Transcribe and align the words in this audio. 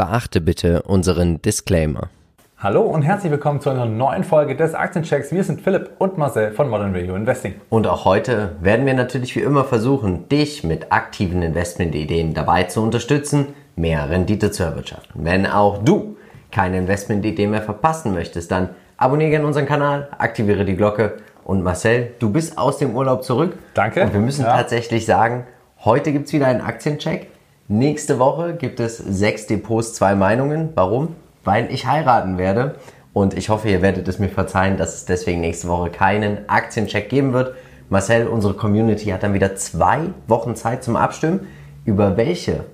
Beachte 0.00 0.40
bitte 0.40 0.80
unseren 0.80 1.42
Disclaimer. 1.42 2.08
Hallo 2.56 2.80
und 2.80 3.02
herzlich 3.02 3.30
willkommen 3.30 3.60
zu 3.60 3.68
einer 3.68 3.84
neuen 3.84 4.24
Folge 4.24 4.56
des 4.56 4.72
Aktienchecks. 4.72 5.30
Wir 5.30 5.44
sind 5.44 5.60
Philipp 5.60 5.90
und 5.98 6.16
Marcel 6.16 6.52
von 6.52 6.70
Modern 6.70 6.94
Value 6.94 7.14
Investing. 7.14 7.56
Und 7.68 7.86
auch 7.86 8.06
heute 8.06 8.56
werden 8.62 8.86
wir 8.86 8.94
natürlich 8.94 9.36
wie 9.36 9.40
immer 9.40 9.62
versuchen, 9.62 10.26
dich 10.30 10.64
mit 10.64 10.90
aktiven 10.90 11.42
Investmentideen 11.42 12.32
dabei 12.32 12.62
zu 12.62 12.82
unterstützen, 12.82 13.48
mehr 13.76 14.08
Rendite 14.08 14.50
zu 14.50 14.62
erwirtschaften. 14.62 15.22
Wenn 15.22 15.46
auch 15.46 15.84
du 15.84 16.16
keine 16.50 16.78
Investmentidee 16.78 17.46
mehr 17.46 17.60
verpassen 17.60 18.14
möchtest, 18.14 18.50
dann 18.50 18.70
abonniere 18.96 19.28
gerne 19.28 19.46
unseren 19.46 19.66
Kanal, 19.66 20.08
aktiviere 20.16 20.64
die 20.64 20.76
Glocke 20.76 21.18
und 21.44 21.62
Marcel, 21.62 22.12
du 22.20 22.30
bist 22.30 22.56
aus 22.56 22.78
dem 22.78 22.96
Urlaub 22.96 23.22
zurück. 23.22 23.52
Danke. 23.74 24.04
Und 24.04 24.14
wir 24.14 24.20
müssen 24.20 24.46
Ja. 24.46 24.56
tatsächlich 24.56 25.04
sagen, 25.04 25.46
heute 25.84 26.10
gibt 26.12 26.28
es 26.28 26.32
wieder 26.32 26.46
einen 26.46 26.62
Aktiencheck. 26.62 27.26
Nächste 27.72 28.18
Woche 28.18 28.54
gibt 28.54 28.80
es 28.80 28.98
sechs 28.98 29.46
Depots, 29.46 29.94
zwei 29.94 30.16
Meinungen. 30.16 30.70
Warum? 30.74 31.14
Weil 31.44 31.72
ich 31.72 31.86
heiraten 31.86 32.36
werde. 32.36 32.74
Und 33.12 33.34
ich 33.34 33.48
hoffe, 33.48 33.68
ihr 33.68 33.80
werdet 33.80 34.08
es 34.08 34.18
mir 34.18 34.28
verzeihen, 34.28 34.76
dass 34.76 34.96
es 34.96 35.04
deswegen 35.04 35.40
nächste 35.40 35.68
Woche 35.68 35.88
keinen 35.88 36.48
Aktiencheck 36.48 37.08
geben 37.08 37.32
wird. 37.32 37.54
Marcel, 37.88 38.26
unsere 38.26 38.54
Community 38.54 39.10
hat 39.10 39.22
dann 39.22 39.34
wieder 39.34 39.54
zwei 39.54 40.00
Wochen 40.26 40.56
Zeit 40.56 40.82
zum 40.82 40.96
Abstimmen. 40.96 41.46
Über 41.84 42.16
welche 42.16 42.64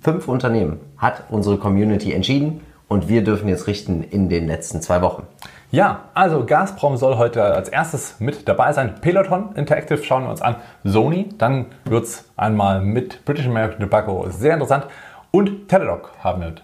fünf 0.00 0.28
Unternehmen 0.28 0.80
hat 0.96 1.24
unsere 1.28 1.58
Community 1.58 2.14
entschieden? 2.14 2.62
Und 2.88 3.10
wir 3.10 3.22
dürfen 3.22 3.50
jetzt 3.50 3.66
richten 3.66 4.02
in 4.02 4.30
den 4.30 4.46
letzten 4.46 4.80
zwei 4.80 5.02
Wochen. 5.02 5.24
Ja, 5.70 6.04
also 6.14 6.46
Gazprom 6.46 6.96
soll 6.96 7.18
heute 7.18 7.44
als 7.44 7.68
erstes 7.68 8.20
mit 8.20 8.48
dabei 8.48 8.72
sein. 8.72 8.94
Peloton 9.02 9.54
Interactive 9.54 10.02
schauen 10.02 10.24
wir 10.24 10.30
uns 10.30 10.40
an. 10.40 10.56
Sony, 10.82 11.28
dann 11.36 11.66
wird 11.84 12.04
es 12.04 12.24
einmal 12.38 12.80
mit 12.80 13.22
British 13.26 13.46
American 13.46 13.80
Tobacco 13.80 14.26
sehr 14.30 14.54
interessant. 14.54 14.86
Und 15.30 15.68
Teladoc 15.68 16.12
haben 16.24 16.40
wir. 16.40 16.54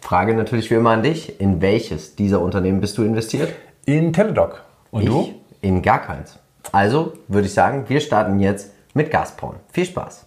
Frage 0.00 0.34
natürlich 0.34 0.70
wie 0.70 0.74
immer 0.74 0.90
an 0.90 1.04
dich. 1.04 1.40
In 1.40 1.60
welches 1.60 2.16
dieser 2.16 2.40
Unternehmen 2.40 2.80
bist 2.80 2.98
du 2.98 3.04
investiert? 3.04 3.52
In 3.84 4.12
Teladoc. 4.12 4.64
Und 4.90 5.06
du? 5.06 5.22
Ich 5.22 5.34
in 5.68 5.82
gar 5.82 6.00
keins. 6.00 6.38
Also 6.72 7.12
würde 7.28 7.46
ich 7.46 7.54
sagen, 7.54 7.84
wir 7.88 8.00
starten 8.00 8.40
jetzt 8.40 8.72
mit 8.92 9.12
Gazprom. 9.12 9.54
Viel 9.72 9.84
Spaß. 9.84 10.26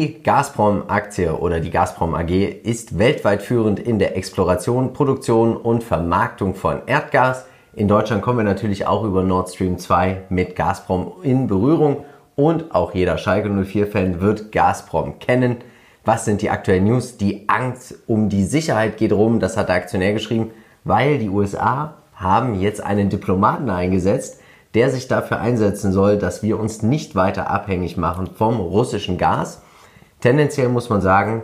Die 0.00 0.22
Gazprom-Aktie 0.22 1.30
oder 1.36 1.60
die 1.60 1.68
Gazprom 1.68 2.14
AG 2.14 2.30
ist 2.30 2.98
weltweit 2.98 3.42
führend 3.42 3.78
in 3.78 3.98
der 3.98 4.16
Exploration, 4.16 4.94
Produktion 4.94 5.58
und 5.58 5.84
Vermarktung 5.84 6.54
von 6.54 6.80
Erdgas. 6.86 7.44
In 7.74 7.86
Deutschland 7.86 8.22
kommen 8.22 8.38
wir 8.38 8.44
natürlich 8.44 8.86
auch 8.86 9.04
über 9.04 9.22
Nord 9.22 9.50
Stream 9.50 9.76
2 9.76 10.22
mit 10.30 10.56
Gazprom 10.56 11.12
in 11.22 11.48
Berührung 11.48 12.06
und 12.34 12.74
auch 12.74 12.94
jeder 12.94 13.18
Schalke 13.18 13.50
04-Fan 13.50 14.22
wird 14.22 14.52
Gazprom 14.52 15.18
kennen. 15.18 15.58
Was 16.06 16.24
sind 16.24 16.40
die 16.40 16.48
aktuellen 16.48 16.84
News? 16.84 17.18
Die 17.18 17.46
Angst 17.50 17.94
um 18.06 18.30
die 18.30 18.44
Sicherheit 18.44 18.96
geht 18.96 19.12
rum, 19.12 19.38
das 19.38 19.58
hat 19.58 19.68
der 19.68 19.76
Aktionär 19.76 20.14
geschrieben, 20.14 20.50
weil 20.82 21.18
die 21.18 21.28
USA 21.28 21.96
haben 22.14 22.58
jetzt 22.58 22.82
einen 22.82 23.10
Diplomaten 23.10 23.68
eingesetzt, 23.68 24.40
der 24.72 24.88
sich 24.88 25.08
dafür 25.08 25.40
einsetzen 25.40 25.92
soll, 25.92 26.16
dass 26.16 26.42
wir 26.42 26.58
uns 26.58 26.82
nicht 26.82 27.16
weiter 27.16 27.50
abhängig 27.50 27.98
machen 27.98 28.30
vom 28.34 28.60
russischen 28.60 29.18
Gas. 29.18 29.60
Tendenziell 30.20 30.68
muss 30.68 30.90
man 30.90 31.00
sagen, 31.00 31.42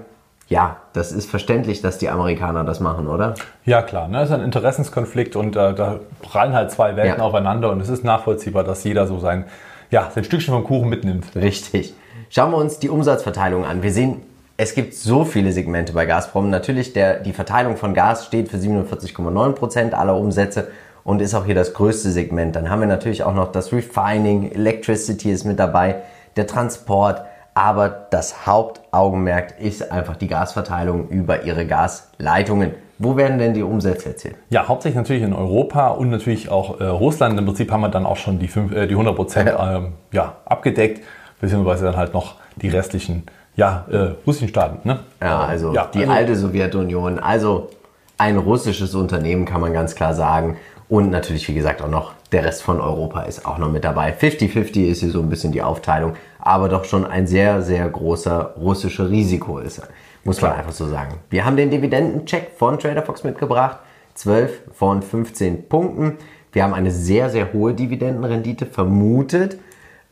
ja, 0.48 0.76
das 0.92 1.10
ist 1.12 1.28
verständlich, 1.28 1.82
dass 1.82 1.98
die 1.98 2.08
Amerikaner 2.08 2.62
das 2.62 2.78
machen, 2.78 3.08
oder? 3.08 3.34
Ja, 3.64 3.82
klar, 3.82 4.06
ne? 4.06 4.18
das 4.18 4.28
ist 4.30 4.34
ein 4.34 4.42
Interessenskonflikt 4.42 5.34
und 5.34 5.56
äh, 5.56 5.74
da 5.74 6.00
prallen 6.22 6.52
halt 6.54 6.70
zwei 6.70 6.94
Welten 6.94 7.18
Ja. 7.18 7.24
aufeinander 7.24 7.70
und 7.72 7.80
es 7.80 7.88
ist 7.88 8.04
nachvollziehbar, 8.04 8.62
dass 8.62 8.84
jeder 8.84 9.06
so 9.06 9.18
sein, 9.18 9.44
ja, 9.90 10.08
sein 10.14 10.22
Stückchen 10.24 10.54
vom 10.54 10.62
Kuchen 10.62 10.88
mitnimmt. 10.88 11.26
Richtig. 11.34 11.94
Schauen 12.30 12.52
wir 12.52 12.58
uns 12.58 12.78
die 12.78 12.88
Umsatzverteilung 12.88 13.64
an. 13.64 13.82
Wir 13.82 13.92
sehen, 13.92 14.22
es 14.56 14.74
gibt 14.74 14.94
so 14.94 15.24
viele 15.24 15.52
Segmente 15.52 15.92
bei 15.92 16.06
Gazprom. 16.06 16.48
Natürlich, 16.48 16.92
der, 16.92 17.20
die 17.20 17.32
Verteilung 17.32 17.76
von 17.76 17.92
Gas 17.92 18.24
steht 18.24 18.48
für 18.48 18.56
47,9% 18.56 19.92
aller 19.92 20.16
Umsätze 20.16 20.68
und 21.04 21.20
ist 21.20 21.34
auch 21.34 21.44
hier 21.44 21.54
das 21.54 21.74
größte 21.74 22.10
Segment. 22.10 22.56
Dann 22.56 22.70
haben 22.70 22.80
wir 22.80 22.86
natürlich 22.88 23.22
auch 23.22 23.34
noch 23.34 23.52
das 23.52 23.72
Refining, 23.72 24.50
Electricity 24.52 25.30
ist 25.30 25.44
mit 25.44 25.58
dabei, 25.58 25.96
der 26.36 26.46
Transport. 26.46 27.22
Aber 27.56 27.88
das 27.88 28.46
Hauptaugenmerk 28.46 29.58
ist 29.58 29.90
einfach 29.90 30.16
die 30.16 30.26
Gasverteilung 30.28 31.08
über 31.08 31.44
ihre 31.44 31.66
Gasleitungen. 31.66 32.74
Wo 32.98 33.16
werden 33.16 33.38
denn 33.38 33.54
die 33.54 33.62
Umsätze 33.62 34.10
erzielt? 34.10 34.36
Ja, 34.50 34.68
hauptsächlich 34.68 34.96
natürlich 34.98 35.22
in 35.22 35.32
Europa 35.32 35.88
und 35.88 36.10
natürlich 36.10 36.50
auch 36.50 36.80
äh, 36.80 36.84
Russland. 36.84 37.38
Im 37.38 37.46
Prinzip 37.46 37.72
haben 37.72 37.80
wir 37.80 37.88
dann 37.88 38.04
auch 38.04 38.18
schon 38.18 38.38
die, 38.38 38.48
fünf, 38.48 38.72
äh, 38.72 38.86
die 38.86 38.92
100 38.92 39.16
Prozent 39.16 39.48
Ja. 39.48 39.76
ähm, 39.76 39.92
ja, 40.12 40.34
abgedeckt, 40.44 41.02
beziehungsweise 41.40 41.86
dann 41.86 41.96
halt 41.96 42.12
noch 42.12 42.34
die 42.56 42.68
restlichen 42.68 43.22
ja, 43.54 43.86
äh, 43.90 43.96
russischen 44.26 44.48
Staaten. 44.48 44.86
Ne? 44.86 44.98
Ja, 45.22 45.40
also 45.40 45.72
ja, 45.72 45.88
die 45.94 46.00
also- 46.00 46.12
alte 46.12 46.36
Sowjetunion, 46.36 47.18
also 47.18 47.70
ein 48.18 48.36
russisches 48.36 48.94
Unternehmen 48.94 49.46
kann 49.46 49.62
man 49.62 49.72
ganz 49.72 49.94
klar 49.94 50.12
sagen. 50.12 50.58
Und 50.90 51.10
natürlich, 51.10 51.48
wie 51.48 51.54
gesagt, 51.54 51.80
auch 51.80 51.88
noch 51.88 52.12
der 52.32 52.44
Rest 52.44 52.62
von 52.62 52.80
Europa 52.80 53.22
ist 53.22 53.46
auch 53.46 53.58
noch 53.58 53.70
mit 53.70 53.84
dabei. 53.84 54.12
50-50 54.12 54.86
ist 54.86 55.00
hier 55.00 55.10
so 55.10 55.20
ein 55.20 55.28
bisschen 55.28 55.52
die 55.52 55.62
Aufteilung, 55.62 56.14
aber 56.38 56.68
doch 56.68 56.84
schon 56.84 57.04
ein 57.04 57.26
sehr, 57.26 57.62
sehr 57.62 57.88
großer 57.88 58.54
russischer 58.58 59.08
Risiko 59.08 59.58
ist, 59.58 59.82
muss 60.24 60.40
man 60.42 60.52
einfach 60.52 60.72
so 60.72 60.86
sagen. 60.86 61.14
Wir 61.30 61.44
haben 61.44 61.56
den 61.56 61.70
Dividendencheck 61.70 62.52
von 62.56 62.78
TraderFox 62.78 63.24
mitgebracht, 63.24 63.78
12 64.14 64.62
von 64.72 65.02
15 65.02 65.68
Punkten. 65.68 66.18
Wir 66.52 66.64
haben 66.64 66.74
eine 66.74 66.90
sehr, 66.90 67.30
sehr 67.30 67.52
hohe 67.52 67.74
Dividendenrendite 67.74 68.66
vermutet. 68.66 69.58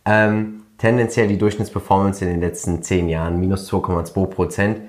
Ähm, 0.04 0.62
tendenziell 0.78 1.28
die 1.28 1.38
Durchschnittsperformance 1.38 2.24
in 2.24 2.30
den 2.30 2.40
letzten 2.40 2.82
10 2.82 3.08
Jahren 3.08 3.40
minus 3.40 3.72
2,2 3.72 4.26
Prozent. 4.26 4.80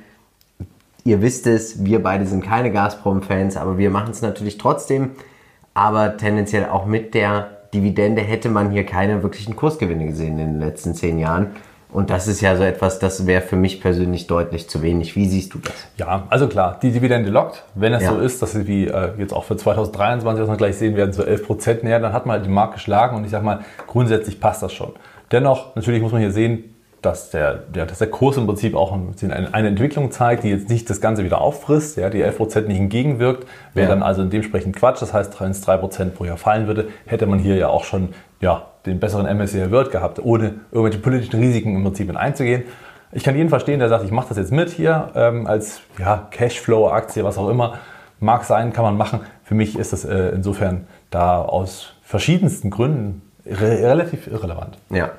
Ihr 1.05 1.21
wisst 1.21 1.47
es, 1.47 1.85
wir 1.85 2.01
beide 2.01 2.25
sind 2.25 2.43
keine 2.43 2.71
Gazprom-Fans, 2.71 3.57
aber 3.57 3.77
wir 3.77 3.89
machen 3.89 4.11
es 4.11 4.21
natürlich 4.21 4.57
trotzdem. 4.57 5.11
Aber 5.75 6.17
tendenziell 6.17 6.65
auch 6.65 6.85
mit 6.85 7.13
der 7.13 7.49
Dividende 7.73 8.21
hätte 8.23 8.49
man 8.49 8.71
hier 8.71 8.85
keine 8.85 9.21
wirklichen 9.21 9.55
Kursgewinne 9.55 10.05
gesehen 10.07 10.39
in 10.39 10.53
den 10.53 10.59
letzten 10.59 10.95
10 10.95 11.19
Jahren. 11.19 11.47
Und 11.91 12.09
das 12.09 12.27
ist 12.27 12.41
ja 12.41 12.55
so 12.57 12.63
etwas, 12.63 12.99
das 12.99 13.25
wäre 13.25 13.41
für 13.41 13.55
mich 13.55 13.79
persönlich 13.81 14.27
deutlich 14.27 14.67
zu 14.69 14.81
wenig. 14.81 15.15
Wie 15.15 15.27
siehst 15.27 15.53
du 15.53 15.59
das? 15.59 15.73
Ja, 15.97 16.23
also 16.29 16.47
klar, 16.47 16.77
die 16.81 16.91
Dividende 16.91 17.29
lockt. 17.29 17.63
Wenn 17.73 17.93
es 17.93 18.03
Ja. 18.03 18.11
so 18.13 18.19
ist, 18.19 18.41
dass 18.41 18.51
sie 18.53 18.67
wie 18.67 18.87
äh, 18.87 19.11
jetzt 19.17 19.33
auch 19.33 19.43
für 19.45 19.55
2023, 19.55 20.41
was 20.41 20.49
wir 20.49 20.57
gleich 20.57 20.75
sehen 20.77 20.95
werden, 20.97 21.13
so 21.13 21.23
11 21.23 21.45
Prozent 21.45 21.83
näher, 21.83 21.99
dann 21.99 22.11
hat 22.11 22.25
man 22.25 22.37
halt 22.37 22.45
die 22.45 22.49
Markt 22.51 22.73
geschlagen 22.73 23.15
und 23.15 23.23
ich 23.23 23.31
sag 23.31 23.43
mal, 23.43 23.59
grundsätzlich 23.87 24.39
passt 24.41 24.61
das 24.63 24.73
schon. 24.73 24.91
Dennoch, 25.31 25.75
natürlich 25.75 26.01
muss 26.01 26.11
man 26.11 26.21
hier 26.21 26.31
sehen, 26.31 26.74
dass 27.05 27.29
der, 27.29 27.53
der, 27.55 27.85
dass 27.85 27.99
der 27.99 28.09
Kurs 28.09 28.37
im 28.37 28.45
Prinzip 28.47 28.75
auch 28.75 28.91
eine, 28.91 29.53
eine 29.53 29.67
Entwicklung 29.67 30.11
zeigt, 30.11 30.43
die 30.43 30.49
jetzt 30.49 30.69
nicht 30.69 30.89
das 30.89 30.99
Ganze 31.01 31.23
wieder 31.23 31.39
auffrisst, 31.39 31.97
ja, 31.97 32.09
die 32.09 32.21
11 32.21 32.37
Prozent 32.37 32.67
nicht 32.67 32.79
entgegenwirkt, 32.79 33.45
wäre 33.73 33.87
Ja. 33.89 33.93
dann 33.95 34.03
also 34.03 34.23
dementsprechend 34.23 34.75
Quatsch. 34.75 35.01
Das 35.01 35.13
heißt, 35.13 35.39
wenn 35.39 35.51
es 35.51 35.61
3 35.61 35.77
Prozent 35.77 36.15
pro 36.15 36.25
Jahr 36.25 36.37
fallen 36.37 36.67
würde, 36.67 36.87
hätte 37.05 37.27
man 37.27 37.39
hier 37.39 37.55
ja 37.55 37.67
auch 37.69 37.83
schon 37.83 38.09
ja, 38.41 38.63
den 38.85 38.99
besseren 38.99 39.25
MSCI 39.37 39.71
World 39.71 39.91
gehabt, 39.91 40.19
ohne 40.23 40.55
irgendwelche 40.71 40.99
politischen 40.99 41.39
Risiken 41.39 41.75
im 41.75 41.83
Prinzip 41.83 42.07
mit 42.07 42.17
einzugehen. 42.17 42.63
Ich 43.11 43.23
kann 43.23 43.35
jeden 43.35 43.49
verstehen, 43.49 43.79
der 43.79 43.87
sagt, 43.89 44.03
ich 44.03 44.11
mache 44.11 44.29
das 44.29 44.37
jetzt 44.37 44.51
mit 44.51 44.69
hier 44.69 45.09
ähm, 45.15 45.47
als 45.47 45.81
ja, 45.97 46.27
Cashflow-Aktie, 46.31 47.23
was 47.23 47.37
auch 47.37 47.49
immer. 47.49 47.75
Mag 48.19 48.43
sein, 48.43 48.73
kann 48.73 48.83
man 48.83 48.97
machen. 48.97 49.21
Für 49.43 49.55
mich 49.55 49.77
ist 49.77 49.93
das 49.93 50.05
äh, 50.05 50.29
insofern 50.29 50.87
da 51.11 51.41
aus 51.41 51.93
verschiedensten 52.03 52.69
Gründen 52.71 53.21
re 53.45 53.79
relativ 53.83 54.27
irrelevant. 54.27 54.77
Ja. 54.89 55.11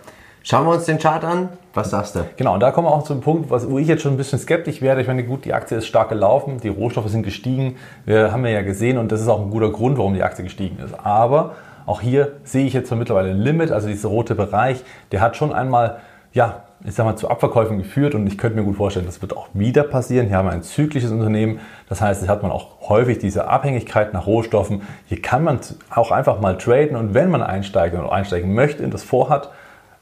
Schauen 0.49 0.65
wir 0.65 0.75
uns 0.75 0.85
den 0.85 1.01
Chart 1.01 1.25
an. 1.25 1.49
Was 1.75 1.91
sagst 1.91 2.15
du? 2.15 2.21
Genau, 2.37 2.55
und 2.55 2.61
da 2.61 2.71
kommen 2.71 2.87
wir 2.87 2.93
auch 2.93 3.03
zum 3.03 3.21
Punkt, 3.21 3.51
wo 3.51 3.79
ich 3.81 3.89
jetzt 3.89 4.03
schon 4.03 4.15
ein 4.15 4.17
bisschen 4.17 4.39
skeptisch 4.39 4.81
werde. 4.81 5.01
Ich 5.01 5.09
meine, 5.09 5.25
gut, 5.25 5.45
die 5.45 5.53
Aktie 5.53 5.77
ist 5.77 5.89
stark 5.89 6.09
gelaufen, 6.09 6.61
die 6.63 6.69
Rohstoffe 6.69 7.09
sind 7.09 7.25
gestiegen, 7.25 7.75
wir 8.05 8.31
haben 8.31 8.47
ja 8.47 8.63
gesehen 8.63 8.97
und 8.97 9.11
das 9.11 9.21
ist 9.21 9.27
auch 9.27 9.41
ein 9.41 9.51
guter 9.51 9.73
Grund, 9.73 9.99
warum 9.99 10.15
die 10.15 10.23
Aktie 10.23 10.45
gestiegen 10.45 10.79
ist. 10.79 10.95
Aber 11.05 11.57
auch 11.85 12.01
hier 12.01 12.35
sehe 12.45 12.65
ich 12.65 12.75
jetzt 12.75 12.95
mittlerweile 12.95 13.31
ein 13.31 13.39
Limit, 13.39 13.73
also 13.73 13.89
dieser 13.89 14.09
rote 14.09 14.37
Bereich, 14.37 14.85
der 15.11 15.21
hat 15.21 15.35
schon 15.35 15.53
einmal, 15.53 15.97
ja, 16.33 16.63
ich 16.85 16.95
sag 16.95 17.07
mal, 17.07 17.17
zu 17.17 17.29
Abverkäufen 17.29 17.79
geführt 17.79 18.15
und 18.15 18.25
ich 18.29 18.39
könnte 18.39 18.57
mir 18.57 18.65
gut 18.65 18.77
vorstellen, 18.77 19.07
das 19.07 19.21
wird 19.23 19.37
auch 19.37 19.49
wieder 19.53 19.83
passieren. 19.83 20.29
Hier 20.29 20.37
haben 20.37 20.47
wir 20.47 20.53
ein 20.53 20.63
zyklisches 20.63 21.11
Unternehmen, 21.11 21.59
das 21.89 22.01
heißt, 22.01 22.21
hier 22.21 22.31
hat 22.31 22.45
man 22.45 22.53
auch 22.53 22.89
häufig 22.89 23.19
diese 23.19 23.49
Abhängigkeit 23.49 24.13
nach 24.13 24.29
Rohstoffen. 24.29 24.83
Hier 25.07 25.21
kann 25.21 25.43
man 25.43 25.59
auch 25.93 26.13
einfach 26.13 26.41
mal 26.41 26.57
traden 26.57 26.95
und 26.95 27.15
wenn 27.15 27.31
man 27.31 27.43
einsteigen 27.43 27.99
oder 27.99 28.13
einsteigen 28.13 28.55
möchte 28.55 28.85
und 28.85 28.95
das 28.95 29.03
vorhat, 29.03 29.51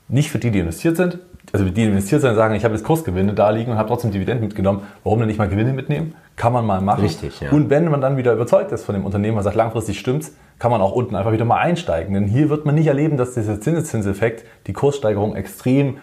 nicht 0.08 0.30
für 0.30 0.38
die, 0.38 0.50
die 0.50 0.58
investiert 0.58 0.96
sind, 0.96 1.18
also 1.52 1.64
die, 1.64 1.72
die 1.72 1.84
investiert 1.84 2.22
sind, 2.22 2.34
sagen, 2.34 2.54
ich 2.54 2.64
habe 2.64 2.74
jetzt 2.74 2.84
Kursgewinne 2.84 3.34
da 3.34 3.50
liegen 3.50 3.70
und 3.70 3.78
habe 3.78 3.88
trotzdem 3.88 4.10
Dividenden 4.10 4.46
mitgenommen. 4.46 4.82
Warum 5.02 5.20
denn 5.20 5.28
nicht 5.28 5.38
mal 5.38 5.48
Gewinne 5.48 5.72
mitnehmen? 5.72 6.14
Kann 6.36 6.52
man 6.52 6.66
mal 6.66 6.80
machen. 6.80 7.02
Richtig, 7.02 7.40
ja. 7.40 7.50
Und 7.50 7.70
wenn 7.70 7.88
man 7.88 8.00
dann 8.00 8.16
wieder 8.16 8.32
überzeugt 8.32 8.72
ist 8.72 8.84
von 8.84 8.94
dem 8.94 9.04
Unternehmen, 9.04 9.34
man 9.36 9.44
sagt, 9.44 9.56
langfristig 9.56 9.98
stimmt's, 9.98 10.34
kann 10.58 10.70
man 10.70 10.80
auch 10.80 10.92
unten 10.92 11.14
einfach 11.14 11.32
wieder 11.32 11.44
mal 11.44 11.58
einsteigen. 11.58 12.14
Denn 12.14 12.24
hier 12.24 12.48
wird 12.48 12.64
man 12.64 12.74
nicht 12.74 12.86
erleben, 12.86 13.16
dass 13.16 13.34
dieser 13.34 13.60
Zinseszinseffekt 13.60 14.44
die 14.66 14.72
Kurssteigerung 14.72 15.36
extrem 15.36 15.98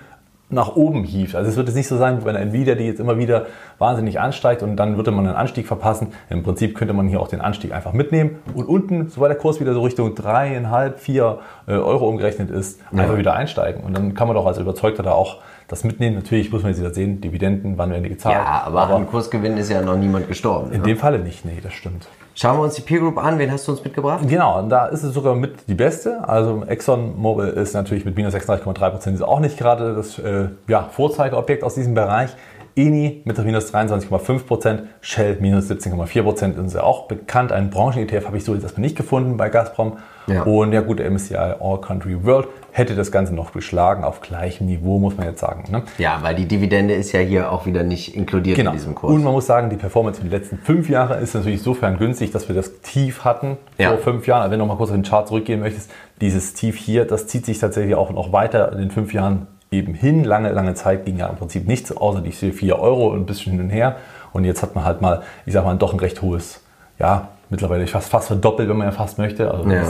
nach 0.51 0.75
oben 0.75 1.03
hieft. 1.03 1.36
Also 1.36 1.50
es 1.50 1.57
wird 1.57 1.68
jetzt 1.68 1.75
nicht 1.75 1.88
so 1.88 1.98
sein, 1.98 2.19
bei 2.24 2.31
der 2.31 2.42
Nvidia, 2.42 2.75
die 2.75 2.86
jetzt 2.86 3.00
immer 3.00 3.18
wieder 3.18 3.45
wahnsinnig 3.80 4.19
ansteigt 4.19 4.63
und 4.63 4.75
dann 4.75 4.98
würde 4.98 5.12
man 5.12 5.25
einen 5.25 5.36
Anstieg 5.36 5.68
verpassen. 5.68 6.13
Im 6.30 6.44
Prinzip 6.44 6.75
könnte 6.75 6.94
man 6.94 7.07
hier 7.07 7.19
auch 7.19 7.27
den 7.27 7.42
Anstieg 7.42 7.74
einfach 7.74 7.94
mitnehmen 7.94 8.39
und 8.53 8.65
unten, 8.65 9.09
sobald 9.09 9.31
der 9.31 9.38
Kurs 9.38 9.59
wieder 9.59 9.74
so 9.74 9.81
Richtung 9.81 10.13
dreieinhalb, 10.15 11.00
vier 11.00 11.39
äh, 11.68 11.74
Euro 11.74 12.07
umgerechnet 12.07 12.50
ist, 12.50 12.81
ja. 12.92 13.03
einfach 13.03 13.18
wieder 13.18 13.33
einsteigen. 13.33 13.83
Und 13.83 13.98
dann 13.98 14.13
kann 14.13 14.27
man 14.27 14.36
doch 14.36 14.45
als 14.45 14.57
Überzeugter 14.57 15.03
da 15.03 15.12
auch 15.12 15.38
das 15.68 15.83
mitnehmen. 15.83 16.15
Natürlich 16.15 16.51
muss 16.51 16.63
man 16.63 16.71
jetzt 16.71 16.81
wieder 16.81 16.94
sehen, 16.94 17.21
Dividenden, 17.21 17.77
wann 17.77 17.92
werden 17.92 18.03
die 18.03 18.09
gezahlt. 18.09 18.36
Ja, 18.36 18.63
aber, 18.65 18.81
aber 18.81 18.95
an 18.95 19.07
Kursgewinn 19.07 19.57
ist 19.57 19.69
ja 19.69 19.81
noch 19.81 19.95
niemand 19.95 20.27
gestorben. 20.27 20.71
In 20.71 20.81
ne? 20.81 20.88
dem 20.88 20.98
Falle 20.98 21.19
nicht, 21.19 21.45
nee, 21.45 21.59
das 21.62 21.74
stimmt. 21.74 22.07
Schauen 22.33 22.57
wir 22.57 22.63
uns 22.63 22.75
die 22.75 22.81
Peer 22.81 23.00
Group 23.00 23.18
an. 23.18 23.39
Wen 23.39 23.51
hast 23.51 23.68
du 23.68 23.72
uns 23.72 23.83
mitgebracht? 23.83 24.24
Genau, 24.28 24.62
da 24.68 24.88
ist 24.88 25.04
es 25.04 25.13
sogar 25.13 25.36
mit 25.36 25.68
die 25.68 25.74
beste. 25.74 26.28
Also 26.28 26.63
ExxonMobil 26.66 27.48
ist 27.48 27.74
natürlich 27.74 28.06
mit 28.06 28.16
minus 28.16 28.33
36,3 28.33 28.89
Prozent 28.89 29.22
auch 29.22 29.39
nicht 29.39 29.57
gerade 29.57 29.95
das 29.95 30.18
äh, 30.18 30.48
ja, 30.68 30.89
Vorzeigeobjekt 30.92 31.63
aus 31.63 31.75
diesem 31.75 31.94
Bereich. 31.94 32.31
Eni 32.75 33.22
mit 33.25 33.38
minus 33.44 33.74
23,5 33.74 34.45
Prozent, 34.45 34.83
Shell 35.01 35.38
minus 35.42 35.69
17,4 35.69 36.24
Prozent 36.24 36.56
sind 36.56 36.69
sie 36.69 36.81
auch 36.81 37.07
bekannt. 37.07 37.51
Einen 37.51 37.69
Branchen-ETF 37.69 38.28
habe 38.28 38.38
ich 38.38 38.45
so 38.45 38.54
jetzt 38.54 38.63
erstmal 38.63 38.84
nicht 38.84 38.95
gefunden 38.95 39.36
bei 39.36 39.50
Gazprom. 39.50 39.98
Ja. 40.27 40.44
Und 40.44 40.72
ja 40.72 40.81
gut, 40.81 41.00
MSCI 41.00 41.36
All 41.36 41.81
Country 41.81 42.24
World 42.24 42.48
hätte 42.72 42.96
das 42.96 43.12
Ganze 43.12 43.36
noch 43.36 43.52
geschlagen, 43.52 44.04
auf 44.04 44.22
gleichem 44.22 44.66
Niveau, 44.66 45.00
muss 45.00 45.18
man 45.18 45.28
jetzt 45.28 45.40
sagen. 45.40 45.66
Ne? 45.72 45.84
Ja, 45.98 46.20
weil 46.22 46.36
die 46.36 46.48
Dividende 46.48 46.94
ist 46.94 47.12
ja 47.12 47.20
hier 47.20 47.52
auch 47.52 47.66
wieder 47.66 47.84
nicht 47.84 48.16
inkludiert 48.16 48.56
genau. 48.56 48.72
in 48.72 48.78
diesem 48.78 48.96
Kurs. 48.96 49.14
Und 49.14 49.24
man 49.24 49.34
muss 49.34 49.46
sagen, 49.46 49.70
die 49.70 49.76
Performance 49.76 50.22
in 50.22 50.30
den 50.30 50.40
letzten 50.40 50.58
fünf 50.58 50.90
Jahren 50.90 51.22
ist 51.22 51.36
natürlich 51.36 51.60
insofern 51.60 51.98
günstig, 51.98 52.32
dass 52.32 52.48
wir 52.48 52.56
das 52.56 52.82
Tief 52.82 53.26
hatten 53.26 53.58
ja. 53.78 53.90
vor 53.90 53.98
fünf 54.00 54.28
Jahren. 54.28 54.44
Also 54.44 54.52
wenn 54.52 54.60
du 54.60 54.66
noch 54.66 54.74
mal 54.74 54.78
kurz 54.78 54.90
auf 54.90 54.96
den 54.96 55.04
Chart 55.04 55.28
zurückgehen 55.28 55.60
möchtest, 55.60 55.92
dieses 56.22 56.54
Tief 56.54 56.78
hier, 56.78 57.06
das 57.06 57.28
zieht 57.28 57.46
sich 57.46 57.60
tatsächlich 57.60 57.96
auch 57.96 58.12
noch 58.12 58.32
weiter 58.32 58.72
in 58.72 58.80
den 58.80 58.92
fünf 58.92 59.14
Jahren 59.14 59.48
eben 59.72 59.94
hin. 59.94 60.24
Lange, 60.24 60.52
lange 60.52 60.74
Zeit 60.74 61.06
ging 61.06 61.18
ja 61.18 61.28
im 61.28 61.38
Prinzip 61.38 61.68
nichts, 61.68 61.96
außer 61.96 62.22
die 62.22 62.32
4 62.32 62.80
Euro 62.80 63.08
und 63.12 63.20
ein 63.20 63.26
bisschen 63.26 63.54
hin 63.54 63.62
und 63.62 63.70
her. 63.70 63.98
Und 64.34 64.46
jetzt 64.46 64.62
hat 64.62 64.76
man 64.76 64.86
halt 64.86 65.02
mal, 65.02 65.24
ich 65.46 65.54
sag 65.54 65.66
mal, 65.66 65.76
doch 65.76 65.94
ein 65.94 66.00
recht 66.00 66.22
hohes, 66.22 66.62
ja, 67.00 67.30
mittlerweile 67.51 67.86
fast, 67.86 68.09
fast 68.09 68.27
verdoppelt, 68.27 68.68
wenn 68.69 68.77
man 68.77 68.88
ja 68.88 68.92
fast 68.92 69.19
möchte. 69.19 69.51
Also 69.51 69.69
ja. 69.69 69.83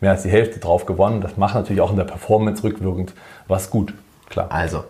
mehr 0.00 0.12
als 0.12 0.22
die 0.22 0.28
Hälfte 0.28 0.60
drauf 0.60 0.86
gewonnen. 0.86 1.20
Das 1.20 1.36
macht 1.36 1.56
natürlich 1.56 1.80
auch 1.80 1.90
in 1.90 1.96
der 1.96 2.04
Performance 2.04 2.62
rückwirkend 2.62 3.14
was 3.48 3.70
gut. 3.70 3.94
Klar. 4.28 4.46
Also, 4.50 4.84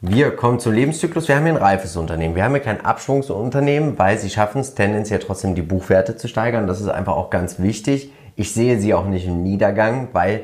wir 0.00 0.34
kommen 0.34 0.58
zum 0.58 0.72
Lebenszyklus. 0.72 1.28
Wir 1.28 1.36
haben 1.36 1.44
hier 1.44 1.54
ein 1.54 1.62
reifes 1.62 1.96
Unternehmen. 1.96 2.34
Wir 2.34 2.44
haben 2.44 2.52
hier 2.52 2.62
kein 2.62 2.84
Abschwungsunternehmen, 2.84 3.98
weil 3.98 4.18
sie 4.18 4.30
schaffen 4.30 4.60
es 4.60 4.74
tendenziell 4.74 5.20
trotzdem 5.20 5.54
die 5.54 5.62
Buchwerte 5.62 6.16
zu 6.16 6.26
steigern. 6.26 6.66
Das 6.66 6.80
ist 6.80 6.88
einfach 6.88 7.14
auch 7.14 7.30
ganz 7.30 7.60
wichtig. 7.60 8.12
Ich 8.34 8.52
sehe 8.52 8.80
sie 8.80 8.92
auch 8.92 9.04
nicht 9.04 9.26
im 9.26 9.42
Niedergang, 9.42 10.08
weil 10.12 10.42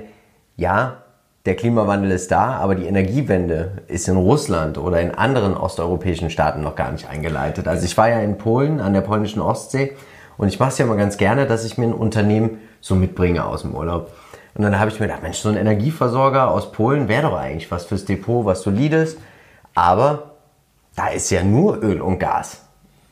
ja, 0.57 0.99
der 1.45 1.57
Klimawandel 1.57 2.11
ist 2.11 2.31
da, 2.31 2.57
aber 2.57 2.75
die 2.75 2.87
Energiewende 2.87 3.83
ist 3.87 4.09
in 4.09 4.17
Russland 4.17 4.79
oder 4.79 5.01
in 5.01 5.13
anderen 5.13 5.57
osteuropäischen 5.57 6.29
Staaten 6.29 6.61
noch 6.61 6.77
gar 6.77 6.93
nicht 6.93 7.09
eingeleitet. 7.09 7.69
Also 7.69 7.85
ich 7.85 7.97
war 7.97 8.09
ja 8.09 8.21
in 8.21 8.37
Polen 8.37 8.81
an 8.81 8.93
der 8.93 9.01
polnischen 9.01 9.41
Ostsee 9.41 9.97
und 10.39 10.49
ich 10.49 10.59
mache 10.59 10.71
es 10.71 10.79
ja 10.79 10.85
immer 10.85 10.97
ganz 10.97 11.17
gerne, 11.17 11.47
dass 11.47 11.65
ich 11.65 11.79
mir 11.79 11.87
ein 11.87 11.95
Unternehmen 11.95 12.59
so 12.81 12.95
mitbringe 12.95 13.45
aus 13.45 13.63
dem 13.63 13.75
Urlaub. 13.75 14.13
Und 14.55 14.63
dann 14.63 14.79
habe 14.79 14.91
ich 14.91 14.99
mir 14.99 15.07
gedacht, 15.07 15.23
Mensch, 15.23 15.39
so 15.39 15.49
ein 15.49 15.57
Energieversorger 15.57 16.51
aus 16.51 16.73
Polen 16.73 17.09
wäre 17.09 17.23
doch 17.23 17.37
eigentlich 17.37 17.71
was 17.71 17.85
fürs 17.85 18.05
Depot, 18.05 18.45
was 18.47 18.63
solides. 18.63 19.19
Aber 19.75 20.31
da 20.95 21.09
ist 21.09 21.31
ja 21.31 21.45
nur 21.45 21.83
Öl 21.83 22.01
und 22.01 22.19
Gas. 22.19 22.63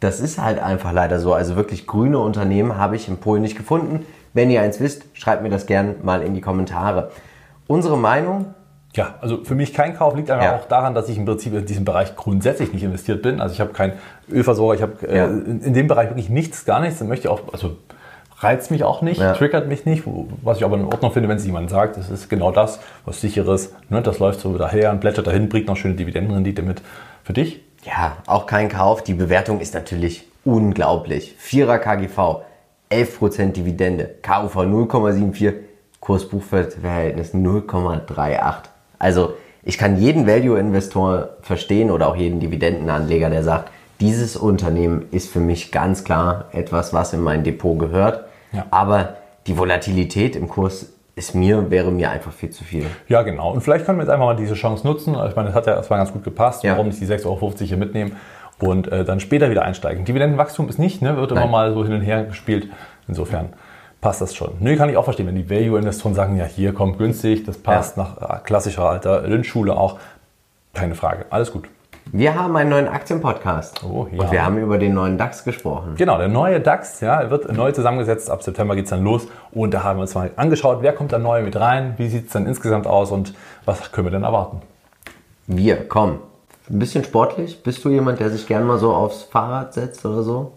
Das 0.00 0.20
ist 0.20 0.38
halt 0.38 0.58
einfach 0.58 0.92
leider 0.92 1.20
so. 1.20 1.34
Also 1.34 1.56
wirklich 1.56 1.86
grüne 1.86 2.18
Unternehmen 2.18 2.76
habe 2.76 2.96
ich 2.96 3.08
in 3.08 3.18
Polen 3.18 3.42
nicht 3.42 3.56
gefunden. 3.56 4.06
Wenn 4.32 4.50
ihr 4.50 4.62
eins 4.62 4.80
wisst, 4.80 5.04
schreibt 5.12 5.42
mir 5.42 5.50
das 5.50 5.66
gerne 5.66 5.96
mal 6.02 6.22
in 6.22 6.34
die 6.34 6.40
Kommentare. 6.40 7.10
Unsere 7.66 7.96
Meinung, 7.96 8.54
ja, 8.94 9.16
also 9.20 9.42
für 9.42 9.56
mich 9.56 9.74
kein 9.74 9.96
Kauf 9.96 10.14
liegt 10.14 10.30
einfach 10.30 10.44
ja. 10.44 10.56
auch 10.56 10.66
daran, 10.66 10.94
dass 10.94 11.08
ich 11.08 11.18
im 11.18 11.24
Prinzip 11.24 11.52
in 11.52 11.66
diesem 11.66 11.84
Bereich 11.84 12.14
grundsätzlich 12.14 12.72
nicht 12.72 12.84
investiert 12.84 13.22
bin. 13.22 13.40
Also 13.40 13.52
ich 13.52 13.60
habe 13.60 13.72
keinen 13.72 13.94
Ölversorger, 14.30 14.74
ich 14.74 14.82
habe 14.82 15.08
äh, 15.08 15.16
ja. 15.16 15.24
in, 15.26 15.62
in, 15.62 15.74
dem 15.74 15.88
Bereich 15.88 16.10
wirklich 16.10 16.28
nichts, 16.28 16.64
gar 16.64 16.80
nichts. 16.80 17.00
Und 17.00 17.08
möchte 17.08 17.30
auch, 17.30 17.40
also 17.52 17.76
reizt 18.38 18.70
mich 18.70 18.84
auch 18.84 19.02
nicht, 19.02 19.20
ja. 19.20 19.32
triggert 19.32 19.66
mich 19.66 19.84
nicht, 19.84 20.04
was 20.42 20.58
ich 20.58 20.64
aber 20.64 20.76
in 20.76 20.84
Ordnung 20.84 21.10
finde, 21.10 21.28
wenn 21.28 21.38
es 21.38 21.44
jemand 21.44 21.70
sagt, 21.70 21.96
das 21.96 22.08
ist 22.08 22.28
genau 22.28 22.52
das, 22.52 22.78
was 23.04 23.20
sicheres, 23.20 23.74
ne, 23.88 24.00
das 24.00 24.20
läuft 24.20 24.40
so 24.40 24.56
daher 24.56 24.92
und 24.92 25.00
blättert 25.00 25.26
dahin, 25.26 25.48
bringt 25.48 25.66
noch 25.66 25.76
schöne 25.76 25.94
Dividendenrendite 25.94 26.62
mit. 26.62 26.82
Für 27.24 27.32
dich? 27.32 27.62
Ja, 27.84 28.18
auch 28.26 28.46
kein 28.46 28.68
Kauf. 28.68 29.02
Die 29.02 29.14
Bewertung 29.14 29.60
ist 29.60 29.74
natürlich 29.74 30.28
unglaublich. 30.44 31.34
Vierer 31.38 31.78
KGV, 31.78 32.42
11% 32.92 33.52
Dividende, 33.52 34.14
KUV 34.22 34.56
0,74, 34.58 35.54
Kurs-Buchwert-Verhältnis 36.00 37.34
0,38. 37.34 38.73
Also 39.04 39.34
ich 39.62 39.76
kann 39.76 39.98
jeden 39.98 40.26
Value-Investor 40.26 41.28
verstehen 41.42 41.90
oder 41.90 42.08
auch 42.08 42.16
jeden 42.16 42.40
Dividendenanleger, 42.40 43.28
der 43.28 43.42
sagt, 43.42 43.70
dieses 44.00 44.34
Unternehmen 44.34 45.04
ist 45.10 45.30
für 45.30 45.40
mich 45.40 45.70
ganz 45.72 46.04
klar 46.04 46.46
etwas, 46.52 46.94
was 46.94 47.12
in 47.12 47.20
mein 47.20 47.44
Depot 47.44 47.78
gehört. 47.78 48.24
Ja. 48.52 48.64
Aber 48.70 49.16
die 49.46 49.58
Volatilität 49.58 50.36
im 50.36 50.48
Kurs 50.48 50.94
ist 51.16 51.34
mir, 51.34 51.70
wäre 51.70 51.92
mir 51.92 52.10
einfach 52.10 52.32
viel 52.32 52.48
zu 52.48 52.64
viel. 52.64 52.86
Ja, 53.06 53.20
genau. 53.20 53.52
Und 53.52 53.60
vielleicht 53.60 53.84
können 53.84 53.98
wir 53.98 54.04
jetzt 54.04 54.10
einfach 54.10 54.24
mal 54.24 54.36
diese 54.36 54.54
Chance 54.54 54.86
nutzen. 54.86 55.14
Ich 55.28 55.36
meine, 55.36 55.48
das 55.48 55.54
hat 55.54 55.66
ja 55.66 55.74
erstmal 55.74 55.98
ganz 55.98 56.10
gut 56.10 56.24
gepasst. 56.24 56.64
Ja. 56.64 56.72
Warum 56.72 56.86
nicht 56.86 56.98
die 56.98 57.06
6,50 57.06 57.26
Euro 57.26 57.52
hier 57.58 57.76
mitnehmen 57.76 58.16
und 58.58 58.90
äh, 58.90 59.04
dann 59.04 59.20
später 59.20 59.50
wieder 59.50 59.64
einsteigen? 59.64 60.06
Dividendenwachstum 60.06 60.66
ist 60.70 60.78
nicht, 60.78 61.02
ne? 61.02 61.18
wird 61.18 61.30
Nein. 61.30 61.42
immer 61.42 61.52
mal 61.52 61.74
so 61.74 61.84
hin 61.84 61.92
und 61.92 62.00
her 62.00 62.24
gespielt. 62.24 62.70
Insofern 63.06 63.50
passt 64.04 64.20
das 64.20 64.34
schon. 64.34 64.50
Nö, 64.60 64.76
kann 64.76 64.90
ich 64.90 64.98
auch 64.98 65.04
verstehen, 65.04 65.26
wenn 65.26 65.34
die 65.34 65.48
Value-Investoren 65.48 66.14
sagen, 66.14 66.36
ja, 66.36 66.44
hier 66.44 66.74
kommt 66.74 66.98
günstig, 66.98 67.46
das 67.46 67.56
passt 67.56 67.96
ja. 67.96 68.02
nach 68.02 68.36
äh, 68.36 68.42
klassischer 68.44 68.84
alter 68.84 69.22
Lynch-Schule 69.22 69.74
auch. 69.74 69.98
Keine 70.74 70.94
Frage, 70.94 71.24
alles 71.30 71.50
gut. 71.50 71.70
Wir 72.12 72.38
haben 72.38 72.54
einen 72.54 72.68
neuen 72.68 72.86
Aktienpodcast. 72.86 73.82
Oh, 73.82 74.06
ja. 74.12 74.20
Und 74.20 74.30
wir 74.30 74.44
haben 74.44 74.58
über 74.58 74.76
den 74.76 74.92
neuen 74.92 75.16
DAX 75.16 75.42
gesprochen. 75.42 75.94
Genau, 75.96 76.18
der 76.18 76.28
neue 76.28 76.60
DAX 76.60 77.00
ja, 77.00 77.30
wird 77.30 77.50
neu 77.50 77.72
zusammengesetzt. 77.72 78.28
Ab 78.28 78.42
September 78.42 78.76
geht 78.76 78.84
es 78.84 78.90
dann 78.90 79.02
los. 79.02 79.26
Und 79.52 79.72
da 79.72 79.82
haben 79.84 79.96
wir 79.96 80.02
uns 80.02 80.14
mal 80.14 80.30
angeschaut, 80.36 80.80
wer 80.82 80.92
kommt 80.92 81.12
da 81.12 81.18
neu 81.18 81.42
mit 81.42 81.56
rein, 81.56 81.94
wie 81.96 82.08
sieht 82.08 82.26
es 82.26 82.32
dann 82.34 82.44
insgesamt 82.44 82.86
aus 82.86 83.10
und 83.10 83.32
was 83.64 83.90
können 83.90 84.08
wir 84.08 84.12
denn 84.12 84.24
erwarten? 84.24 84.60
Wir, 85.46 85.88
komm. 85.88 86.18
Ein 86.68 86.78
bisschen 86.78 87.04
sportlich. 87.04 87.62
Bist 87.62 87.82
du 87.86 87.88
jemand, 87.88 88.20
der 88.20 88.28
sich 88.28 88.46
gern 88.46 88.66
mal 88.66 88.76
so 88.76 88.92
aufs 88.92 89.22
Fahrrad 89.22 89.72
setzt 89.72 90.04
oder 90.04 90.22
so? 90.22 90.52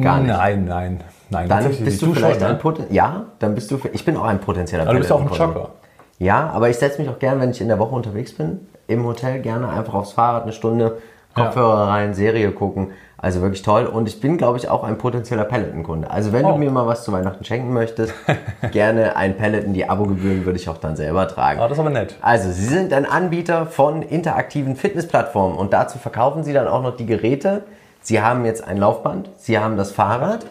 Gar 0.00 0.20
nicht. 0.20 0.28
Nein, 0.28 0.64
nein. 0.64 1.00
Nein, 1.30 1.48
dann 1.48 1.64
bist 1.68 2.02
du 2.02 2.14
vielleicht 2.14 2.40
schon, 2.40 2.50
ein 2.50 2.58
Poten 2.58 2.86
Ja, 2.90 3.24
dann 3.38 3.54
bist 3.54 3.70
du. 3.70 3.80
Ich 3.92 4.04
bin 4.04 4.16
auch 4.16 4.24
ein 4.24 4.40
potenzieller. 4.40 4.84
Aber 4.84 4.92
du 4.92 4.98
bist 4.98 5.10
auch 5.10 5.20
ein 5.20 5.28
Jogger. 5.28 5.70
Ja, 6.18 6.50
aber 6.50 6.68
ich 6.68 6.76
setze 6.76 7.00
mich 7.00 7.10
auch 7.10 7.18
gern, 7.18 7.40
wenn 7.40 7.50
ich 7.50 7.60
in 7.60 7.68
der 7.68 7.78
Woche 7.78 7.94
unterwegs 7.94 8.32
bin, 8.34 8.68
im 8.86 9.04
Hotel 9.04 9.40
gerne 9.40 9.68
einfach 9.68 9.94
aufs 9.94 10.12
Fahrrad 10.12 10.44
eine 10.44 10.52
Stunde, 10.52 10.98
Kopfhörer 11.34 11.78
ja. 11.78 11.84
rein, 11.86 12.14
Serie 12.14 12.52
gucken. 12.52 12.92
Also 13.16 13.40
wirklich 13.40 13.62
toll. 13.62 13.86
Und 13.86 14.06
ich 14.06 14.20
bin, 14.20 14.36
glaube 14.36 14.58
ich, 14.58 14.68
auch 14.68 14.84
ein 14.84 14.98
potenzieller 14.98 15.44
Peloton-Kunde. 15.44 16.10
Also 16.10 16.32
wenn 16.32 16.44
oh. 16.44 16.52
du 16.52 16.58
mir 16.58 16.70
mal 16.70 16.86
was 16.86 17.04
zu 17.04 17.12
Weihnachten 17.12 17.42
schenken 17.44 17.72
möchtest, 17.72 18.12
gerne 18.70 19.16
ein 19.16 19.36
Peloton. 19.36 19.72
Die 19.72 19.88
Abogebühren 19.88 20.44
würde 20.44 20.58
ich 20.58 20.68
auch 20.68 20.76
dann 20.76 20.94
selber 20.94 21.26
tragen. 21.26 21.58
Oh, 21.58 21.62
das 21.62 21.72
ist 21.72 21.78
aber 21.78 21.90
nett. 21.90 22.16
Also 22.20 22.52
sie 22.52 22.66
sind 22.66 22.92
ein 22.92 23.06
Anbieter 23.06 23.66
von 23.66 24.02
interaktiven 24.02 24.76
Fitnessplattformen 24.76 25.56
und 25.56 25.72
dazu 25.72 25.98
verkaufen 25.98 26.44
sie 26.44 26.52
dann 26.52 26.68
auch 26.68 26.82
noch 26.82 26.96
die 26.96 27.06
Geräte. 27.06 27.62
Sie 28.04 28.20
haben 28.20 28.44
jetzt 28.44 28.62
ein 28.62 28.76
Laufband, 28.76 29.30
sie 29.38 29.58
haben 29.58 29.78
das 29.78 29.90
Fahrrad 29.90 30.44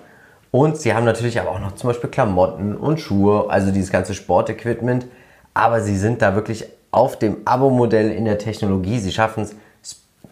und 0.50 0.75
sie 0.77 0.95
haben 0.95 1.05
natürlich 1.05 1.39
aber 1.39 1.51
auch 1.51 1.60
noch 1.60 1.75
zum 1.75 1.88
Beispiel 1.89 2.10
Klamotten 2.10 2.75
und 2.75 3.00
Schuhe, 3.00 3.45
also 3.50 3.72
dieses 3.72 3.91
ganze 3.91 4.15
Sportequipment. 4.15 5.05
Aber 5.53 5.81
sie 5.81 5.95
sind 5.95 6.24
da 6.24 6.33
wirklich 6.33 6.65
auf 6.89 7.17
dem 7.17 7.38
Abo-Modell 7.45 8.12
in 8.12 8.25
der 8.25 8.39
Technologie. 8.39 8.98
Sie 8.98 9.12
schaffen 9.12 9.43
es, 9.43 9.55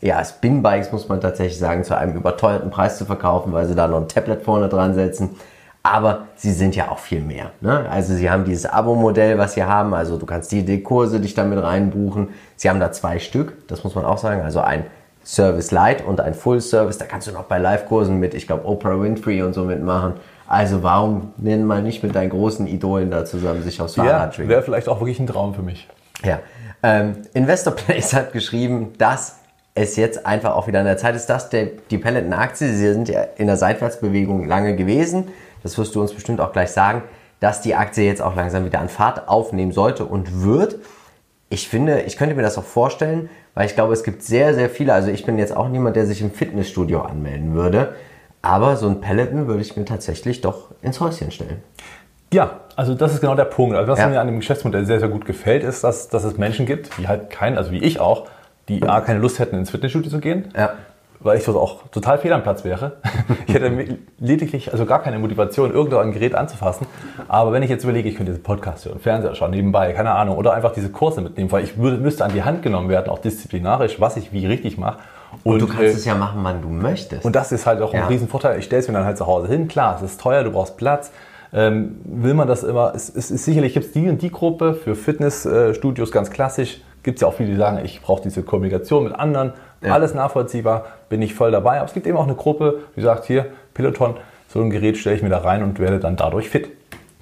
ja, 0.01 0.25
Spin-Bikes 0.25 0.91
muss 0.91 1.09
man 1.09 1.21
tatsächlich 1.21 1.59
sagen, 1.59 1.83
zu 1.83 1.95
einem 1.95 2.15
überteuerten 2.15 2.71
Preis 2.71 2.97
zu 2.97 3.05
verkaufen, 3.05 3.53
weil 3.53 3.67
sie 3.67 3.75
da 3.75 3.87
noch 3.87 4.01
ein 4.01 4.07
Tablet 4.07 4.41
vorne 4.41 4.67
dran 4.67 4.95
setzen. 4.95 5.35
Aber 5.83 6.27
sie 6.35 6.53
sind 6.53 6.75
ja 6.75 6.89
auch 6.89 6.99
viel 6.99 7.21
mehr. 7.21 7.51
Ne? 7.61 7.87
Also 7.87 8.15
sie 8.15 8.31
haben 8.31 8.45
dieses 8.45 8.65
Abo-Modell, 8.65 9.37
was 9.37 9.53
sie 9.53 9.63
haben. 9.63 9.93
Also 9.93 10.17
du 10.17 10.25
kannst 10.25 10.51
die 10.51 10.83
Kurse 10.83 11.19
dich 11.19 11.35
damit 11.35 11.61
reinbuchen. 11.61 12.29
Sie 12.55 12.67
haben 12.67 12.79
da 12.79 12.91
zwei 12.91 13.19
Stück, 13.19 13.67
das 13.67 13.83
muss 13.83 13.93
man 13.93 14.05
auch 14.05 14.17
sagen. 14.17 14.41
Also 14.41 14.59
ein 14.61 14.85
Service 15.31 15.71
Light 15.71 16.05
und 16.05 16.19
ein 16.19 16.33
Full 16.33 16.59
Service. 16.59 16.97
Da 16.97 17.05
kannst 17.05 17.25
du 17.25 17.31
noch 17.31 17.43
bei 17.43 17.57
Live-Kursen 17.57 18.19
mit, 18.19 18.33
ich 18.33 18.47
glaube, 18.47 18.67
Oprah 18.67 18.99
Winfrey 18.99 19.41
und 19.43 19.53
so 19.53 19.63
mitmachen. 19.63 20.15
Also 20.45 20.83
warum 20.83 21.31
nennen 21.37 21.65
mal 21.65 21.81
nicht 21.81 22.03
mit 22.03 22.13
deinen 22.15 22.31
großen 22.31 22.67
Idolen 22.67 23.09
da 23.11 23.23
zusammen 23.23 23.63
sich 23.63 23.79
aufs 23.79 23.95
Fahrrad 23.95 24.37
ja, 24.37 24.47
Wäre 24.49 24.61
vielleicht 24.61 24.89
auch 24.89 24.99
wirklich 24.99 25.21
ein 25.21 25.27
Traum 25.27 25.53
für 25.53 25.61
mich. 25.61 25.87
Ja. 26.25 26.39
Ähm, 26.83 27.15
Investor 27.33 27.73
Place 27.75 28.13
hat 28.13 28.33
geschrieben, 28.33 28.91
dass 28.97 29.37
es 29.73 29.95
jetzt 29.95 30.25
einfach 30.25 30.53
auch 30.53 30.67
wieder 30.67 30.79
an 30.79 30.85
der 30.85 30.97
Zeit 30.97 31.15
ist, 31.15 31.27
dass 31.27 31.49
der, 31.49 31.67
die 31.89 31.97
Peloton-Aktie, 31.97 32.67
sie 32.67 32.91
sind 32.91 33.07
ja 33.07 33.21
in 33.37 33.47
der 33.47 33.55
Seitwärtsbewegung 33.55 34.45
lange 34.45 34.75
gewesen, 34.75 35.29
das 35.63 35.77
wirst 35.77 35.95
du 35.95 36.01
uns 36.01 36.13
bestimmt 36.13 36.41
auch 36.41 36.51
gleich 36.51 36.71
sagen, 36.71 37.03
dass 37.39 37.61
die 37.61 37.75
Aktie 37.75 38.03
jetzt 38.03 38.21
auch 38.21 38.35
langsam 38.35 38.65
wieder 38.65 38.81
an 38.81 38.89
Fahrt 38.89 39.29
aufnehmen 39.29 39.71
sollte 39.71 40.03
und 40.03 40.43
wird. 40.43 40.79
Ich 41.49 41.69
finde, 41.69 42.01
ich 42.01 42.17
könnte 42.17 42.35
mir 42.35 42.41
das 42.41 42.57
auch 42.57 42.65
vorstellen, 42.65 43.29
weil 43.53 43.65
ich 43.65 43.75
glaube, 43.75 43.93
es 43.93 44.03
gibt 44.03 44.23
sehr, 44.23 44.53
sehr 44.53 44.69
viele. 44.69 44.93
Also 44.93 45.09
ich 45.09 45.25
bin 45.25 45.37
jetzt 45.37 45.55
auch 45.55 45.69
niemand, 45.69 45.95
der 45.95 46.05
sich 46.05 46.21
im 46.21 46.31
Fitnessstudio 46.31 47.01
anmelden 47.01 47.53
würde. 47.53 47.95
Aber 48.41 48.75
so 48.75 48.87
ein 48.87 49.01
Peloton 49.01 49.47
würde 49.47 49.61
ich 49.61 49.75
mir 49.77 49.85
tatsächlich 49.85 50.41
doch 50.41 50.69
ins 50.81 50.99
Häuschen 50.99 51.31
stellen. 51.31 51.61
Ja, 52.33 52.61
also 52.75 52.95
das 52.95 53.13
ist 53.13 53.21
genau 53.21 53.35
der 53.35 53.45
Punkt. 53.45 53.75
Also 53.75 53.91
was 53.91 53.99
ja. 53.99 54.07
mir 54.07 54.21
an 54.21 54.27
dem 54.27 54.39
Geschäftsmodell 54.39 54.85
sehr, 54.85 54.99
sehr 54.99 55.09
gut 55.09 55.25
gefällt, 55.25 55.63
ist, 55.63 55.83
dass, 55.83 56.07
dass 56.07 56.23
es 56.23 56.37
Menschen 56.37 56.65
gibt, 56.65 56.97
die 56.97 57.07
halt 57.07 57.29
kein, 57.29 57.57
also 57.57 57.71
wie 57.71 57.83
ich 57.83 57.99
auch, 57.99 58.27
die 58.67 58.81
A, 58.83 59.01
keine 59.01 59.19
Lust 59.19 59.39
hätten, 59.39 59.57
ins 59.57 59.69
Fitnessstudio 59.69 60.09
zu 60.09 60.19
gehen. 60.19 60.49
Ja. 60.55 60.73
Weil 61.23 61.37
ich 61.37 61.45
dort 61.45 61.57
auch 61.57 61.87
total 61.89 62.17
fehl 62.17 62.33
am 62.33 62.43
Platz 62.43 62.63
wäre. 62.63 62.93
Ich 63.47 63.53
hätte 63.53 63.97
lediglich, 64.19 64.71
also 64.71 64.85
gar 64.85 65.01
keine 65.01 65.19
Motivation, 65.19 65.73
irgendein 65.73 66.11
Gerät 66.13 66.35
anzufassen. 66.35 66.87
Aber 67.27 67.51
wenn 67.51 67.63
ich 67.63 67.69
jetzt 67.69 67.83
überlege, 67.83 68.07
ich 68.07 68.15
könnte 68.15 68.31
diesen 68.31 68.43
Podcast 68.43 68.85
hören, 68.85 68.99
Fernseher 68.99 69.35
schauen, 69.35 69.51
nebenbei, 69.51 69.91
keine 69.93 70.11
Ahnung, 70.11 70.37
oder 70.37 70.53
einfach 70.53 70.71
diese 70.71 70.89
Kurse 70.89 71.21
mitnehmen, 71.21 71.51
weil 71.51 71.63
ich 71.63 71.77
würde, 71.77 71.97
müsste 71.97 72.23
an 72.23 72.31
die 72.33 72.43
Hand 72.43 72.61
genommen 72.61 72.87
werden, 72.87 73.09
auch 73.09 73.19
disziplinarisch, 73.19 73.99
was 73.99 74.15
ich 74.17 74.31
wie 74.31 74.45
richtig 74.45 74.77
mache. 74.77 74.99
Und, 75.43 75.61
du 75.61 75.67
kannst 75.67 75.81
äh, 75.81 75.87
es 75.87 76.05
ja 76.05 76.15
machen, 76.15 76.39
wann 76.43 76.61
du 76.61 76.69
möchtest. 76.69 77.25
Und 77.25 77.35
das 77.35 77.51
ist 77.51 77.65
halt 77.65 77.81
auch 77.81 77.93
ein 77.93 78.01
Ja. 78.01 78.07
Riesenvorteil. 78.07 78.59
Ich 78.59 78.65
stelle 78.65 78.81
es 78.81 78.87
mir 78.87 78.93
dann 78.93 79.05
halt 79.05 79.17
zu 79.17 79.27
Hause 79.27 79.47
hin. 79.47 79.67
Klar, 79.67 79.95
es 79.97 80.01
ist 80.01 80.21
teuer, 80.21 80.43
du 80.43 80.51
brauchst 80.51 80.77
Platz. 80.77 81.11
Ähm, 81.53 81.99
will 82.05 82.33
man 82.33 82.47
das 82.47 82.63
immer, 82.63 82.93
es, 82.95 83.13
es 83.13 83.29
ist 83.31 83.43
sicherlich 83.43 83.73
gibt 83.73 83.87
es 83.87 83.91
die 83.91 84.07
und 84.07 84.21
die 84.21 84.31
Gruppe 84.31 84.73
für 84.73 84.95
Fitnessstudios 84.95 86.11
ganz 86.11 86.29
klassisch. 86.29 86.81
Gibt 87.03 87.17
es 87.17 87.21
ja 87.21 87.27
auch 87.27 87.33
viele, 87.33 87.49
die 87.49 87.57
sagen, 87.57 87.79
ich 87.83 88.01
brauche 88.01 88.21
diese 88.21 88.43
Kommunikation 88.43 89.03
mit 89.03 89.13
anderen. 89.13 89.53
Ja. 89.83 89.93
Alles 89.93 90.13
nachvollziehbar, 90.13 90.85
bin 91.11 91.21
ich 91.21 91.35
voll 91.35 91.51
dabei. 91.51 91.77
Aber 91.77 91.85
es 91.85 91.93
gibt 91.93 92.07
eben 92.07 92.17
auch 92.17 92.23
eine 92.23 92.35
Gruppe, 92.35 92.79
die 92.95 93.01
sagt, 93.01 93.25
hier, 93.25 93.47
Peloton, 93.75 94.15
so 94.47 94.61
ein 94.61 94.71
Gerät 94.71 94.97
stelle 94.97 95.17
ich 95.17 95.21
mir 95.21 95.29
da 95.29 95.39
rein 95.39 95.61
und 95.61 95.77
werde 95.77 95.99
dann 95.99 96.15
dadurch 96.15 96.49
fit. 96.49 96.69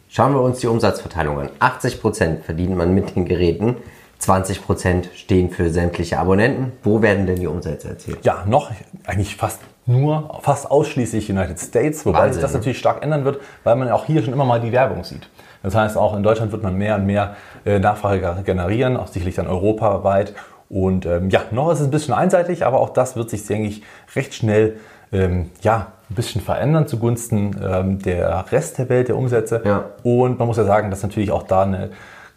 Schauen 0.08 0.34
wir 0.34 0.42
uns 0.42 0.60
die 0.60 0.68
Umsatzverteilung 0.68 1.40
an. 1.40 1.50
80% 1.60 2.44
verdient 2.44 2.78
man 2.78 2.94
mit 2.94 3.16
den 3.16 3.26
Geräten, 3.26 3.78
20% 4.22 5.14
stehen 5.16 5.50
für 5.50 5.70
sämtliche 5.70 6.20
Abonnenten. 6.20 6.72
Wo 6.84 7.02
werden 7.02 7.26
denn 7.26 7.40
die 7.40 7.48
Umsätze 7.48 7.90
erzielt? 7.90 8.24
Ja, 8.24 8.46
noch 8.48 8.72
eigentlich 9.06 9.36
fast 9.36 9.60
nur, 9.86 10.40
fast 10.42 10.70
ausschließlich 10.70 11.32
United 11.32 11.60
States, 11.60 12.06
wobei 12.06 12.20
Wahnsinn, 12.20 12.34
sich 12.34 12.42
das 12.44 12.54
natürlich 12.54 12.78
stark 12.78 13.04
ändern 13.04 13.26
wird, 13.26 13.40
weil 13.64 13.76
man 13.76 13.90
auch 13.90 14.06
hier 14.06 14.22
schon 14.22 14.34
immer 14.34 14.46
mal 14.46 14.62
die 14.62 14.72
Werbung 14.72 15.04
sieht. 15.04 15.30
Das 15.64 15.76
heißt, 15.76 15.98
auch 15.98 16.16
in 16.16 16.24
Deutschland 16.24 16.52
wird 16.52 16.64
man 16.64 16.76
mehr 16.76 16.96
und 16.96 17.06
mehr 17.06 17.36
äh, 17.66 17.80
Nachfrage 17.80 18.44
generieren, 18.46 18.98
auch 18.98 19.08
sicherlich 19.08 19.36
dann 19.36 19.48
europaweit. 19.48 20.34
Und 20.70 21.06
ähm, 21.08 21.30
ja, 21.30 21.42
noch 21.52 21.72
ist 21.72 21.80
es 21.80 21.86
ein 21.86 21.92
bisschen 21.92 22.14
einseitig, 22.14 22.66
aber 22.66 22.80
auch 22.80 22.90
das 22.90 23.16
wird 23.16 23.30
sich, 23.30 23.46
denke 23.46 23.68
ich, 23.70 23.82
recht 24.16 24.34
schnell 24.36 24.78
ähm, 25.12 25.50
ja, 25.62 25.88
ein 26.10 26.16
bisschen 26.16 26.42
verändern 26.42 26.88
zugunsten 26.88 27.56
ähm, 27.68 28.00
der 28.02 28.46
Rest 28.52 28.78
der 28.78 28.88
Welt, 28.90 29.08
der 29.08 29.18
Umsätze. 29.18 29.62
Ja. 29.66 29.86
Und 30.04 30.38
man 30.38 30.48
muss 30.48 30.58
ja 30.58 30.66
sagen, 30.66 30.92
dass 30.92 31.02
natürlich 31.02 31.32
auch 31.32 31.44
da 31.44 31.64
eine 31.64 31.90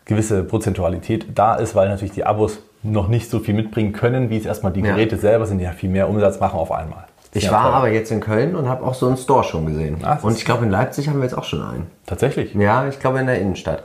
gewisse 0.07 0.43
Prozentualität 0.45 1.27
da 1.35 1.57
ist, 1.57 1.75
weil 1.75 1.89
natürlich 1.89 2.13
die 2.15 2.25
Abos 2.25 2.59
noch 2.83 3.09
nicht 3.09 3.31
so 3.31 3.39
viel 3.39 3.55
mitbringen 3.55 3.93
können, 3.93 4.31
wie 4.31 4.39
es 4.39 4.47
erstmal 4.47 4.73
die 4.73 4.81
Ja. 4.81 4.87
Geräte 4.95 5.17
selber 5.19 5.47
sind, 5.47 5.59
die 5.59 5.65
ja 5.65 5.73
viel 5.73 5.91
mehr 5.91 6.09
Umsatz 6.09 6.41
machen 6.41 6.59
auf 6.59 6.73
einmal. 6.73 7.05
Ich 7.35 7.45
Ja, 7.45 7.53
war 7.53 7.63
toll. 7.65 7.73
aber 7.73 7.89
jetzt 7.89 8.11
in 8.11 8.21
Köln 8.21 8.57
und 8.57 8.69
habe 8.69 8.85
auch 8.85 8.95
so 8.95 9.07
einen 9.07 9.17
Store 9.17 9.45
schon 9.45 9.67
gesehen. 9.67 9.99
Das 10.03 10.25
und 10.25 10.37
ich 10.37 10.45
glaube, 10.45 10.65
in 10.65 10.71
Leipzig 10.71 11.09
haben 11.09 11.17
wir 11.19 11.25
jetzt 11.25 11.37
auch 11.37 11.45
schon 11.45 11.63
einen. 11.63 11.87
Tatsächlich. 12.07 12.55
Ja, 12.55 12.87
ich 12.89 12.99
glaube 12.99 13.21
in 13.21 13.27
der 13.27 13.39
Innenstadt. 13.41 13.85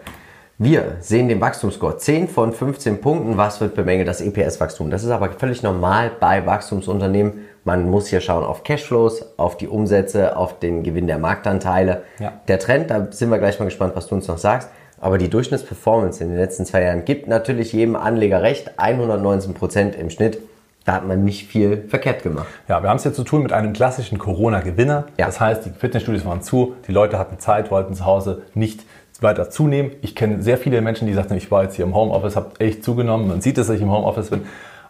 Wir 0.59 0.95
sehen 1.01 1.29
den 1.29 1.39
Wachstumsscore 1.39 1.97
10 1.97 2.29
von 2.29 2.51
15 2.51 2.99
Punkten. 2.99 3.37
Was 3.37 3.61
wird 3.61 3.75
bemängelt? 3.75 4.07
Das 4.07 4.21
EPS-Wachstum. 4.21 4.89
Das 4.89 5.03
ist 5.03 5.11
aber 5.11 5.29
völlig 5.33 5.61
normal 5.61 6.09
bei 6.19 6.47
Wachstumsunternehmen. 6.47 7.45
Man 7.63 7.87
muss 7.87 8.07
hier 8.07 8.21
schauen 8.21 8.43
auf 8.43 8.63
Cashflows, 8.63 9.37
auf 9.37 9.57
die 9.57 9.67
Umsätze, 9.67 10.35
auf 10.35 10.57
den 10.57 10.81
Gewinn 10.81 11.05
der 11.05 11.19
Marktanteile. 11.19 12.01
Ja. 12.17 12.33
Der 12.47 12.57
Trend, 12.57 12.89
da 12.89 13.07
sind 13.11 13.29
wir 13.29 13.37
gleich 13.37 13.59
mal 13.59 13.65
gespannt, 13.65 13.95
was 13.95 14.07
du 14.07 14.15
uns 14.15 14.27
noch 14.27 14.39
sagst. 14.39 14.69
Aber 14.99 15.19
die 15.19 15.29
Durchschnittsperformance 15.29 16.23
in 16.23 16.29
den 16.31 16.39
letzten 16.39 16.65
zwei 16.65 16.81
Jahren 16.81 17.05
gibt 17.05 17.27
natürlich 17.27 17.71
jedem 17.71 17.95
Anleger 17.95 18.41
recht. 18.41 18.79
119 18.79 19.53
Prozent 19.53 19.95
im 19.95 20.09
Schnitt. 20.09 20.39
Da 20.85 20.93
hat 20.93 21.05
man 21.05 21.23
nicht 21.23 21.47
viel 21.47 21.83
verkehrt 21.89 22.23
gemacht. 22.23 22.47
Ja, 22.67 22.81
wir 22.81 22.89
haben 22.89 22.95
es 22.95 23.03
jetzt 23.03 23.17
zu 23.17 23.25
tun 23.25 23.43
mit 23.43 23.53
einem 23.53 23.73
klassischen 23.73 24.17
Corona-Gewinner. 24.17 25.05
Ja. 25.17 25.27
Das 25.27 25.39
heißt, 25.39 25.65
die 25.65 25.69
Fitnessstudios 25.69 26.25
waren 26.25 26.41
zu, 26.41 26.75
die 26.87 26.93
Leute 26.93 27.19
hatten 27.19 27.37
Zeit, 27.39 27.69
wollten 27.69 27.93
zu 27.93 28.05
Hause 28.05 28.43
nicht 28.53 28.85
weiter 29.21 29.49
zunehmen. 29.49 29.91
Ich 30.01 30.15
kenne 30.15 30.41
sehr 30.41 30.57
viele 30.57 30.81
Menschen, 30.81 31.07
die 31.07 31.13
sagten, 31.13 31.35
ich 31.35 31.49
war 31.51 31.63
jetzt 31.63 31.75
hier 31.75 31.85
im 31.85 31.95
Homeoffice, 31.95 32.35
habe 32.35 32.51
echt 32.59 32.83
zugenommen. 32.83 33.27
Man 33.27 33.41
sieht, 33.41 33.57
dass 33.57 33.69
ich 33.69 33.81
im 33.81 33.91
Homeoffice 33.91 34.29
bin. 34.29 34.43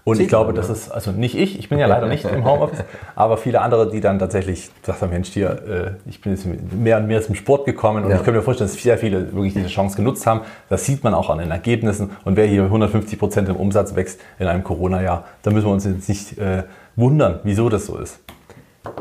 Und 0.03 0.15
Sieht 0.15 0.24
ich 0.24 0.29
glaube, 0.29 0.53
das 0.53 0.69
ist, 0.69 0.89
also 0.89 1.12
nicht 1.12 1.38
ich, 1.38 1.60
ich 1.60 1.67
bin 1.67 1.79
ja 1.79 1.86
leider 1.86 2.07
nicht 2.07 2.24
im 2.24 2.46
Homeoffice, 2.46 2.86
aber 3.17 3.36
viele 3.36 3.60
andere, 3.60 3.89
die 3.91 4.00
dann 4.00 4.19
tatsächlich 4.19 4.69
sagen, 4.81 5.10
Mensch, 5.10 5.27
hier, 5.31 5.50
äh, 5.50 6.10
ich 6.10 6.22
bin 6.22 6.31
jetzt 6.31 6.46
mehr 6.72 6.96
und 6.98 7.07
mehr 7.07 7.22
zum 7.22 7.36
Sport 7.36 7.65
gekommen 7.65 8.05
und 8.05 8.12
Ja. 8.12 8.15
ich 8.15 8.24
kann 8.24 8.34
mir 8.34 8.41
vorstellen, 8.41 8.69
dass 8.69 8.81
sehr 8.81 8.98
viele 8.98 9.34
wirklich 9.34 9.53
diese 9.53 9.67
Chance 9.67 9.98
genutzt 9.98 10.25
haben. 10.25 10.41
Das 10.69 10.86
sieht 10.86 11.03
man 11.03 11.13
auch 11.13 11.29
an 11.29 11.39
den 11.39 11.51
Ergebnissen. 11.51 12.12
Und 12.24 12.38
wer 12.38 12.46
hier 12.46 12.63
150 12.63 13.19
Prozent 13.19 13.50
im 13.50 13.57
Umsatz 13.57 13.96
wächst 13.98 14.22
in 14.39 14.48
einem 14.48 14.63
Corona-Jahr, 14.63 15.25
da 15.43 15.51
müssen 15.51 15.65
wir 15.67 15.74
uns 15.74 15.84
jetzt 15.84 16.07
nicht 16.07 16.38
äh, 16.38 16.63
wundern, 16.96 17.41
wieso 17.43 17.67
das 17.67 17.86
so 17.88 17.98
ist. 17.98 18.22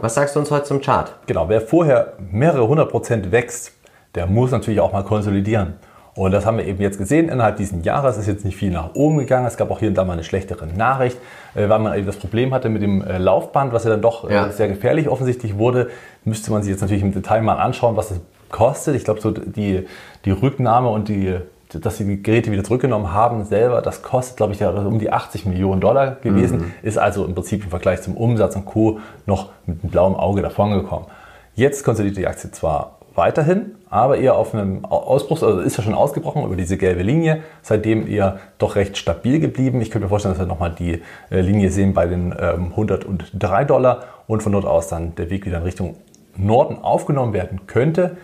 Was 0.00 0.14
sagst 0.14 0.34
du 0.34 0.40
uns 0.40 0.50
heute 0.50 0.64
zum 0.64 0.80
Chart? 0.80 1.12
Genau, 1.26 1.48
wer 1.48 1.60
vorher 1.60 2.14
mehrere 2.32 2.66
hundert 2.66 2.90
Prozent 2.90 3.30
wächst, 3.30 3.75
der 4.16 4.26
muss 4.26 4.50
natürlich 4.50 4.80
auch 4.80 4.92
mal 4.92 5.04
konsolidieren. 5.04 5.74
Und 6.14 6.32
das 6.32 6.46
haben 6.46 6.56
wir 6.56 6.64
eben 6.64 6.80
jetzt 6.80 6.96
gesehen. 6.96 7.28
Innerhalb 7.28 7.58
dieses 7.58 7.84
Jahres 7.84 8.16
ist 8.16 8.26
jetzt 8.26 8.42
nicht 8.46 8.56
viel 8.56 8.70
nach 8.72 8.94
oben 8.94 9.18
gegangen. 9.18 9.44
Es 9.46 9.58
gab 9.58 9.70
auch 9.70 9.80
hier 9.80 9.88
und 9.88 9.94
da 9.98 10.04
mal 10.04 10.14
eine 10.14 10.24
schlechtere 10.24 10.66
Nachricht, 10.66 11.18
äh, 11.54 11.68
weil 11.68 11.78
man 11.78 11.94
eben 11.96 12.06
das 12.06 12.16
Problem 12.16 12.54
hatte 12.54 12.70
mit 12.70 12.80
dem 12.80 13.02
äh, 13.02 13.18
Laufband, 13.18 13.74
was 13.74 13.84
ja 13.84 13.90
dann 13.90 14.00
doch 14.00 14.28
Ja. 14.30 14.46
äh, 14.46 14.50
sehr 14.52 14.68
gefährlich 14.68 15.10
offensichtlich 15.10 15.58
wurde. 15.58 15.90
Müsste 16.24 16.50
man 16.50 16.62
sich 16.62 16.70
jetzt 16.72 16.80
natürlich 16.80 17.02
im 17.02 17.12
Detail 17.12 17.42
mal 17.42 17.56
anschauen, 17.56 17.96
was 17.96 18.10
es 18.12 18.20
kostet. 18.50 18.96
Ich 18.96 19.04
glaube, 19.04 19.20
so 19.20 19.30
die, 19.30 19.86
die 20.24 20.30
Rücknahme 20.30 20.88
und 20.88 21.08
die, 21.08 21.36
dass 21.70 21.98
sie 21.98 22.06
die 22.06 22.22
Geräte 22.22 22.50
wieder 22.50 22.64
zurückgenommen 22.64 23.12
haben 23.12 23.44
selber, 23.44 23.82
das 23.82 24.00
kostet, 24.02 24.38
glaube 24.38 24.54
ich, 24.54 24.60
ja 24.60 24.70
um 24.70 24.98
die 24.98 25.12
80 25.12 25.44
Millionen 25.44 25.82
Dollar 25.82 26.12
gewesen. 26.22 26.72
Ist 26.82 26.96
also 26.96 27.26
im 27.26 27.34
Prinzip 27.34 27.62
im 27.64 27.68
Vergleich 27.68 28.00
zum 28.00 28.16
Umsatz 28.16 28.56
und 28.56 28.64
Co. 28.64 29.00
noch 29.26 29.50
mit 29.66 29.82
einem 29.82 29.90
blauen 29.90 30.14
Auge 30.14 30.40
davongekommen. 30.40 31.08
Jetzt 31.56 31.84
konsolidiert 31.84 32.16
die 32.16 32.26
Aktie 32.26 32.50
zwar 32.52 32.92
weiterhin, 33.14 33.72
aber 33.96 34.18
eher 34.18 34.36
auf 34.36 34.54
einem 34.54 34.84
Au- 34.84 34.96
Ausbruchs, 35.06 35.42
also 35.42 35.60
ist 35.60 35.76
ja 35.76 35.82
schon 35.84 35.94
ausgebrochen 35.94 36.44
über 36.44 36.56
diese 36.56 36.76
gelbe 36.76 37.02
Linie, 37.02 37.42
seitdem 37.62 38.06
eher 38.06 38.38
doch 38.58 38.76
recht 38.76 38.96
stabil 38.96 39.40
geblieben. 39.40 39.80
Ich 39.80 39.90
könnte 39.90 40.04
mir 40.06 40.08
vorstellen, 40.08 40.34
dass 40.34 40.42
wir 40.42 40.46
nochmal 40.46 40.72
die 40.78 41.02
äh, 41.30 41.40
Linie 41.40 41.70
sehen 41.70 41.94
bei 41.94 42.06
den 42.06 42.34
ähm, 42.38 42.66
103 42.70 43.64
Dollar 43.64 44.04
und 44.26 44.42
von 44.42 44.52
dort 44.52 44.64
aus 44.64 44.88
dann 44.88 45.14
der 45.14 45.30
Weg 45.30 45.46
wieder 45.46 45.58
in 45.58 45.62
Richtung 45.64 45.96
Norden 46.36 46.78
aufgenommen 46.82 47.32
werden 47.32 47.66
könnte, 47.66 48.16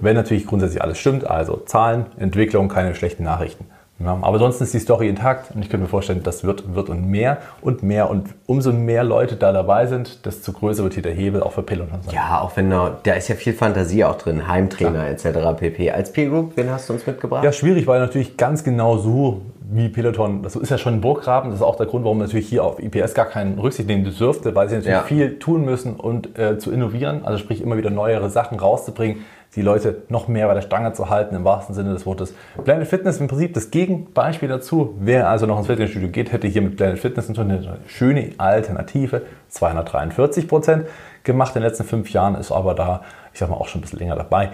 wenn 0.00 0.16
natürlich 0.16 0.46
grundsätzlich 0.46 0.82
alles 0.82 0.98
stimmt, 0.98 1.26
also 1.28 1.56
Zahlen, 1.66 2.06
Entwicklung, 2.18 2.68
keine 2.68 2.94
schlechten 2.94 3.22
Nachrichten. 3.24 3.66
Ja, 4.04 4.18
aber 4.20 4.34
ansonsten 4.34 4.64
ist 4.64 4.74
die 4.74 4.78
Story 4.78 5.08
intakt 5.08 5.54
und 5.54 5.62
ich 5.62 5.70
könnte 5.70 5.84
mir 5.84 5.88
vorstellen, 5.88 6.22
das 6.22 6.44
wird, 6.44 6.74
wird 6.74 6.88
und 6.88 7.06
mehr 7.08 7.38
und 7.60 7.82
mehr 7.82 8.10
und 8.10 8.28
umso 8.46 8.72
mehr 8.72 9.04
Leute 9.04 9.36
da 9.36 9.52
dabei 9.52 9.86
sind, 9.86 10.24
desto 10.26 10.52
größer 10.52 10.82
wird 10.82 10.94
hier 10.94 11.02
der 11.02 11.12
Hebel 11.14 11.42
auch 11.42 11.52
für 11.52 11.62
Peloton 11.62 12.00
sein. 12.02 12.14
Ja, 12.14 12.40
auch 12.40 12.56
wenn 12.56 12.70
da, 12.70 12.98
da 13.02 13.12
ist 13.14 13.28
ja 13.28 13.34
viel 13.34 13.52
Fantasie 13.52 14.04
auch 14.04 14.16
drin, 14.16 14.48
Heimtrainer 14.48 15.06
etc. 15.08 15.26
pp. 15.58 15.90
Als 15.90 16.12
Peer 16.12 16.28
Group, 16.28 16.52
wen 16.56 16.70
hast 16.70 16.88
du 16.88 16.94
uns 16.94 17.06
mitgebracht? 17.06 17.44
Ja, 17.44 17.52
schwierig, 17.52 17.86
weil 17.86 18.00
natürlich 18.00 18.36
ganz 18.36 18.64
genau 18.64 18.96
so 18.98 19.42
wie 19.74 19.88
Peloton, 19.88 20.42
das 20.42 20.54
ist 20.54 20.68
ja 20.70 20.76
schon 20.76 20.94
ein 20.94 21.00
Burggraben, 21.00 21.50
das 21.50 21.60
ist 21.60 21.64
auch 21.64 21.76
der 21.76 21.86
Grund, 21.86 22.04
warum 22.04 22.18
natürlich 22.18 22.46
hier 22.46 22.62
auf 22.62 22.78
IPS 22.78 23.14
gar 23.14 23.24
keinen 23.24 23.58
Rücksicht 23.58 23.88
nehmen 23.88 24.04
dürfte, 24.04 24.54
weil 24.54 24.68
sie 24.68 24.74
natürlich 24.76 24.92
Ja. 24.98 25.02
viel 25.02 25.38
tun 25.38 25.64
müssen 25.64 25.94
und 25.96 26.38
äh, 26.38 26.58
zu 26.58 26.70
innovieren, 26.70 27.22
also 27.24 27.38
sprich 27.38 27.62
immer 27.62 27.78
wieder 27.78 27.88
neuere 27.88 28.28
Sachen 28.28 28.58
rauszubringen, 28.60 29.24
die 29.54 29.62
Leute 29.62 30.02
noch 30.08 30.28
mehr 30.28 30.46
bei 30.46 30.54
der 30.54 30.62
Stange 30.62 30.92
zu 30.94 31.10
halten, 31.10 31.34
im 31.34 31.44
wahrsten 31.44 31.74
Sinne 31.74 31.92
des 31.92 32.06
Wortes. 32.06 32.34
Planet 32.64 32.88
Fitness 32.88 33.20
im 33.20 33.28
Prinzip 33.28 33.52
das 33.52 33.70
Gegenbeispiel 33.70 34.48
dazu. 34.48 34.94
Wer 34.98 35.28
also 35.28 35.46
noch 35.46 35.58
ins 35.58 35.66
Fitnessstudio 35.66 36.08
geht, 36.08 36.32
hätte 36.32 36.46
hier 36.48 36.62
mit 36.62 36.76
Planet 36.76 36.98
Fitness 36.98 37.28
eine 37.38 37.78
schöne 37.86 38.32
Alternative, 38.38 39.22
243 39.48 40.48
Prozent 40.48 40.86
gemacht 41.22 41.54
in 41.54 41.62
den 41.62 41.68
letzten 41.68 41.84
fünf 41.84 42.10
Jahren, 42.10 42.34
ist 42.34 42.50
aber 42.50 42.74
da, 42.74 43.02
ich 43.32 43.40
sag 43.40 43.50
mal, 43.50 43.56
auch 43.56 43.68
schon 43.68 43.80
ein 43.80 43.82
bisschen 43.82 43.98
länger 43.98 44.16
dabei. 44.16 44.50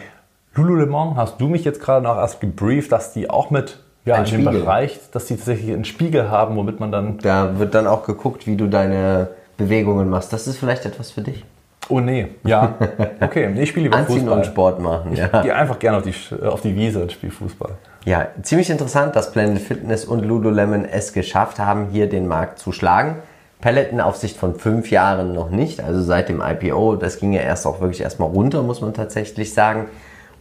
Lululemon, 0.55 1.17
hast 1.17 1.41
du 1.41 1.47
mich 1.47 1.65
jetzt 1.65 1.81
gerade 1.81 2.03
noch 2.03 2.17
erst 2.17 2.41
gebrieft, 2.41 2.91
dass 2.91 3.13
die 3.13 3.31
auch 3.31 3.51
mit 3.51 3.79
ja, 4.05 4.17
Ein 4.17 4.25
in 4.25 4.31
dem 4.31 4.43
Spiegel. 4.43 4.61
Bereich, 4.63 4.99
dass 5.13 5.27
die 5.27 5.37
tatsächlich 5.37 5.73
einen 5.73 5.85
Spiegel 5.85 6.31
haben, 6.31 6.57
womit 6.57 6.81
man 6.81 6.91
dann, 6.91 7.19
Da 7.19 7.59
wird 7.59 7.75
dann 7.75 7.87
auch 7.87 8.05
geguckt, 8.05 8.47
wie 8.47 8.57
du 8.57 8.67
deine 8.67 9.29
Bewegungen 9.57 10.09
machst. 10.09 10.33
Das 10.33 10.47
ist 10.47 10.59
vielleicht 10.59 10.87
etwas 10.87 11.11
für 11.11 11.21
dich. 11.21 11.45
Oh 11.89 12.01
nee, 12.01 12.29
ja, 12.45 12.75
okay, 13.21 13.53
ich 13.59 13.69
spiele 13.71 13.85
lieber 13.85 13.97
Anziehen 13.97 14.21
Fußball. 14.21 14.39
und 14.39 14.47
Sport 14.47 14.81
machen. 14.81 15.13
Ich 15.13 15.19
Ja. 15.19 15.43
gehe 15.43 15.55
einfach 15.55 15.79
gerne 15.79 15.99
auf 15.99 16.03
die, 16.05 16.15
auf 16.45 16.61
die 16.61 16.75
Wiese 16.75 17.03
und 17.03 17.13
spiele 17.13 17.33
Fußball. 17.33 17.73
ja, 18.05 18.27
ziemlich 18.43 18.71
interessant, 18.71 19.15
dass 19.17 19.33
Planet 19.33 19.59
Fitness 19.61 20.05
und 20.05 20.25
Lululemon 20.25 20.85
es 20.85 21.13
geschafft 21.13 21.59
haben, 21.59 21.89
hier 21.91 22.09
den 22.09 22.27
Markt 22.27 22.59
zu 22.59 22.73
schlagen. 22.73 23.17
Peloton 23.61 24.01
auf 24.01 24.17
Sicht 24.17 24.37
von 24.37 24.55
fünf 24.55 24.91
Jahren 24.93 25.35
noch 25.35 25.51
nicht, 25.51 25.81
also 25.83 26.01
seit 26.01 26.29
dem 26.29 26.41
IPO. 26.41 26.95
Das 26.95 27.19
ging 27.19 27.33
ja 27.33 27.41
erst 27.41 27.67
auch 27.67 27.81
wirklich 27.81 28.01
erstmal 28.03 28.29
runter, 28.29 28.63
muss 28.63 28.81
man 28.81 28.95
tatsächlich 28.95 29.53
sagen. 29.53 29.87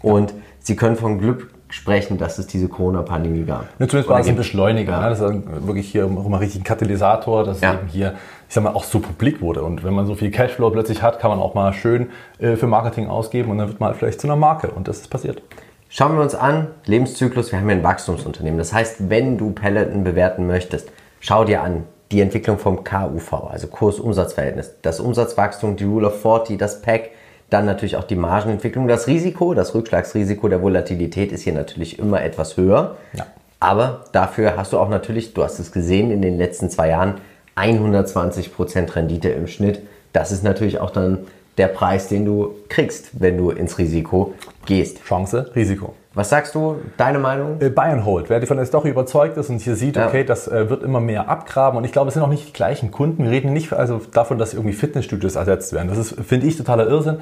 Und 0.03 0.35
sie 0.59 0.75
können 0.75 0.95
von 0.97 1.17
Glück 1.17 1.49
sprechen, 1.69 2.19
dass 2.19 2.37
es 2.37 2.45
diese 2.45 2.67
Corona-Pandemie 2.69 3.43
gab. 3.43 3.65
Ja, 3.79 3.87
zumindest 3.87 4.09
war 4.09 4.19
es 4.19 4.27
ein. 4.27 4.35
Beschleuniger. 4.35 4.91
Ja. 4.93 5.01
Ne? 5.01 5.09
Das 5.09 5.19
ist 5.19 5.65
wirklich 5.67 5.87
hier 5.91 6.07
mal 6.07 6.37
richtig 6.37 6.61
ein 6.61 6.63
Katalysator, 6.63 7.43
dass 7.43 7.59
Ja. 7.59 7.73
eben 7.73 7.87
hier, 7.87 8.13
ich 8.47 8.53
sag 8.53 8.63
mal, 8.63 8.73
auch 8.73 8.83
so 8.83 8.99
publik 8.99 9.41
wurde. 9.41 9.63
Und 9.63 9.83
wenn 9.83 9.93
man 9.93 10.05
so 10.05 10.15
viel 10.15 10.31
Cashflow 10.31 10.69
plötzlich 10.69 11.01
hat, 11.01 11.19
kann 11.19 11.29
man 11.29 11.39
auch 11.39 11.53
mal 11.53 11.73
schön 11.73 12.09
äh, 12.39 12.55
für 12.55 12.67
Marketing 12.67 13.07
ausgeben 13.07 13.51
und 13.51 13.57
dann 13.57 13.67
wird 13.67 13.79
man 13.79 13.89
halt 13.89 13.97
vielleicht 13.97 14.21
zu 14.21 14.27
einer 14.27 14.35
Marke. 14.35 14.69
Und 14.69 14.87
das 14.87 14.99
ist 14.99 15.09
passiert. 15.09 15.41
Schauen 15.89 16.15
wir 16.15 16.21
uns 16.21 16.35
an, 16.35 16.67
Lebenszyklus, 16.85 17.51
wir 17.51 17.59
haben 17.59 17.69
ja 17.69 17.75
ein 17.75 17.83
Wachstumsunternehmen. 17.83 18.57
Das 18.57 18.73
heißt, 18.73 19.09
wenn 19.09 19.37
du 19.37 19.51
Peloton 19.51 20.03
bewerten 20.03 20.45
möchtest, 20.45 20.91
schau 21.19 21.45
dir 21.45 21.61
an 21.61 21.85
die 22.11 22.21
Entwicklung 22.21 22.57
vom 22.57 22.83
KUV, 22.83 23.49
also 23.49 23.67
Kurs-Umsatz-Verhältnis, 23.67 24.75
das 24.81 24.99
Umsatzwachstum, 24.99 25.75
die 25.75 25.83
Rule 25.83 26.07
of 26.07 26.21
40, 26.21 26.57
das 26.57 26.81
PAC, 26.81 27.09
dann 27.49 27.65
natürlich 27.65 27.95
auch 27.95 28.03
die 28.03 28.15
Margenentwicklung. 28.15 28.87
Das 28.87 29.07
Risiko, 29.07 29.53
das 29.53 29.73
Rückschlagsrisiko 29.73 30.49
der 30.49 30.61
Volatilität 30.61 31.31
ist 31.31 31.43
hier 31.43 31.53
natürlich 31.53 31.99
immer 31.99 32.21
etwas 32.21 32.57
höher. 32.57 32.97
Ja. 33.13 33.25
Aber 33.59 34.05
dafür 34.11 34.57
hast 34.57 34.73
du 34.73 34.79
auch 34.79 34.89
natürlich, 34.89 35.33
du 35.33 35.43
hast 35.43 35.59
es 35.59 35.71
gesehen, 35.71 36.11
in 36.11 36.21
den 36.21 36.37
letzten 36.37 36.69
zwei 36.69 36.89
Jahren 36.89 37.15
120% 37.57 38.95
Rendite 38.95 39.29
im 39.29 39.47
Schnitt. 39.47 39.81
Das 40.13 40.31
ist 40.31 40.43
natürlich 40.43 40.79
auch 40.79 40.91
dann 40.91 41.19
der 41.57 41.67
Preis, 41.67 42.07
den 42.07 42.23
du 42.25 42.53
kriegst, 42.69 43.19
wenn 43.19 43.37
du 43.37 43.49
ins 43.49 43.77
Risiko 43.79 44.33
gehst. 44.65 45.03
Chance, 45.05 45.51
Risiko. 45.55 45.93
Was 46.13 46.29
sagst 46.29 46.55
du? 46.55 46.77
Deine 46.97 47.19
Meinung? 47.19 47.57
Äh, 47.59 47.69
Buy 47.69 47.89
and 47.91 48.05
Hold. 48.05 48.29
Wer 48.29 48.41
von 48.47 48.57
der 48.57 48.65
Story 48.65 48.89
überzeugt 48.89 49.37
ist 49.37 49.49
und 49.49 49.59
hier 49.61 49.75
sieht, 49.75 49.95
Ja. 49.95 50.07
okay, 50.07 50.23
das 50.23 50.47
äh, 50.47 50.69
wird 50.69 50.83
immer 50.83 50.99
mehr 50.99 51.29
abgraben 51.29 51.77
und 51.77 51.83
ich 51.83 51.91
glaube, 51.91 52.07
es 52.09 52.15
sind 52.15 52.23
auch 52.23 52.29
nicht 52.29 52.47
die 52.47 52.53
gleichen 52.53 52.91
Kunden. 52.91 53.23
Wir 53.23 53.31
reden 53.31 53.53
nicht 53.53 53.73
also 53.73 54.01
davon, 54.13 54.37
dass 54.37 54.53
irgendwie 54.53 54.73
Fitnessstudios 54.73 55.35
ersetzt 55.35 55.73
werden. 55.73 55.89
Das 55.89 55.97
ist, 55.97 56.15
finde 56.25 56.47
ich, 56.47 56.57
totaler 56.57 56.87
Irrsinn. 56.87 57.17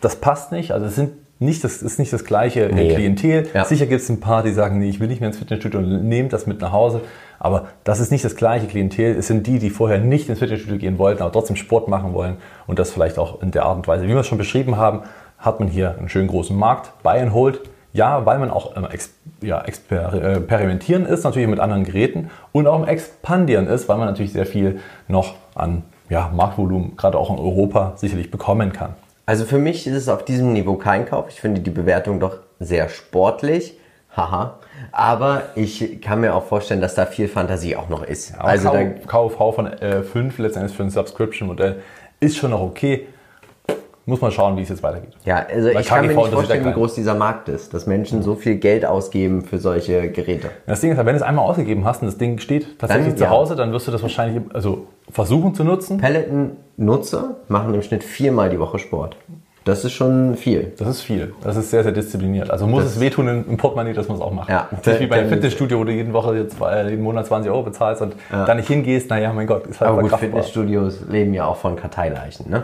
Das 0.00 0.16
passt 0.16 0.52
nicht. 0.52 0.72
Also 0.72 0.86
es 0.86 0.94
sind 0.96 1.12
nicht 1.38 1.64
das 1.64 1.82
ist 1.82 1.98
nicht 1.98 2.12
das 2.14 2.24
gleiche 2.24 2.64
äh, 2.64 2.72
Nee. 2.72 2.94
Klientel. 2.94 3.46
Ja. 3.52 3.64
Sicher 3.66 3.86
gibt 3.86 4.00
es 4.00 4.08
ein 4.08 4.20
paar, 4.20 4.42
die 4.42 4.52
sagen, 4.52 4.78
nee, 4.78 4.88
ich 4.88 5.00
will 5.00 5.08
nicht 5.08 5.20
mehr 5.20 5.28
ins 5.28 5.38
Fitnessstudio 5.38 5.80
und 5.80 6.08
nehmt 6.08 6.32
das 6.32 6.46
mit 6.46 6.60
nach 6.62 6.72
Hause. 6.72 7.02
Aber 7.38 7.66
das 7.84 8.00
ist 8.00 8.10
nicht 8.10 8.24
das 8.24 8.36
gleiche 8.36 8.66
Klientel. 8.66 9.16
Es 9.16 9.26
sind 9.26 9.46
die, 9.46 9.58
die 9.58 9.70
vorher 9.70 9.98
nicht 9.98 10.28
ins 10.28 10.38
Fitnessstudio 10.38 10.78
gehen 10.78 10.98
wollten, 10.98 11.22
aber 11.22 11.32
trotzdem 11.32 11.56
Sport 11.56 11.88
machen 11.88 12.14
wollen 12.14 12.36
und 12.66 12.78
das 12.78 12.90
vielleicht 12.90 13.18
auch 13.18 13.42
in 13.42 13.50
der 13.50 13.64
Art 13.64 13.76
und 13.76 13.88
Weise, 13.88 14.04
wie 14.04 14.08
wir 14.08 14.18
es 14.18 14.26
schon 14.26 14.38
beschrieben 14.38 14.76
haben, 14.76 15.02
hat 15.38 15.60
man 15.60 15.68
hier 15.68 15.96
einen 15.98 16.08
schönen 16.08 16.28
großen 16.28 16.56
Markt. 16.56 16.92
Buy 17.02 17.20
and 17.20 17.32
Hold. 17.32 17.60
Ja, 17.92 18.26
weil 18.26 18.38
man 18.38 18.50
auch 18.50 18.76
ähm, 18.76 18.86
ja, 19.40 19.62
exper, 19.62 20.12
äh, 20.12 20.36
experimentieren 20.36 21.06
ist, 21.06 21.24
natürlich 21.24 21.48
mit 21.48 21.60
anderen 21.60 21.84
Geräten 21.84 22.30
und 22.52 22.66
auch 22.66 22.78
im 22.78 22.86
Expandieren 22.86 23.66
ist, 23.68 23.88
weil 23.88 23.96
man 23.96 24.06
natürlich 24.06 24.34
sehr 24.34 24.44
viel 24.44 24.80
noch 25.08 25.34
an 25.54 25.82
ja, 26.10 26.30
Marktvolumen, 26.34 26.96
gerade 26.96 27.16
auch 27.16 27.30
in 27.30 27.38
Europa, 27.38 27.94
sicherlich 27.96 28.30
bekommen 28.30 28.74
kann. 28.74 28.94
Also 29.24 29.44
für 29.44 29.58
mich 29.58 29.86
ist 29.86 29.94
es 29.94 30.08
auf 30.08 30.24
diesem 30.24 30.52
Niveau 30.52 30.74
kein 30.74 31.06
Kauf. 31.06 31.26
Ich 31.30 31.40
finde 31.40 31.62
die 31.62 31.70
Bewertung 31.70 32.20
doch 32.20 32.38
sehr 32.60 32.88
sportlich. 32.88 33.78
Haha. 34.14 34.58
Aber 34.92 35.42
ich 35.54 36.00
kann 36.00 36.20
mir 36.20 36.34
auch 36.34 36.44
vorstellen, 36.44 36.80
dass 36.80 36.94
da 36.94 37.06
viel 37.06 37.28
Fantasie 37.28 37.76
auch 37.76 37.88
noch 37.88 38.02
ist. 38.02 38.34
Aber 38.38 38.48
also 38.48 38.70
da, 38.70 38.84
KV 38.84 39.52
von 39.52 39.66
äh, 39.66 40.02
5 40.02 40.38
letztendlich 40.38 40.76
für 40.76 40.82
ein 40.82 40.90
Subscription-Modell 40.90 41.82
ist 42.20 42.36
schon 42.36 42.50
noch 42.50 42.60
okay. 42.60 43.06
Muss 44.08 44.20
man 44.20 44.30
schauen, 44.30 44.56
wie 44.56 44.62
es 44.62 44.68
jetzt 44.68 44.84
weitergeht. 44.84 45.14
ja, 45.24 45.44
also 45.52 45.72
Bei 45.72 45.80
ich 45.80 45.86
kann 45.88 46.06
mir 46.06 46.14
KGV 46.14 46.22
nicht 46.22 46.34
vorstellen, 46.34 46.64
ja 46.64 46.70
wie 46.70 46.74
groß 46.74 46.94
dieser 46.94 47.14
Markt 47.14 47.48
ist, 47.48 47.74
dass 47.74 47.86
Menschen 47.86 48.22
so 48.22 48.36
viel 48.36 48.54
Geld 48.54 48.86
ausgeben 48.86 49.42
für 49.42 49.58
solche 49.58 50.12
Geräte. 50.12 50.50
Das 50.66 50.80
Ding 50.80 50.92
ist, 50.92 50.96
halt, 50.96 51.06
wenn 51.06 51.14
du 51.14 51.20
es 51.20 51.26
einmal 51.26 51.44
ausgegeben 51.44 51.84
hast 51.84 52.02
und 52.02 52.06
das 52.06 52.16
Ding 52.16 52.38
steht 52.38 52.78
tatsächlich 52.78 53.08
Dann, 53.08 53.16
zu 53.16 53.24
ja. 53.24 53.30
Hause, 53.30 53.56
dann 53.56 53.72
wirst 53.72 53.88
du 53.88 53.90
das 53.90 54.02
wahrscheinlich 54.02 54.44
also 54.54 54.86
versuchen 55.10 55.56
zu 55.56 55.64
nutzen. 55.64 55.98
Peloton-Nutzer 55.98 57.38
machen 57.48 57.74
im 57.74 57.82
Schnitt 57.82 58.04
viermal 58.04 58.48
die 58.48 58.60
Woche 58.60 58.78
Sport. 58.78 59.16
Das 59.66 59.84
ist 59.84 59.92
schon 59.94 60.36
viel. 60.36 60.72
Das 60.78 60.86
ist 60.86 61.02
viel. 61.02 61.34
Das 61.42 61.56
ist 61.56 61.72
sehr, 61.72 61.82
sehr 61.82 61.90
diszipliniert. 61.90 62.50
Also 62.52 62.68
muss 62.68 62.84
Das- 62.84 62.92
es 62.94 63.00
wehtun 63.00 63.26
im 63.48 63.56
Portemonnaie, 63.56 63.94
dass 63.94 64.06
man 64.06 64.16
es 64.16 64.22
auch 64.22 64.30
macht. 64.32 64.48
Ja. 64.48 64.68
Nicht 64.70 65.00
wie 65.00 65.06
bei 65.08 65.16
einem 65.18 65.28
Fitnessstudio, 65.28 65.80
wo 65.80 65.84
du 65.84 65.90
jeden 65.92 66.12
Woche 66.12 66.36
jetzt 66.36 66.56
äh, 66.60 66.88
jeden 66.88 67.02
Monat 67.02 67.26
20 67.26 67.50
Euro 67.50 67.64
bezahlst 67.64 68.00
und 68.00 68.14
da 68.30 68.54
nicht 68.54 68.68
hingehst, 68.68 69.10
naja, 69.10 69.32
mein 69.32 69.48
Gott, 69.48 69.66
ist 69.66 69.80
halt 69.80 69.90
Aber 69.90 70.02
gut. 70.02 70.12
Fitnessstudios 70.14 71.00
leben 71.10 71.34
ja 71.34 71.46
auch 71.46 71.56
von 71.56 71.74
Karteileichen. 71.74 72.48
Ne? 72.48 72.62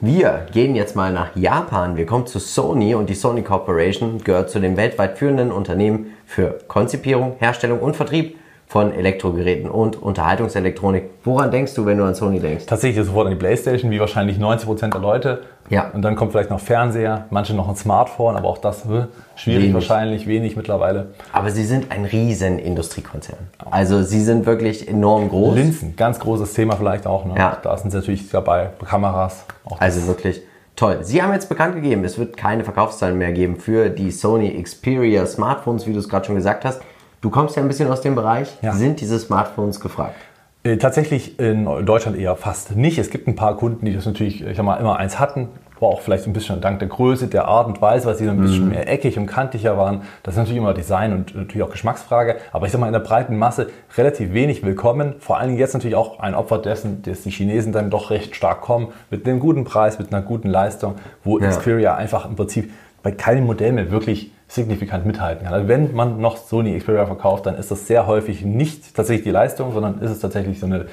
Wir 0.00 0.46
gehen 0.52 0.76
jetzt 0.76 0.94
mal 0.94 1.12
nach 1.12 1.34
Japan. 1.34 1.96
Wir 1.96 2.06
kommen 2.06 2.28
zu 2.28 2.38
Sony 2.38 2.94
und 2.94 3.10
die 3.10 3.14
Sony 3.14 3.42
Corporation 3.42 4.22
gehört 4.22 4.48
zu 4.48 4.60
den 4.60 4.76
weltweit 4.76 5.18
führenden 5.18 5.50
Unternehmen 5.50 6.12
für 6.26 6.58
Konzipierung, 6.68 7.34
Herstellung 7.40 7.80
und 7.80 7.96
Vertrieb 7.96 8.38
von 8.68 8.92
Elektrogeräten 8.92 9.70
und 9.70 10.02
Unterhaltungselektronik. 10.02 11.04
Woran 11.24 11.50
denkst 11.52 11.74
du, 11.74 11.86
wenn 11.86 11.98
du 11.98 12.04
an 12.04 12.14
Sony 12.16 12.40
denkst? 12.40 12.66
Tatsächlich 12.66 13.06
sofort 13.06 13.26
an 13.26 13.32
die 13.32 13.38
Playstation, 13.38 13.90
wie 13.92 14.00
wahrscheinlich 14.00 14.38
90% 14.38 14.90
der 14.90 15.00
Leute. 15.00 15.42
Ja. 15.70 15.90
Und 15.92 16.02
dann 16.02 16.16
kommt 16.16 16.32
vielleicht 16.32 16.50
noch 16.50 16.60
Fernseher, 16.60 17.26
manche 17.30 17.54
noch 17.54 17.68
ein 17.68 17.76
Smartphone, 17.76 18.36
aber 18.36 18.48
auch 18.48 18.58
das 18.58 18.84
äh, 18.84 19.06
schwierig 19.36 19.62
Wenig. 19.62 19.74
wahrscheinlich, 19.74 20.26
wenig 20.26 20.56
mittlerweile. 20.56 21.10
Aber 21.32 21.50
sie 21.50 21.64
sind 21.64 21.92
ein 21.92 22.04
riesen 22.04 22.58
Industriekonzern. 22.58 23.38
Also 23.70 24.02
sie 24.02 24.20
sind 24.20 24.46
wirklich 24.46 24.88
enorm 24.88 25.28
groß. 25.28 25.54
Linsen, 25.54 25.94
ganz 25.96 26.18
großes 26.18 26.52
Thema 26.54 26.76
vielleicht 26.76 27.06
auch. 27.06 27.24
Ne? 27.24 27.34
Ja. 27.36 27.58
Da 27.62 27.76
sind 27.76 27.92
sie 27.92 27.96
natürlich 27.98 28.28
dabei, 28.30 28.70
Kameras. 28.84 29.44
Auch 29.64 29.80
Also 29.80 30.06
wirklich 30.08 30.42
toll. 30.74 30.98
Sie 31.02 31.22
haben 31.22 31.32
jetzt 31.32 31.48
bekannt 31.48 31.74
gegeben, 31.76 32.04
es 32.04 32.18
wird 32.18 32.36
keine 32.36 32.64
Verkaufszahlen 32.64 33.16
mehr 33.16 33.32
geben 33.32 33.56
für 33.56 33.90
die 33.90 34.10
Sony 34.10 34.60
Xperia 34.62 35.24
Smartphones, 35.24 35.86
wie 35.86 35.92
du 35.92 35.98
es 36.00 36.08
gerade 36.08 36.26
schon 36.26 36.34
gesagt 36.34 36.64
hast. 36.64 36.80
Du 37.20 37.30
kommst 37.30 37.56
ja 37.56 37.62
ein 37.62 37.68
bisschen 37.68 37.90
aus 37.90 38.00
dem 38.00 38.14
Bereich. 38.14 38.56
Ja. 38.62 38.72
Sind 38.72 39.00
diese 39.00 39.18
Smartphones 39.18 39.80
gefragt? 39.80 40.16
Äh, 40.62 40.76
Tatsächlich 40.76 41.38
in 41.38 41.64
Deutschland 41.86 42.18
eher 42.18 42.36
fast 42.36 42.76
nicht. 42.76 42.98
Es 42.98 43.10
gibt 43.10 43.26
ein 43.28 43.36
paar 43.36 43.56
Kunden, 43.56 43.86
die 43.86 43.94
das 43.94 44.06
natürlich, 44.06 44.44
ich 44.44 44.56
sag 44.56 44.64
mal, 44.64 44.76
immer 44.76 44.96
eins 44.96 45.18
hatten, 45.18 45.48
war 45.78 45.90
auch 45.90 46.00
vielleicht 46.00 46.26
ein 46.26 46.32
bisschen 46.32 46.60
dank 46.62 46.78
der 46.78 46.88
Größe, 46.88 47.26
der 47.26 47.46
Art 47.48 47.66
und 47.66 47.82
Weise, 47.82 48.06
weil 48.06 48.14
sie 48.14 48.26
ein 48.28 48.40
bisschen 48.40 48.70
mehr 48.70 48.90
eckig 48.90 49.18
und 49.18 49.26
kantiger 49.26 49.76
waren. 49.76 50.02
Das 50.22 50.34
ist 50.34 50.38
natürlich 50.38 50.56
immer 50.58 50.72
Design 50.72 51.12
und 51.12 51.34
natürlich 51.36 51.62
auch 51.62 51.70
Geschmacksfrage. 51.70 52.36
Aber 52.52 52.64
ich 52.66 52.72
sag 52.72 52.80
mal, 52.80 52.86
in 52.86 52.94
der 52.94 53.00
breiten 53.00 53.36
Masse 53.36 53.68
relativ 53.96 54.32
wenig 54.32 54.62
willkommen. 54.64 55.16
Vor 55.18 55.36
allen 55.36 55.48
Dingen 55.48 55.60
jetzt 55.60 55.74
natürlich 55.74 55.94
auch 55.94 56.18
ein 56.20 56.34
Opfer 56.34 56.58
dessen, 56.58 57.02
dass 57.02 57.22
die 57.22 57.30
Chinesen 57.30 57.72
dann 57.72 57.90
doch 57.90 58.10
recht 58.10 58.34
stark 58.34 58.62
kommen, 58.62 58.88
mit 59.10 59.26
einem 59.28 59.38
guten 59.38 59.64
Preis, 59.64 59.98
mit 59.98 60.12
einer 60.14 60.22
guten 60.22 60.48
Leistung, 60.48 60.94
wo 61.24 61.38
Ja. 61.38 61.48
Xperia 61.50 61.94
einfach 61.94 62.26
im 62.26 62.36
Prinzip 62.36 62.72
bei 63.02 63.12
keinem 63.12 63.44
Modell 63.44 63.72
mehr 63.72 63.90
wirklich 63.90 64.32
signifikant 64.48 65.06
mithalten 65.06 65.44
kann. 65.44 65.54
Also 65.54 65.68
wenn 65.68 65.94
man 65.94 66.20
noch 66.20 66.36
Sony 66.36 66.78
Xperia 66.78 67.06
verkauft, 67.06 67.46
dann 67.46 67.56
ist 67.56 67.70
das 67.70 67.86
sehr 67.86 68.06
häufig 68.06 68.44
nicht 68.44 68.94
tatsächlich 68.94 69.24
die 69.24 69.30
Leistung, 69.30 69.72
sondern 69.72 70.00
ist 70.00 70.10
es 70.10 70.20
tatsächlich 70.20 70.60
so 70.60 70.66
eine, 70.66 70.86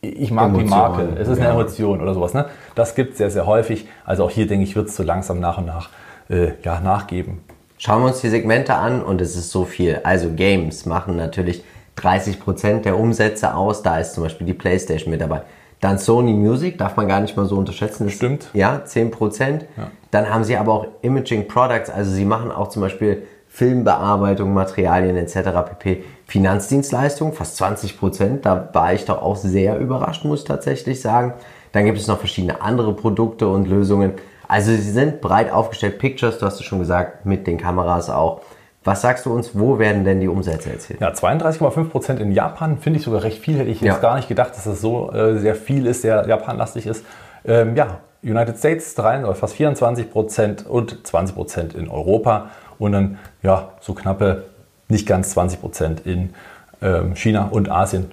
ich 0.00 0.30
mag 0.30 0.52
die 0.52 0.60
Emotion, 0.60 0.78
Marke, 0.78 1.08
es 1.18 1.28
ist 1.28 1.38
eine 1.38 1.48
ja. 1.48 1.54
Emotion 1.54 2.00
oder 2.00 2.14
sowas. 2.14 2.34
Ne? 2.34 2.46
Das 2.74 2.94
gibt 2.94 3.12
es 3.12 3.18
sehr, 3.18 3.30
sehr 3.30 3.46
häufig. 3.46 3.88
Also 4.04 4.24
auch 4.24 4.30
hier 4.30 4.46
denke 4.46 4.64
ich, 4.64 4.76
wird 4.76 4.88
es 4.88 4.96
so 4.96 5.02
langsam 5.02 5.40
nach 5.40 5.58
und 5.58 5.66
nach 5.66 5.90
äh, 6.28 6.52
ja, 6.62 6.80
nachgeben. 6.80 7.40
Schauen 7.78 8.02
wir 8.02 8.08
uns 8.08 8.20
die 8.20 8.28
Segmente 8.28 8.74
an 8.74 9.02
und 9.02 9.20
es 9.20 9.36
ist 9.36 9.50
so 9.50 9.64
viel. 9.64 10.00
Also 10.04 10.30
Games 10.30 10.86
machen 10.86 11.16
natürlich 11.16 11.64
30% 11.98 12.82
der 12.82 12.98
Umsätze 12.98 13.54
aus. 13.54 13.82
Da 13.82 13.98
ist 13.98 14.14
zum 14.14 14.22
Beispiel 14.22 14.46
die 14.46 14.54
PlayStation 14.54 15.10
mit 15.10 15.20
dabei. 15.20 15.42
Dann 15.84 15.98
Sony 15.98 16.32
Music, 16.32 16.78
darf 16.78 16.96
man 16.96 17.06
gar 17.08 17.20
nicht 17.20 17.36
mal 17.36 17.44
so 17.44 17.58
unterschätzen. 17.58 18.06
Das- 18.06 18.14
Stimmt. 18.14 18.48
Ja, 18.54 18.80
10%. 18.86 19.66
Dann 20.10 20.32
haben 20.32 20.42
sie 20.42 20.56
aber 20.56 20.72
auch 20.72 20.86
Imaging 21.02 21.46
Products, 21.46 21.90
also 21.90 22.10
sie 22.10 22.24
machen 22.24 22.50
auch 22.50 22.68
zum 22.68 22.80
Beispiel 22.80 23.24
Filmbearbeitung, 23.48 24.54
Materialien 24.54 25.16
etc. 25.18 25.36
pp. 25.68 26.02
Finanzdienstleistungen, 26.26 27.34
fast 27.34 27.60
20%. 27.60 28.40
Da 28.46 28.70
war 28.72 28.94
ich 28.94 29.04
doch 29.04 29.20
auch 29.20 29.36
sehr 29.36 29.78
überrascht, 29.78 30.24
muss 30.24 30.40
ich 30.40 30.44
tatsächlich 30.46 31.02
sagen. 31.02 31.34
Dann 31.72 31.84
gibt 31.84 31.98
es 31.98 32.06
noch 32.06 32.18
verschiedene 32.18 32.62
andere 32.62 32.94
Produkte 32.94 33.46
und 33.46 33.68
Lösungen. 33.68 34.12
Also 34.48 34.70
sie 34.70 34.90
sind 34.90 35.20
breit 35.20 35.52
aufgestellt. 35.52 35.98
Pictures, 35.98 36.38
du 36.38 36.46
hast 36.46 36.60
es 36.60 36.64
schon 36.64 36.78
gesagt, 36.78 37.26
mit 37.26 37.46
den 37.46 37.58
Kameras 37.58 38.08
auch. 38.08 38.40
Was 38.84 39.00
sagst 39.00 39.24
du 39.24 39.32
uns, 39.34 39.50
wo 39.54 39.78
werden 39.78 40.04
denn 40.04 40.20
die 40.20 40.28
Umsätze 40.28 40.70
erzielt? 40.70 41.00
Ja, 41.00 41.08
32,5% 41.10 42.18
in 42.18 42.32
Japan 42.32 42.78
finde 42.78 42.98
ich 42.98 43.04
sogar 43.04 43.22
recht 43.22 43.38
viel. 43.40 43.58
Hätte 43.58 43.70
ich 43.70 43.80
jetzt 43.80 43.94
Ja. 43.96 44.00
gar 44.00 44.16
nicht 44.16 44.28
gedacht, 44.28 44.50
dass 44.50 44.64
das 44.64 44.80
so 44.80 45.10
äh, 45.12 45.38
sehr 45.38 45.54
viel 45.54 45.86
ist, 45.86 46.02
sehr 46.02 46.26
japanlastig 46.28 46.86
ist. 46.86 47.04
Ähm, 47.46 47.74
ja, 47.76 47.98
United 48.22 48.58
States 48.58 48.94
3, 48.94 49.24
oder 49.24 49.34
fast 49.34 49.54
24% 49.56 50.66
und 50.66 50.98
20% 51.02 51.74
in 51.74 51.88
Europa 51.88 52.50
und 52.78 52.92
dann 52.92 53.18
ja 53.42 53.70
so 53.80 53.94
knappe, 53.94 54.44
nicht 54.88 55.06
ganz 55.06 55.36
20% 55.36 56.04
in 56.04 56.34
ähm, 56.82 57.14
China 57.16 57.48
und 57.50 57.70
Asien 57.70 58.10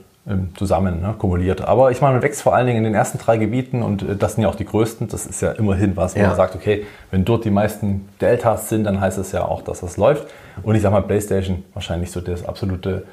zusammen 0.55 1.01
ne, 1.01 1.15
kumuliert. 1.17 1.61
Aber 1.61 1.89
ich 1.89 1.99
meine, 1.99 2.13
man 2.13 2.21
wächst 2.21 2.43
vor 2.43 2.53
allen 2.55 2.67
Dingen 2.67 2.77
in 2.79 2.83
den 2.83 2.93
ersten 2.93 3.17
drei 3.17 3.37
Gebieten 3.37 3.81
und 3.81 4.03
äh, 4.03 4.15
das 4.15 4.33
sind 4.35 4.43
ja 4.43 4.49
auch 4.49 4.55
die 4.55 4.65
größten. 4.65 5.07
Das 5.07 5.25
ist 5.25 5.41
ja 5.41 5.51
immerhin 5.53 5.97
was, 5.97 6.15
wo 6.15 6.19
Ja. 6.19 6.27
man 6.27 6.35
sagt, 6.35 6.55
okay, 6.55 6.85
wenn 7.09 7.25
dort 7.25 7.43
die 7.43 7.49
meisten 7.51 8.07
Deltas 8.21 8.69
sind, 8.69 8.83
dann 8.83 9.01
heißt 9.01 9.17
es 9.17 9.31
ja 9.31 9.45
auch, 9.45 9.63
dass 9.63 9.81
das 9.81 9.97
läuft. 9.97 10.27
Und 10.63 10.75
ich 10.75 10.81
sag 10.83 10.91
mal, 10.91 11.01
PlayStation 11.01 11.63
wahrscheinlich 11.73 12.11
so 12.11 12.21
das 12.21 12.45
absolute 12.45 13.03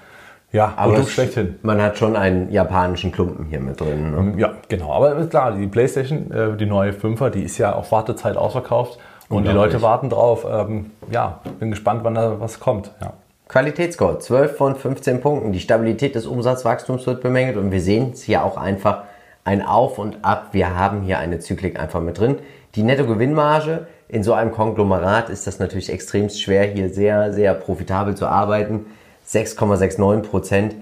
ja, 0.52 0.66
Produkt 0.68 1.00
es- 1.00 1.10
schlechthin. 1.12 1.56
man 1.62 1.80
hat 1.80 1.96
schon 1.98 2.14
einen 2.16 2.50
japanischen 2.50 3.10
Klumpen 3.12 3.46
hier 3.46 3.60
mit 3.60 3.80
drin. 3.80 4.10
Ne? 4.34 4.34
Ja, 4.40 4.52
genau. 4.68 4.92
Aber 4.92 5.16
ist 5.16 5.30
klar, 5.30 5.52
die 5.52 5.66
PlayStation, 5.66 6.30
äh, 6.30 6.56
die 6.56 6.66
neue 6.66 6.92
5er, 6.92 7.30
die 7.30 7.42
ist 7.42 7.56
ja 7.58 7.72
auf 7.74 7.90
Wartezeit 7.90 8.36
ausverkauft. 8.36 8.98
Und 9.30 9.46
die. 9.46 9.52
Leute 9.52 9.82
warten 9.82 10.08
drauf. 10.08 10.46
Ähm, 10.50 10.90
ja, 11.10 11.40
bin 11.60 11.70
gespannt, 11.70 12.00
wann 12.02 12.14
da 12.14 12.40
was 12.40 12.60
kommt. 12.60 12.90
Ja. 13.02 13.12
Qualitätsscore 13.48 14.18
12 14.18 14.56
von 14.56 14.76
15 14.76 15.22
Punkten. 15.22 15.52
Die 15.52 15.61
Stabilität 15.61 16.14
des 16.14 16.26
Umsatzwachstums 16.26 17.06
wird 17.06 17.22
bemängelt 17.22 17.56
und 17.56 17.72
wir 17.72 17.80
sehen 17.80 18.11
es 18.12 18.22
hier 18.22 18.44
auch 18.44 18.58
einfach 18.58 19.04
ein 19.44 19.62
Auf 19.62 19.98
und 19.98 20.18
Ab. 20.22 20.48
Wir 20.52 20.76
haben 20.76 21.00
hier 21.00 21.18
eine 21.18 21.38
Zyklik 21.38 21.80
einfach 21.80 22.02
mit 22.02 22.18
drin. 22.18 22.37
Die 22.74 22.82
Nettogewinnmarge 22.82 23.87
in 24.08 24.22
so 24.22 24.34
einem 24.34 24.52
Konglomerat 24.52 25.30
ist 25.30 25.46
das 25.46 25.58
natürlich 25.58 25.90
extrem 25.90 26.28
schwer, 26.28 26.64
hier 26.64 26.90
sehr, 26.90 27.32
sehr 27.32 27.54
profitabel 27.54 28.14
zu 28.14 28.26
arbeiten. 28.26 28.84
6,69 29.26 30.22
Prozent 30.22 30.74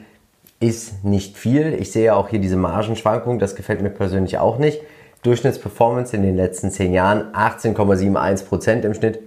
ist 0.58 1.04
nicht 1.04 1.36
viel. 1.36 1.74
Ich 1.74 1.92
sehe 1.92 2.16
auch 2.16 2.28
hier 2.28 2.40
diese 2.40 2.56
Margenschwankung, 2.56 3.38
das 3.38 3.54
gefällt 3.54 3.80
mir 3.80 3.90
persönlich 3.90 4.38
auch 4.38 4.58
nicht. 4.58 4.80
Durchschnittsperformance 5.22 6.16
in 6.16 6.22
den 6.22 6.36
letzten 6.36 6.72
10 6.72 6.92
Jahren 6.92 7.32
18,71 7.32 8.44
Prozent 8.44 8.84
im 8.84 8.94
Schnitt. 8.94 9.20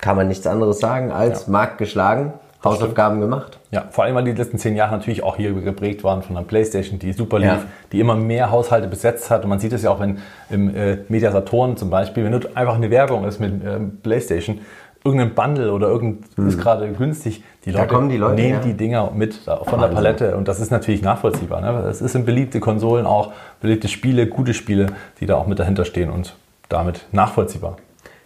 Kann 0.00 0.16
man 0.16 0.28
nichts 0.28 0.46
anderes 0.46 0.78
sagen 0.78 1.12
als 1.12 1.46
Markt 1.48 1.78
geschlagen, 1.78 2.32
Hausaufgaben 2.62 3.20
gemacht. 3.20 3.58
ja, 3.70 3.84
vor 3.90 4.04
allem, 4.04 4.14
weil 4.14 4.24
die 4.24 4.32
letzten 4.32 4.58
zehn 4.58 4.76
Jahre 4.76 4.92
natürlich 4.92 5.22
auch 5.22 5.36
hier 5.36 5.52
geprägt 5.54 6.04
waren 6.04 6.22
von 6.22 6.36
der 6.36 6.42
PlayStation, 6.42 6.98
die 6.98 7.12
super 7.14 7.38
lief, 7.38 7.48
Ja. 7.48 7.62
die 7.92 8.00
immer 8.00 8.16
mehr 8.16 8.50
Haushalte 8.50 8.86
besetzt 8.86 9.30
hat. 9.30 9.44
Und 9.44 9.48
man 9.50 9.58
sieht 9.58 9.72
es 9.72 9.82
ja 9.82 9.90
auch, 9.90 10.00
wenn 10.00 10.18
im 10.50 10.74
äh, 10.74 10.98
Media 11.08 11.32
Saturn 11.32 11.76
zum 11.78 11.88
Beispiel, 11.88 12.24
wenn 12.24 12.32
dort 12.32 12.56
einfach 12.56 12.74
eine 12.74 12.90
Werbung 12.90 13.24
ist 13.24 13.40
mit 13.40 13.64
ähm, 13.64 13.98
PlayStation, 14.02 14.60
irgendein 15.02 15.34
Bundle 15.34 15.72
oder 15.72 15.88
irgend 15.88 16.26
ist 16.36 16.58
gerade 16.58 16.92
günstig. 16.92 17.42
Die 17.64 17.70
Leute, 17.70 18.08
die 18.10 18.16
Leute, 18.18 18.34
nehmen 18.34 18.58
ja. 18.58 18.60
die 18.60 18.74
Dinger 18.74 19.10
mit 19.14 19.46
da, 19.46 19.56
von 19.56 19.78
der 19.80 19.88
Wahnsinn. 19.88 19.94
Palette 19.96 20.36
und 20.36 20.46
das 20.46 20.60
ist 20.60 20.70
natürlich 20.70 21.00
nachvollziehbar. 21.00 21.62
Ne? 21.62 21.70
Es 21.88 22.00
sind 22.00 22.26
beliebte 22.26 22.60
Konsolen 22.60 23.06
auch, 23.06 23.32
beliebte 23.62 23.88
Spiele, 23.88 24.26
gute 24.26 24.52
Spiele, 24.52 24.88
die 25.20 25.24
da 25.24 25.36
auch 25.36 25.46
mit 25.46 25.58
dahinter 25.58 25.86
stehen 25.86 26.10
und 26.10 26.36
damit 26.68 27.06
nachvollziehbar. 27.12 27.76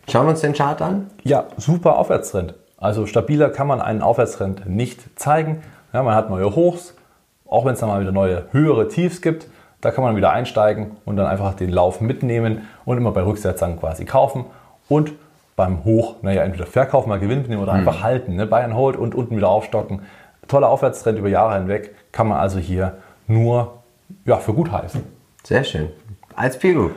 Schauen 0.09 0.27
wir 0.27 0.31
uns 0.31 0.40
den 0.40 0.53
Chart 0.53 0.81
an. 0.83 1.11
Ja, 1.23 1.45
super 1.57 1.99
Aufwärtstrend. 1.99 2.55
Also 2.77 3.07
stabiler 3.07 3.51
kann 3.51 3.67
man 3.67 3.81
einen 3.81 4.03
Aufwärtstrend 4.03 4.69
nicht 4.69 5.19
zeigen. 5.19 5.62
Ja, 5.93 6.03
man 6.03 6.14
hat 6.14 6.29
neue 6.29 6.55
Hochs, 6.55 6.95
auch 7.47 7.64
wenn 7.64 7.75
es 7.75 7.81
dann 7.81 7.88
mal 7.88 8.01
wieder 8.01 8.12
neue 8.12 8.45
höhere 8.51 8.88
Tiefs 8.88 9.23
gibt. 9.23 9.47
Da 9.81 9.90
kann 9.90 10.05
man 10.05 10.17
wieder 10.17 10.31
einsteigen 10.31 10.97
und 11.05 11.17
dann 11.17 11.27
einfach 11.27 11.55
den 11.55 11.71
Lauf 11.71 12.01
mitnehmen 12.01 12.69
und 12.85 12.97
immer 12.97 13.12
bei 13.12 13.23
Rücksetzern 13.23 13.79
quasi 13.79 14.05
kaufen. 14.05 14.47
Und 14.88 15.12
beim 15.57 15.85
Hoch, 15.85 16.17
naja, 16.23 16.43
entweder 16.43 16.67
verkaufen, 16.67 17.09
mal 17.09 17.21
Gewinn 17.21 17.38
mitnehmen 17.38 17.62
oder 17.62 17.73
einfach 17.73 18.03
halten. 18.03 18.37
Ne? 18.37 18.49
And 18.51 18.75
hold 18.75 18.97
und 18.97 19.14
unten 19.14 19.37
wieder 19.37 19.49
aufstocken. 19.49 20.03
Toller 20.49 20.69
Aufwärtstrend 20.69 21.19
über 21.19 21.29
Jahre 21.29 21.55
hinweg 21.55 21.95
kann 22.12 22.29
man 22.29 22.38
also 22.38 22.59
hier 22.59 22.99
nur 23.27 23.79
ja, 24.25 24.37
für 24.37 24.53
gut 24.53 24.71
heißen. 24.71 25.03
Sehr 25.43 25.64
schön. 25.64 25.90
Als 26.35 26.59
Group. 26.59 26.93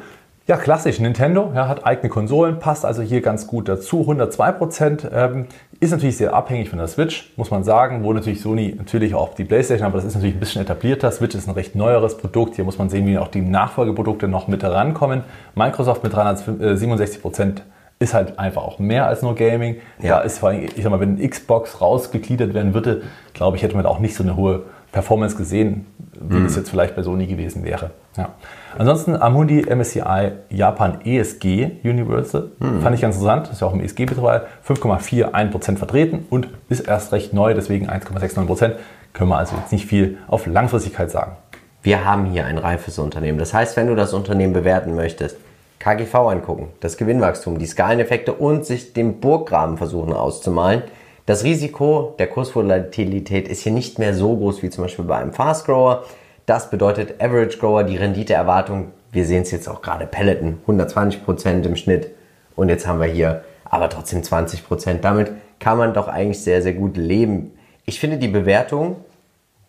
Ja, 0.47 0.55
klassisch. 0.55 1.01
Nintendo 1.01 1.51
ja, 1.53 1.67
hat 1.67 1.85
eigene 1.85 2.07
Konsolen, 2.07 2.57
passt 2.59 2.85
also 2.85 3.01
hier 3.01 3.19
ganz 3.19 3.47
gut 3.47 3.67
dazu. 3.67 4.09
102% 4.09 5.11
ähm, 5.13 5.47
ist 5.81 5.91
natürlich 5.91 6.15
sehr 6.15 6.33
abhängig 6.33 6.69
von 6.69 6.79
der 6.79 6.87
Switch, 6.87 7.33
muss 7.35 7.51
man 7.51 7.65
sagen. 7.65 8.05
Wo 8.05 8.13
natürlich 8.13 8.39
Sony 8.39 8.73
natürlich 8.77 9.13
auch 9.13 9.33
die 9.33 9.43
PlayStation, 9.43 9.85
aber 9.85 9.97
das 9.97 10.05
ist 10.05 10.15
natürlich 10.15 10.37
ein 10.37 10.39
bisschen 10.39 10.61
etablierter. 10.61 11.11
Switch 11.11 11.35
ist 11.35 11.49
ein 11.49 11.53
recht 11.53 11.75
neueres 11.75 12.15
Produkt. 12.15 12.55
Hier 12.55 12.63
muss 12.63 12.77
man 12.77 12.87
sehen, 12.87 13.05
wie 13.07 13.17
auch 13.17 13.27
die 13.27 13.41
Nachfolgeprodukte 13.41 14.29
noch 14.29 14.47
mit 14.47 14.63
herankommen. 14.63 15.25
Microsoft 15.53 16.01
mit 16.05 16.13
367% 16.13 17.55
ist 17.99 18.13
halt 18.13 18.39
einfach 18.39 18.63
auch 18.63 18.79
mehr 18.79 19.05
als 19.05 19.23
nur 19.23 19.35
Gaming. 19.35 19.81
Ja. 20.01 20.19
Da 20.19 20.21
ist 20.21 20.39
vor 20.39 20.49
allem, 20.49 20.63
ich 20.63 20.81
sag 20.81 20.91
mal, 20.91 21.01
wenn 21.01 21.29
Xbox 21.29 21.81
rausgegliedert 21.81 22.53
werden 22.53 22.73
würde, 22.73 23.01
glaube 23.33 23.57
ich, 23.57 23.63
hätte 23.63 23.75
man 23.75 23.83
da 23.83 23.89
auch 23.89 23.99
nicht 23.99 24.15
so 24.15 24.23
eine 24.23 24.37
hohe 24.37 24.63
Performance 24.93 25.35
gesehen, 25.35 25.87
wie 26.21 26.41
das 26.41 26.55
jetzt 26.55 26.69
vielleicht 26.69 26.95
bei 26.95 27.03
Sony 27.03 27.27
gewesen 27.27 27.65
wäre. 27.65 27.91
Ja. 28.15 28.29
Ansonsten 28.77 29.15
Amundi 29.15 29.63
MSCI 29.63 30.33
Japan 30.49 30.99
ESG 31.03 31.71
Universal 31.83 32.51
fand 32.59 32.95
ich 32.95 33.01
ganz 33.01 33.15
interessant. 33.15 33.47
Das 33.47 33.53
ist 33.53 33.61
ja 33.61 33.67
auch 33.67 33.73
im 33.73 33.81
ESG-Betreuer. 33.81 34.45
5,41% 34.67 35.77
vertreten 35.77 36.25
und 36.29 36.49
ist 36.69 36.87
erst 36.87 37.11
recht 37.11 37.33
neu, 37.33 37.55
deswegen 37.55 37.89
1,69%. 37.89 38.73
Können 39.13 39.29
wir 39.31 39.37
also 39.37 39.55
jetzt 39.55 39.71
nicht 39.71 39.87
viel 39.87 40.19
auf 40.27 40.45
Langfristigkeit 40.45 41.09
sagen. 41.09 41.37
Wir 41.81 42.05
haben 42.05 42.25
hier 42.25 42.45
ein 42.45 42.59
reifes 42.59 42.99
Unternehmen. 42.99 43.39
Das 43.39 43.51
heißt, 43.51 43.77
wenn 43.77 43.87
du 43.87 43.95
das 43.95 44.13
Unternehmen 44.13 44.53
bewerten 44.53 44.93
möchtest, 44.93 45.37
KGV 45.79 46.13
angucken, 46.15 46.69
das 46.79 46.97
Gewinnwachstum, 46.97 47.57
die 47.57 47.65
Skaleneffekte 47.65 48.33
und 48.33 48.65
sich 48.65 48.93
den 48.93 49.19
Burggraben 49.19 49.77
versuchen 49.77 50.13
auszumalen. 50.13 50.83
Das 51.25 51.43
Risiko 51.43 52.15
der 52.19 52.27
Kursvolatilität 52.27 53.47
ist 53.47 53.61
hier 53.61 53.71
nicht 53.71 53.97
mehr 53.97 54.13
so 54.13 54.35
groß 54.35 54.61
wie 54.61 54.69
zum 54.69 54.83
Beispiel 54.83 55.05
bei 55.05 55.17
einem 55.17 55.33
Fast 55.33 55.65
Grower. 55.65 56.03
Das 56.47 56.69
bedeutet 56.69 57.21
Average 57.21 57.57
Grower, 57.57 57.83
die 57.83 57.97
Renditeerwartung, 57.97 58.93
wir 59.11 59.25
sehen 59.25 59.41
es 59.41 59.51
jetzt 59.51 59.67
auch 59.67 59.81
gerade 59.81 60.07
Peloton, 60.07 60.59
120% 60.65 61.65
im 61.65 61.75
Schnitt. 61.75 62.11
Und 62.55 62.69
jetzt 62.69 62.87
haben 62.87 63.01
wir 63.01 63.07
hier 63.07 63.43
aber 63.65 63.89
trotzdem 63.89 64.21
20%. 64.21 64.99
Damit 65.01 65.33
kann 65.59 65.77
man 65.77 65.93
doch 65.93 66.07
eigentlich 66.07 66.41
sehr, 66.41 66.61
sehr 66.61 66.71
gut 66.71 66.95
leben. 66.95 67.51
Ich 67.83 67.99
finde 67.99 68.17
die 68.17 68.29
Bewertung 68.29 68.95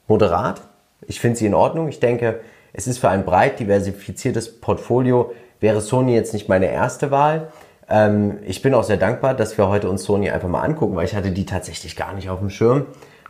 moderat. 0.07 0.61
Ich 1.09 1.19
finde 1.19 1.37
sie 1.37 1.47
in 1.47 1.55
Ordnung. 1.55 1.89
Ich 1.89 1.99
denke, 1.99 2.39
es 2.73 2.87
ist 2.87 2.99
für 2.99 3.09
ein 3.09 3.25
breit 3.25 3.59
diversifiziertes 3.59 4.61
Portfolio, 4.61 5.33
wäre 5.59 5.81
Sony 5.81 6.15
jetzt 6.15 6.33
nicht 6.33 6.49
meine 6.49 6.71
erste 6.71 7.11
Wahl. 7.11 7.49
Ähm, 7.89 8.39
ich 8.47 8.63
bin 8.63 8.73
auch 8.75 8.85
sehr 8.85 8.99
dankbar, 8.99 9.35
dass 9.35 9.59
wir 9.59 9.69
heute 9.69 9.91
uns 9.91 10.05
Sony 10.05 10.31
einfach 10.31 10.49
mal 10.49 10.63
angucken, 10.63 10.95
weil 10.95 11.07
ich 11.07 11.17
hatte 11.17 11.33
die 11.33 11.45
tatsächlich 11.45 11.97
gar 11.97 12.15
nicht 12.15 12.31
auf 12.31 12.39
dem 12.39 12.51
Schirm. 12.51 12.87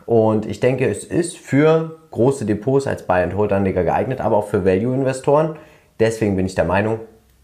Und 0.09 0.47
ich 0.47 0.59
denke, 0.59 0.89
es 0.89 1.03
ist 1.03 1.37
für 1.37 1.99
große 2.09 2.43
Depots 2.43 2.87
als 2.87 3.03
Buy-and-Hold-Anleger 3.03 3.83
geeignet, 3.83 4.21
aber 4.21 4.37
auch 4.37 4.47
für 4.47 4.65
Value-Investoren. 4.65 5.57
Deswegen 5.99 6.35
bin 6.35 6.47
ich 6.47 6.55
der 6.55 6.65
Meinung, 6.65 7.01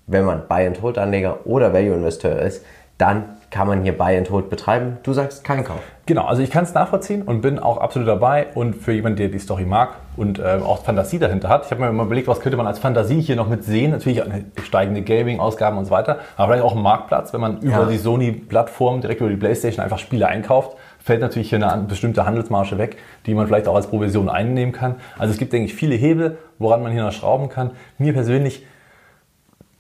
wenn 0.07 0.25
man 0.25 0.47
Buy-and-Hold-Anleger 0.47 1.45
oder 1.45 1.73
Value-Investor 1.73 2.31
ist, 2.31 2.65
dann 2.97 3.25
kann 3.51 3.67
man 3.67 3.83
hier 3.83 3.95
Buy-and-Hold 3.95 4.49
betreiben. 4.49 4.97
Du 5.03 5.13
sagst 5.13 5.43
kein 5.43 5.63
Kauf. 5.63 5.79
Genau, 6.07 6.25
also 6.25 6.41
ich 6.41 6.49
kann 6.49 6.63
es 6.63 6.73
nachvollziehen 6.73 7.21
und 7.21 7.41
bin 7.41 7.59
auch 7.59 7.77
absolut 7.77 8.07
dabei. 8.07 8.47
Und 8.55 8.75
für 8.75 8.93
jemanden, 8.93 9.17
der 9.17 9.27
die 9.27 9.37
Story 9.37 9.65
mag 9.65 9.97
und 10.17 10.39
äh, 10.39 10.59
auch 10.65 10.83
Fantasie 10.83 11.19
dahinter 11.19 11.49
hat, 11.49 11.65
ich 11.65 11.71
habe 11.71 11.81
mir 11.81 11.91
mal 11.91 12.05
überlegt, 12.07 12.27
was 12.27 12.39
könnte 12.39 12.57
man 12.57 12.65
als 12.65 12.79
Fantasie 12.79 13.21
hier 13.21 13.35
noch 13.35 13.47
mit 13.47 13.63
sehen. 13.63 13.91
Natürlich 13.91 14.23
eine 14.23 14.45
steigende 14.63 15.03
Gaming-Ausgaben 15.03 15.77
und 15.77 15.85
so 15.85 15.91
weiter, 15.91 16.17
aber 16.35 16.53
vielleicht 16.53 16.65
auch 16.65 16.73
einen 16.73 16.81
Marktplatz, 16.81 17.31
wenn 17.31 17.41
man 17.41 17.59
über 17.59 17.81
Ja. 17.81 17.85
die 17.85 17.97
Sony-Plattform, 17.97 19.01
direkt 19.01 19.21
über 19.21 19.29
die 19.29 19.35
Playstation 19.37 19.83
einfach 19.83 19.99
Spiele 19.99 20.27
einkauft, 20.27 20.75
fällt 21.05 21.21
natürlich 21.21 21.49
hier 21.49 21.65
eine 21.65 21.83
bestimmte 21.83 22.25
Handelsmarge 22.25 22.77
weg, 22.77 22.97
die 23.25 23.33
man 23.33 23.45
vielleicht 23.47 23.67
auch 23.67 23.75
als 23.75 23.87
Provision 23.87 24.27
einnehmen 24.27 24.73
kann. 24.73 24.95
Also 25.17 25.31
es 25.31 25.37
gibt, 25.37 25.53
denke 25.53 25.67
ich, 25.67 25.75
viele 25.75 25.95
Hebel, 25.95 26.37
woran 26.57 26.81
man 26.81 26.91
hier 26.91 27.03
noch 27.03 27.13
schrauben 27.13 27.47
kann. 27.47 27.71
Mir 27.97 28.13
persönlich 28.13 28.65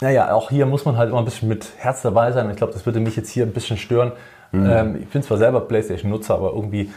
naja, 0.01 0.33
auch 0.33 0.49
hier 0.49 0.65
muss 0.65 0.83
man 0.85 0.97
halt 0.97 1.09
immer 1.09 1.19
ein 1.19 1.25
bisschen 1.25 1.47
mit 1.47 1.71
Herz 1.77 2.01
dabei 2.01 2.31
sein. 2.31 2.49
Ich 2.49 2.57
glaube, 2.57 2.73
das 2.73 2.85
würde 2.85 2.99
mich 2.99 3.15
jetzt 3.15 3.29
hier 3.29 3.45
ein 3.45 3.53
bisschen 3.53 3.77
stören. 3.77 4.11
Mhm. 4.51 4.69
Ähm, 4.69 4.95
ich 5.01 5.07
bin 5.07 5.23
zwar 5.23 5.37
selber 5.37 5.61
PlayStation-Nutzer, 5.61 6.35
aber 6.35 6.51
irgendwie 6.53 6.91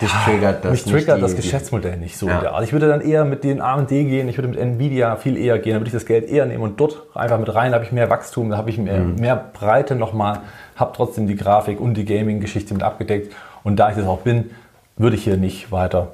Dich 0.00 0.10
triggert 0.24 0.64
das 0.64 0.72
mich 0.72 0.84
triggert 0.84 1.22
das 1.22 1.36
Geschäftsmodell 1.36 1.96
nicht 1.96 2.16
so 2.16 2.26
Ja. 2.26 2.36
in 2.36 2.40
der 2.40 2.54
Art. 2.54 2.64
Ich 2.64 2.72
würde 2.72 2.88
dann 2.88 3.02
eher 3.02 3.24
mit 3.24 3.44
den 3.44 3.60
AMD 3.60 3.88
gehen, 3.88 4.28
ich 4.28 4.36
würde 4.38 4.48
mit 4.48 4.58
Nvidia 4.58 5.16
viel 5.16 5.36
eher 5.36 5.58
gehen, 5.58 5.74
dann 5.74 5.80
würde 5.82 5.88
ich 5.88 5.92
das 5.94 6.06
Geld 6.06 6.28
eher 6.28 6.46
nehmen 6.46 6.62
und 6.62 6.80
dort 6.80 7.02
einfach 7.14 7.38
mit 7.38 7.54
rein, 7.54 7.70
da 7.72 7.76
habe 7.76 7.84
ich 7.84 7.92
mehr 7.92 8.10
Wachstum, 8.10 8.50
da 8.50 8.56
habe 8.56 8.70
ich 8.70 8.78
mehr, 8.78 8.98
Mhm. 8.98 9.16
mehr 9.16 9.36
Breite 9.52 9.94
nochmal, 9.94 10.40
habe 10.76 10.92
trotzdem 10.96 11.26
die 11.26 11.36
Grafik 11.36 11.78
und 11.80 11.94
die 11.94 12.04
Gaming-Geschichte 12.04 12.74
mit 12.74 12.82
abgedeckt. 12.82 13.32
Und 13.62 13.76
da 13.76 13.90
ich 13.90 13.96
das 13.96 14.06
auch 14.06 14.20
bin, 14.20 14.50
würde 14.96 15.14
ich 15.16 15.24
hier 15.24 15.36
nicht 15.36 15.70
weiter 15.70 16.08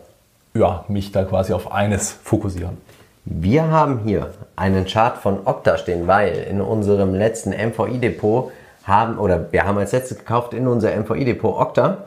ja, 0.55 0.85
mich 0.89 1.13
da 1.13 1.25
quasi 1.25 1.53
auf 1.53 1.73
eines 1.73 2.11
fokussieren. 2.13 2.79
Wir 3.25 3.71
haben 3.71 4.01
hier 4.05 4.33
einen 4.57 4.87
Chart 4.87 5.17
von 5.19 5.41
Okta 5.45 5.77
stehen, 5.79 6.07
weil 6.09 6.33
in 6.51 6.61
unserem 6.61 7.15
letzten 7.15 7.51
MVI-Depot 7.53 8.51
haben, 8.85 9.19
oder 9.19 9.53
wir 9.53 9.65
haben 9.65 9.79
als 9.79 9.93
letztes 9.93 10.19
gekauft 10.19 10.55
in 10.55 10.67
unser 10.67 10.91
MVI-Depot 10.97 11.55
Okta. 11.59 11.99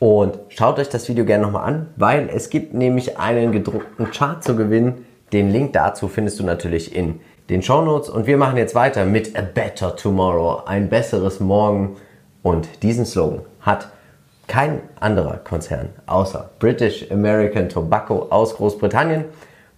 Und 0.00 0.38
schaut 0.48 0.78
euch 0.78 0.88
das 0.88 1.08
Video 1.08 1.24
gerne 1.24 1.44
nochmal 1.44 1.68
an, 1.68 1.86
weil 1.96 2.28
es 2.34 2.50
gibt 2.50 2.74
nämlich 2.74 3.18
einen 3.18 3.52
gedruckten 3.52 4.10
Chart 4.10 4.42
zu 4.42 4.56
gewinnen. 4.56 5.06
Den 5.32 5.50
Link 5.50 5.74
dazu 5.74 6.08
findest 6.08 6.40
du 6.40 6.44
natürlich 6.44 6.96
in 6.96 7.20
den 7.50 7.62
Show 7.62 7.82
Notes. 7.82 8.08
Und 8.08 8.26
wir 8.26 8.38
machen 8.38 8.56
jetzt 8.56 8.74
weiter 8.74 9.04
mit 9.04 9.38
A 9.38 9.42
Better 9.42 9.94
Tomorrow, 9.94 10.62
ein 10.64 10.88
besseres 10.88 11.38
Morgen. 11.38 11.96
Und 12.42 12.82
diesen 12.82 13.04
Slogan 13.04 13.42
hat 13.60 13.88
kein 14.50 14.80
anderer 14.98 15.36
Konzern 15.36 15.90
außer 16.06 16.50
British 16.58 17.08
American 17.12 17.68
Tobacco 17.68 18.26
aus 18.30 18.56
Großbritannien 18.56 19.26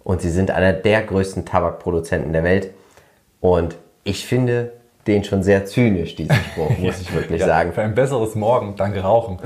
und 0.03 0.21
sie 0.21 0.31
sind 0.31 0.49
einer 0.49 0.73
der 0.73 1.03
größten 1.03 1.45
Tabakproduzenten 1.45 2.33
der 2.33 2.43
Welt 2.43 2.71
und 3.39 3.75
ich 4.03 4.25
finde 4.25 4.71
den 5.05 5.23
schon 5.23 5.43
sehr 5.43 5.65
zynisch, 5.65 6.15
diesen 6.15 6.35
Spruch, 6.35 6.75
muss 6.79 6.99
ich 7.01 7.13
wirklich 7.13 7.41
Ja, 7.41 7.47
sagen. 7.47 7.73
Für 7.73 7.83
ein 7.83 7.93
besseres 7.93 8.33
Morgen, 8.33 8.75
danke 8.75 9.01
Rauchen. 9.01 9.37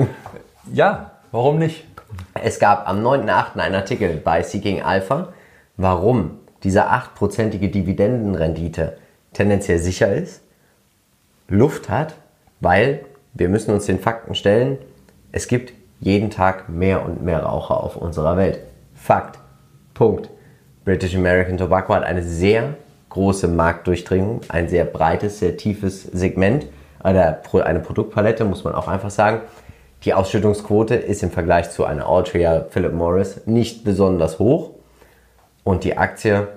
Ja, 0.73 1.12
warum 1.32 1.60
nicht? 1.60 1.86
Es 2.34 2.60
gab 2.60 2.88
am 2.88 3.06
9.8. 3.06 3.58
einen 3.60 3.75
Artikel 3.75 4.17
bei 4.17 4.43
Seeking 4.43 4.82
Alpha, 4.82 5.30
warum 5.75 6.39
diese 6.63 6.89
8%ige 6.89 7.69
Dividendenrendite 7.69 8.97
tendenziell 9.34 9.80
sicher 9.80 10.13
ist, 10.13 10.41
Luft 11.47 11.89
hat, 11.89 12.15
weil 12.60 13.06
wir 13.34 13.49
müssen 13.49 13.73
uns 13.73 13.86
den 13.86 13.99
Fakten 13.99 14.36
stellen, 14.36 14.77
es 15.32 15.47
gibt 15.47 15.73
jeden 15.99 16.30
Tag 16.30 16.69
mehr 16.69 17.06
und 17.06 17.23
mehr 17.23 17.43
Raucher 17.43 17.84
auf 17.84 17.95
unserer 17.95 18.38
Welt. 18.38 18.60
Fakt. 18.95 19.39
Punkt. 19.93 20.30
British 20.86 21.15
American 21.15 21.58
Tobacco 21.58 21.93
hat 21.93 22.03
eine 22.03 22.23
sehr 22.23 22.75
große 23.10 23.47
Marktdurchdringung, 23.47 24.41
ein 24.49 24.69
sehr 24.69 24.86
breites, 24.86 25.39
sehr 25.39 25.58
tiefes 25.58 26.03
Segment, 26.03 26.65
eine 27.01 27.39
eine 27.53 27.80
Produktpalette, 27.80 28.45
muss 28.45 28.63
man 28.63 28.75
auch 28.75 28.88
einfach 28.88 29.10
sagen. 29.10 29.41
Die 30.03 30.13
Ausschüttungsquote 30.13 30.95
ist 30.95 31.23
im 31.23 31.31
Vergleich 31.31 31.71
zu 31.71 31.83
einer 31.83 32.07
Altria 32.07 32.65
Philip 32.69 32.93
Morris 32.93 33.41
nicht 33.45 33.83
besonders 33.83 34.38
hoch 34.38 34.71
und 35.63 35.83
die 35.83 35.97
Aktie 35.97 36.47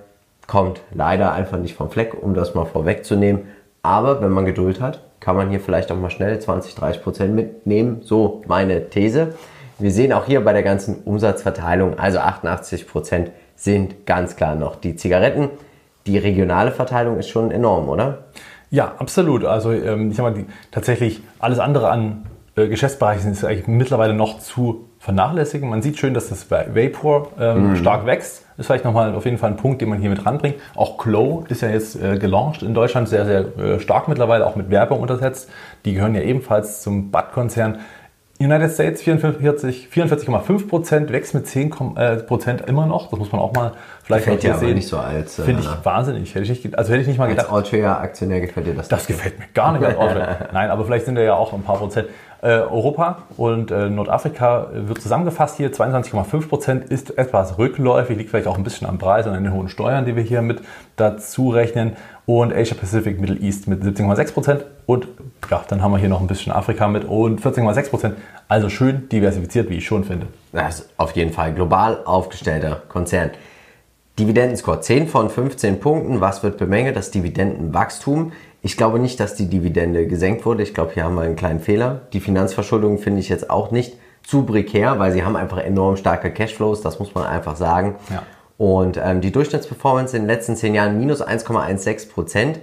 kommt 0.46 0.80
leider 0.92 1.32
einfach 1.32 1.58
nicht 1.58 1.74
vom 1.74 1.90
Fleck, 1.90 2.14
um 2.20 2.34
das 2.34 2.54
mal 2.54 2.66
vorwegzunehmen. 2.66 3.48
Aber 3.82 4.20
wenn 4.20 4.30
man 4.30 4.44
Geduld 4.44 4.80
hat, 4.80 5.00
kann 5.20 5.36
man 5.36 5.48
hier 5.48 5.60
vielleicht 5.60 5.90
auch 5.90 5.96
mal 5.96 6.10
schnell 6.10 6.38
20, 6.38 6.74
30 6.74 7.02
Prozent 7.02 7.34
mitnehmen. 7.34 8.00
So 8.02 8.42
meine 8.46 8.90
These. 8.90 9.34
Wir 9.78 9.90
sehen 9.90 10.12
auch 10.12 10.26
hier 10.26 10.44
bei 10.44 10.52
der 10.52 10.62
ganzen 10.62 11.02
Umsatzverteilung, 11.04 11.98
also 11.98 12.18
88 12.18 12.86
Prozent 12.86 13.30
sind 13.56 14.06
ganz 14.06 14.36
klar 14.36 14.54
noch 14.54 14.76
die 14.76 14.96
Zigaretten. 14.96 15.48
Die 16.06 16.18
regionale 16.18 16.72
Verteilung 16.72 17.18
ist 17.18 17.28
schon 17.28 17.50
enorm, 17.50 17.88
oder? 17.88 18.24
Ja, 18.70 18.94
absolut. 18.98 19.44
Also 19.44 19.72
ähm, 19.72 20.10
ich 20.10 20.16
sag 20.16 20.24
mal, 20.24 20.34
die, 20.34 20.46
tatsächlich 20.70 21.22
alles 21.38 21.58
andere 21.58 21.90
an 21.90 22.26
Geschäftsbereiche 22.54 23.20
sind 23.20 23.44
eigentlich 23.44 23.68
mittlerweile 23.68 24.14
noch 24.14 24.38
zu 24.38 24.86
vernachlässigen. 24.98 25.68
Man 25.68 25.82
sieht 25.82 25.98
schön, 25.98 26.14
dass 26.14 26.28
das 26.28 26.50
Vapor 26.50 27.28
ähm, 27.38 27.70
mhm. 27.70 27.76
stark 27.76 28.06
wächst. 28.06 28.44
Ist 28.58 28.66
vielleicht 28.66 28.84
nochmal 28.84 29.14
auf 29.14 29.24
jeden 29.24 29.38
Fall 29.38 29.50
ein 29.50 29.56
Punkt, 29.56 29.80
den 29.80 29.88
man 29.88 29.98
hier 29.98 30.10
mit 30.10 30.26
ranbringt. 30.26 30.56
Auch 30.74 30.98
Glow 30.98 31.44
ist 31.48 31.62
ja 31.62 31.70
jetzt 31.70 31.96
äh, 32.00 32.18
gelauncht 32.18 32.62
in 32.62 32.74
Deutschland, 32.74 33.08
sehr, 33.08 33.24
sehr 33.24 33.58
äh, 33.58 33.80
stark 33.80 34.08
mittlerweile, 34.08 34.46
auch 34.46 34.56
mit 34.56 34.68
Werbung 34.68 35.00
untersetzt. 35.00 35.48
Die 35.84 35.94
gehören 35.94 36.14
ja 36.14 36.20
ebenfalls 36.20 36.82
zum 36.82 37.10
Bud-Konzern. 37.10 37.78
United 38.40 38.72
States 38.72 39.02
44,5 39.02 39.88
44, 39.90 40.68
Prozent, 40.68 41.12
wächst 41.12 41.34
mit 41.34 41.46
10 41.46 41.96
äh, 41.96 42.16
Prozent 42.16 42.62
immer 42.62 42.86
noch. 42.86 43.10
Das 43.10 43.18
muss 43.18 43.30
man 43.32 43.40
auch 43.40 43.52
mal 43.52 43.72
vielleicht 44.02 44.24
gefällt 44.24 44.42
dir 44.42 44.54
sehen. 44.54 44.74
nicht 44.74 44.88
so 44.88 44.96
als. 44.96 45.38
Äh, 45.38 45.42
Finde 45.42 45.60
ich 45.60 45.84
wahnsinnig. 45.84 46.34
Hätte 46.34 46.50
ich 46.50 46.64
nicht, 46.64 46.78
also 46.78 46.90
hätte 46.90 47.02
ich 47.02 47.08
nicht 47.08 47.18
mal 47.18 47.26
gedacht. 47.26 47.52
Als 47.52 47.66
Altria-Aktionär 47.66 48.40
gefällt 48.40 48.66
dir 48.66 48.74
das? 48.74 48.88
Das 48.88 49.06
gefällt 49.06 49.38
mir 49.38 49.44
gar 49.52 49.72
nicht 49.72 49.84
als 49.84 49.98
Altria. 49.98 50.38
Nein, 50.52 50.70
aber 50.70 50.86
vielleicht 50.86 51.04
sind 51.04 51.16
da 51.16 51.20
ja 51.20 51.34
auch 51.34 51.52
ein 51.52 51.62
paar 51.62 51.76
Prozent. 51.76 52.08
Äh, 52.42 52.60
Europa 52.60 53.24
und 53.36 53.70
äh, 53.70 53.90
Nordafrika 53.90 54.68
wird 54.72 55.02
zusammengefasst 55.02 55.58
hier. 55.58 55.70
22,5 55.72 56.48
Prozent 56.48 56.84
ist 56.90 57.18
etwas 57.18 57.58
rückläufig, 57.58 58.16
liegt 58.16 58.30
vielleicht 58.30 58.46
auch 58.46 58.56
ein 58.56 58.64
bisschen 58.64 58.86
am 58.86 58.96
Preis 58.96 59.26
und 59.26 59.34
an 59.34 59.44
den 59.44 59.52
hohen 59.52 59.68
Steuern, 59.68 60.06
die 60.06 60.16
wir 60.16 60.22
hier 60.22 60.40
mit 60.40 60.62
dazu 60.96 61.50
rechnen. 61.50 61.96
Und 62.24 62.54
Asia 62.54 62.74
Pacific 62.74 63.20
Middle 63.20 63.36
East 63.36 63.68
mit 63.68 63.82
17,6 63.82 64.32
Prozent. 64.32 64.64
Und 64.86 65.06
ja, 65.50 65.62
dann 65.68 65.82
haben 65.82 65.92
wir 65.92 65.98
hier 65.98 66.08
noch 66.08 66.22
ein 66.22 66.28
bisschen 66.28 66.50
Afrika 66.50 66.88
mit 66.88 67.04
und 67.04 67.42
14,6 67.42 67.90
Prozent. 67.90 68.16
Also 68.48 68.70
schön 68.70 69.10
diversifiziert, 69.10 69.68
wie 69.68 69.74
ich 69.74 69.84
schon 69.84 70.04
finde. 70.04 70.28
Das 70.52 70.80
ist 70.80 70.90
auf 70.96 71.12
jeden 71.12 71.32
Fall 71.32 71.52
global 71.52 72.00
aufgestellter 72.06 72.80
Konzern. 72.88 73.32
Dividendenscore 74.18 74.80
10 74.80 75.08
von 75.08 75.28
15 75.28 75.80
Punkten. 75.80 76.20
Was 76.20 76.42
wird 76.42 76.56
bemängelt? 76.56 76.96
Das 76.96 77.10
Dividendenwachstum. 77.10 78.32
Ich 78.62 78.76
glaube 78.76 78.98
nicht, 78.98 79.20
dass 79.20 79.34
die 79.34 79.46
Dividende 79.46 80.06
gesenkt 80.06 80.44
wurde. 80.44 80.62
Ich 80.62 80.74
glaube, 80.74 80.92
hier 80.92 81.04
haben 81.04 81.14
wir 81.14 81.22
einen 81.22 81.36
kleinen 81.36 81.60
Fehler. 81.60 82.02
Die 82.12 82.20
Finanzverschuldung 82.20 82.98
finde 82.98 83.20
ich 83.20 83.28
jetzt 83.28 83.48
auch 83.50 83.70
nicht 83.70 83.96
zu 84.22 84.42
prekär, 84.42 84.98
weil 84.98 85.12
sie 85.12 85.24
haben 85.24 85.36
einfach 85.36 85.58
enorm 85.58 85.96
starke 85.96 86.30
Cashflows, 86.30 86.82
das 86.82 86.98
muss 86.98 87.14
man 87.14 87.24
einfach 87.24 87.56
sagen. 87.56 87.96
Ja. 88.10 88.22
Und 88.58 89.00
ähm, 89.02 89.22
die 89.22 89.32
Durchschnittsperformance 89.32 90.14
in 90.14 90.24
den 90.24 90.28
letzten 90.28 90.56
zehn 90.56 90.74
Jahren 90.74 90.98
minus 90.98 91.22
1,16 91.22 92.10
Prozent 92.10 92.60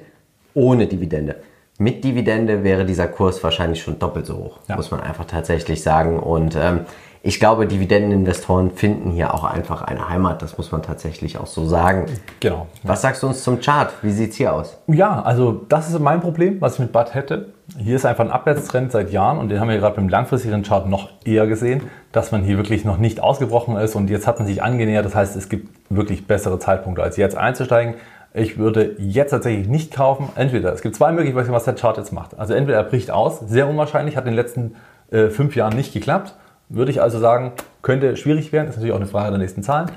ohne 0.54 0.86
Dividende. 0.86 1.38
Mit 1.80 2.04
Dividende 2.04 2.64
wäre 2.64 2.86
dieser 2.86 3.08
Kurs 3.08 3.44
wahrscheinlich 3.44 3.82
schon 3.82 4.00
doppelt 4.00 4.26
so 4.26 4.38
hoch, 4.38 4.60
ja. 4.68 4.76
muss 4.76 4.92
man 4.92 5.00
einfach 5.00 5.26
tatsächlich 5.26 5.82
sagen. 5.82 6.20
Und 6.20 6.56
ähm, 6.56 6.82
ich 7.24 7.40
glaube, 7.40 7.68
Dividendeninvestoren 7.68 8.72
finden 8.72 9.12
hier 9.12 9.34
auch 9.34 9.44
einfach 9.44 9.82
eine 9.82 10.10
Heimat. 10.10 10.42
Das 10.42 10.58
muss 10.58 10.72
man 10.72 10.82
tatsächlich 10.82 11.38
auch 11.38 11.48
so 11.48 11.66
sagen. 11.66 12.06
Genau. 12.40 12.68
Was 12.84 13.02
sagst 13.02 13.24
du 13.24 13.28
uns 13.28 13.44
zum 13.44 13.60
Chart? 13.60 13.92
Wie 14.02 14.12
sieht 14.12 14.32
es 14.32 14.38
hier 14.38 14.54
aus? 14.54 14.78
Ja, 14.88 15.22
also 15.24 15.66
das 15.68 15.90
ist 15.90 16.00
mein 16.00 16.22
Problem, 16.22 16.62
was 16.62 16.74
ich 16.74 16.80
mit 16.80 16.92
Bud 16.92 17.14
hätte. 17.14 17.54
Hier 17.78 17.96
ist 17.96 18.06
einfach 18.06 18.24
ein 18.24 18.32
Abwärtstrend 18.32 18.92
seit 18.92 19.12
Jahren 19.12 19.40
und 19.40 19.50
den 19.50 19.60
haben 19.60 19.70
wir 19.70 19.78
gerade 19.78 19.96
beim 19.96 20.10
langfristigen 20.10 20.64
Chart 20.64 20.88
noch 20.88 21.10
eher 21.26 21.48
gesehen, 21.48 21.84
dass 22.12 22.32
man 22.32 22.44
hier 22.44 22.58
wirklich 22.58 22.86
noch 22.86 22.98
nicht 22.98 23.20
ausgebrochen 23.20 23.76
ist 23.76 23.96
und 23.96 24.10
jetzt 24.10 24.26
hat 24.26 24.40
man 24.40 24.48
sich 24.48 24.64
angenähert. 24.64 25.06
Das 25.06 25.16
heißt, 25.16 25.36
es 25.36 25.50
gibt 25.50 25.70
wirklich 25.90 26.28
bessere 26.28 26.60
Zeitpunkte 26.60 27.04
als 27.04 27.18
jetzt 27.18 27.36
einzusteigen. 27.36 27.96
Ich 28.34 28.58
würde 28.58 28.96
jetzt 29.00 29.32
tatsächlich 29.32 29.68
nicht 29.68 29.94
kaufen. 29.94 30.30
Entweder, 30.36 30.72
es 30.72 30.82
gibt 30.82 30.96
zwei 30.96 31.12
Möglichkeiten, 31.12 31.52
was 31.52 31.66
der 31.66 31.76
Chart 31.76 31.98
jetzt 31.98 32.14
macht. 32.14 32.38
Also 32.40 32.54
entweder 32.54 32.78
er 32.78 32.84
bricht 32.84 33.12
aus, 33.12 33.40
sehr 33.40 33.68
unwahrscheinlich, 33.68 34.16
hat 34.16 34.26
in 34.26 34.32
den 34.32 34.36
letzten 34.36 34.76
äh, 35.12 35.30
fünf 35.30 35.56
Jahren 35.56 35.76
nicht 35.76 35.94
geklappt 35.94 36.36
würde 36.70 36.92
ich 36.92 37.02
also 37.02 37.20
sagen, 37.20 37.54
könnte 37.82 38.18
schwierig 38.18 38.52
werden. 38.52 38.68
Ist 38.68 38.76
natürlich 38.76 38.94
auch 38.94 39.00
eine 39.00 39.08
Frage 39.08 39.32
der 39.32 39.40
nächsten 39.40 39.64
Zahlen. 39.64 39.92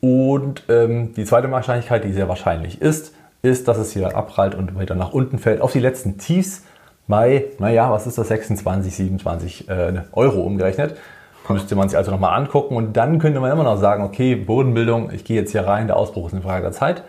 Und 0.00 0.64
ähm, 0.68 1.14
die 1.14 1.24
zweite 1.24 1.50
Wahrscheinlichkeit, 1.50 2.04
die 2.04 2.12
sehr 2.12 2.28
wahrscheinlich 2.28 2.80
ist, 2.80 3.14
ist, 3.42 3.68
dass 3.68 3.78
es 3.78 3.92
hier 3.92 4.16
abprallt 4.16 4.54
und 4.54 4.74
weiter 4.74 4.94
nach 4.94 5.12
unten 5.12 5.38
fällt 5.38 5.60
auf 5.60 5.72
die 5.72 5.80
letzten 5.80 6.18
Tiefs 6.18 6.64
bei, 7.06 7.46
naja, 7.58 7.90
was 7.90 8.06
ist 8.06 8.18
das, 8.18 8.28
26, 8.28 8.94
27 8.94 9.68
äh, 9.68 10.02
Euro 10.12 10.42
umgerechnet. 10.42 10.96
Müsste 11.48 11.74
man 11.74 11.88
sich 11.88 11.98
also 11.98 12.12
nochmal 12.12 12.38
angucken 12.38 12.76
und 12.76 12.96
dann 12.96 13.18
könnte 13.18 13.40
man 13.40 13.50
immer 13.50 13.64
noch 13.64 13.76
sagen, 13.76 14.04
okay, 14.04 14.36
Bodenbildung, 14.36 15.10
ich 15.10 15.24
gehe 15.24 15.36
jetzt 15.36 15.50
hier 15.50 15.66
rein, 15.66 15.88
der 15.88 15.96
Ausbruch 15.96 16.28
ist 16.28 16.32
eine 16.32 16.42
Frage 16.42 16.62
der 16.62 16.72
Zeit. 16.72 17.02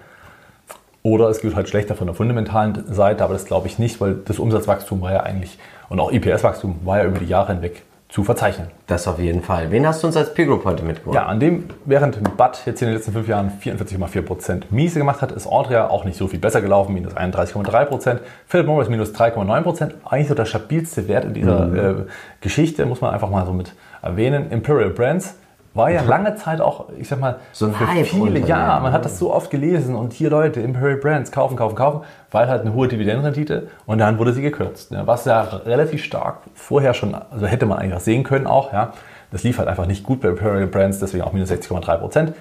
Oder 1.04 1.30
es 1.30 1.42
geht 1.42 1.56
halt 1.56 1.70
schlechter 1.70 1.96
von 1.96 2.08
der 2.08 2.16
fundamentalen 2.16 2.92
Seite, 2.92 3.24
aber 3.24 3.34
das 3.34 3.46
glaube 3.46 3.68
ich 3.68 3.78
nicht, 3.78 4.02
weil 4.02 4.16
das 4.26 4.40
Umsatzwachstum 4.40 5.02
war 5.02 5.12
ja 5.12 5.22
eigentlich 5.22 5.60
und 5.90 6.00
auch 6.00 6.12
IPS-Wachstum 6.12 6.80
war 6.86 7.00
ja 7.00 7.06
über 7.06 7.20
die 7.20 7.26
Jahre 7.26 7.54
hinweg 7.54 7.84
zu 8.12 8.26
verzeichnen. 8.26 8.68
Das 8.88 9.08
auf 9.08 9.20
jeden 9.20 9.42
Fall. 9.42 9.72
Wen 9.72 9.88
hast 9.88 10.04
du 10.04 10.08
uns 10.08 10.18
als 10.18 10.34
Peer 10.34 10.46
Group 10.46 10.66
heute 10.66 10.84
mitgebracht? 10.84 11.16
Ja, 11.16 11.26
an 11.28 11.40
dem, 11.40 11.70
während 11.86 12.22
Bud 12.36 12.62
jetzt 12.66 12.82
in 12.82 12.90
den 12.90 12.96
letzten 12.96 13.14
fünf 13.14 13.28
Jahren 13.30 13.54
44,4% 13.64 14.64
Miese 14.70 15.00
gemacht 15.00 15.22
hat, 15.22 15.32
ist 15.32 15.48
Audria 15.48 15.90
auch 15.90 16.04
nicht 16.04 16.18
so 16.18 16.28
viel 16.28 16.40
besser 16.40 16.62
gelaufen, 16.62 16.94
minus 16.94 17.16
31,3%. 17.16 18.20
Philip 18.48 18.68
Morris 18.68 18.90
minus 18.90 19.16
3,9%. 19.16 19.92
Eigentlich 20.04 20.28
so 20.28 20.36
der 20.36 20.44
stabilste 20.44 21.08
Wert 21.08 21.24
in 21.24 21.34
dieser 21.34 21.68
mhm. 21.68 21.78
äh, 21.78 21.94
Geschichte, 22.42 22.86
muss 22.86 23.00
man 23.00 23.14
einfach 23.14 23.30
mal 23.30 23.46
so 23.46 23.54
mit 23.54 23.74
erwähnen. 24.02 24.52
Imperial 24.52 24.90
Brands 24.90 25.36
war 25.74 25.90
ja 25.90 26.02
lange 26.02 26.36
Zeit 26.36 26.60
auch, 26.60 26.90
ich 26.98 27.08
sag 27.08 27.20
mal, 27.20 27.38
so 27.54 27.68
ein 27.68 27.74
für 27.74 27.88
Hype 27.88 28.06
viele, 28.06 28.40
ja, 28.40 28.80
man 28.82 28.92
hat 28.92 29.06
das 29.06 29.18
so 29.18 29.34
oft 29.34 29.50
gelesen 29.50 29.96
und 29.96 30.12
hier 30.12 30.30
Leute, 30.30 30.60
Imperial 30.60 30.98
Brands, 30.98 31.32
kaufen, 31.32 31.56
kaufen, 31.56 31.76
kaufen, 31.76 32.02
weil 32.30 32.48
halt 32.50 32.62
eine 32.62 32.74
hohe 32.74 32.88
Dividendenrendite 32.88 33.68
und 33.86 34.00
dann 34.00 34.20
wurde 34.20 34.34
sie 34.34 34.42
gekürzt. 34.42 34.92
Ja, 34.92 35.08
was 35.08 35.26
ja 35.26 35.42
relativ 35.42 36.04
stark 36.04 36.40
vorher 36.56 36.94
schon, 36.94 37.16
also 37.16 37.46
hätte 37.46 37.66
man 37.66 37.80
eigentlich 37.80 37.96
auch 37.96 38.02
sehen 38.02 38.24
können 38.24 38.48
auch, 38.48 38.74
ja. 38.74 38.94
Das 39.32 39.44
lief 39.44 39.60
halt 39.60 39.70
einfach 39.70 39.86
nicht 39.86 40.04
gut 40.04 40.20
bei 40.20 40.28
Imperial 40.28 40.68
Brands, 40.68 41.00
deswegen 41.00 41.24
auch 41.24 41.32
minus 41.32 41.50
60,3 41.50 41.98
Prozent. 41.98 42.34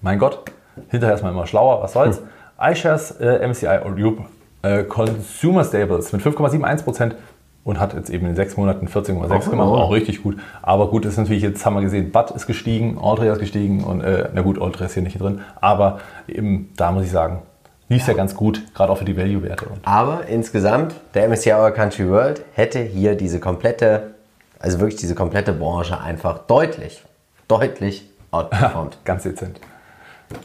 Mein 0.00 0.18
Gott, 0.18 0.40
hinterher 0.88 1.14
ist 1.14 1.22
man 1.22 1.32
immer 1.32 1.46
schlauer, 1.46 1.82
was 1.82 1.92
soll's. 1.92 2.18
Hm. 2.18 2.72
iShares 2.72 3.10
äh, 3.20 3.46
MCI 3.46 3.80
Europe 3.84 4.24
äh, 4.62 4.84
Consumer 4.84 5.64
Stables 5.64 6.12
mit 6.12 6.22
5,71 6.22 6.84
Prozent 6.84 7.16
und 7.68 7.78
hat 7.78 7.92
jetzt 7.92 8.08
eben 8.08 8.26
in 8.26 8.34
sechs 8.34 8.56
Monaten 8.56 8.86
14,6 8.86 9.50
gemacht, 9.50 9.68
auch 9.68 9.92
richtig 9.92 10.22
gut. 10.22 10.38
Aber 10.62 10.88
gut, 10.88 11.04
ist 11.04 11.18
natürlich, 11.18 11.42
jetzt 11.42 11.66
haben 11.66 11.74
wir 11.74 11.82
gesehen, 11.82 12.10
Bud 12.10 12.30
ist 12.30 12.46
gestiegen, 12.46 12.98
Aldria 12.98 13.34
ist 13.34 13.40
gestiegen 13.40 13.84
und 13.84 14.00
äh, 14.00 14.30
na 14.32 14.40
gut, 14.40 14.58
Aldria 14.58 14.86
ist 14.86 14.94
hier 14.94 15.02
nicht 15.02 15.20
drin, 15.20 15.42
aber 15.60 16.00
eben 16.26 16.72
da 16.78 16.92
muss 16.92 17.04
ich 17.04 17.10
sagen, 17.10 17.42
lief 17.90 18.06
ja. 18.06 18.14
ja 18.14 18.16
ganz 18.16 18.34
gut, 18.34 18.62
gerade 18.74 18.90
auch 18.90 18.96
für 18.96 19.04
die 19.04 19.18
Value-Werte. 19.18 19.66
Aber 19.84 20.26
insgesamt, 20.28 20.94
der 21.12 21.28
MSCI 21.28 21.52
Our 21.52 21.70
Country 21.72 22.08
World 22.08 22.42
hätte 22.54 22.78
hier 22.78 23.16
diese 23.16 23.38
komplette, 23.38 24.14
also 24.58 24.80
wirklich 24.80 24.98
diese 24.98 25.14
komplette 25.14 25.52
Branche 25.52 26.00
einfach 26.00 26.38
deutlich, 26.38 27.04
deutlich 27.48 28.08
outperformed. 28.30 28.96
ganz 29.04 29.24
dezent. 29.24 29.60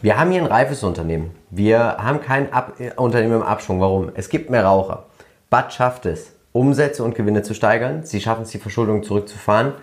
Wir 0.02 0.20
haben 0.20 0.30
hier 0.30 0.42
ein 0.42 0.48
reifes 0.48 0.84
Unternehmen. 0.84 1.32
Wir 1.52 1.80
haben 2.00 2.20
kein 2.20 2.52
Ab 2.52 2.74
Unternehmen 2.98 3.36
im 3.36 3.44
Abschwung. 3.44 3.80
Warum? 3.80 4.10
Es 4.14 4.28
gibt 4.28 4.50
mehr 4.50 4.66
Raucher. 4.66 5.06
Bud 5.50 5.72
schafft 5.72 6.06
es, 6.06 6.34
Umsätze 6.54 7.04
und 7.04 7.16
Gewinne 7.16 7.44
zu 7.44 7.54
steigern. 7.54 8.04
Sie 8.04 8.22
schaffen 8.22 8.44
es, 8.44 8.52
die 8.52 8.60
Verschuldung 8.60 9.04
zurückzufahren. 9.04 9.74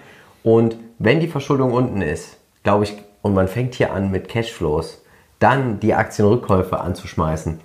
Und 0.42 0.76
wenn 0.98 1.20
die 1.20 1.28
Verschuldung 1.28 1.72
unten 1.72 2.00
ist, 2.00 2.38
glaube 2.62 2.85
ich, 2.85 2.96
und 3.22 3.35
man 3.35 3.48
fängt 3.48 3.74
hier 3.74 3.92
an 3.92 4.11
mit 4.11 4.28
Cashflows, 4.28 5.02
dann 5.38 5.80
die 5.80 5.94
Aktienrückkäufe 5.94 6.80
anzuschmeißen, 6.80 7.61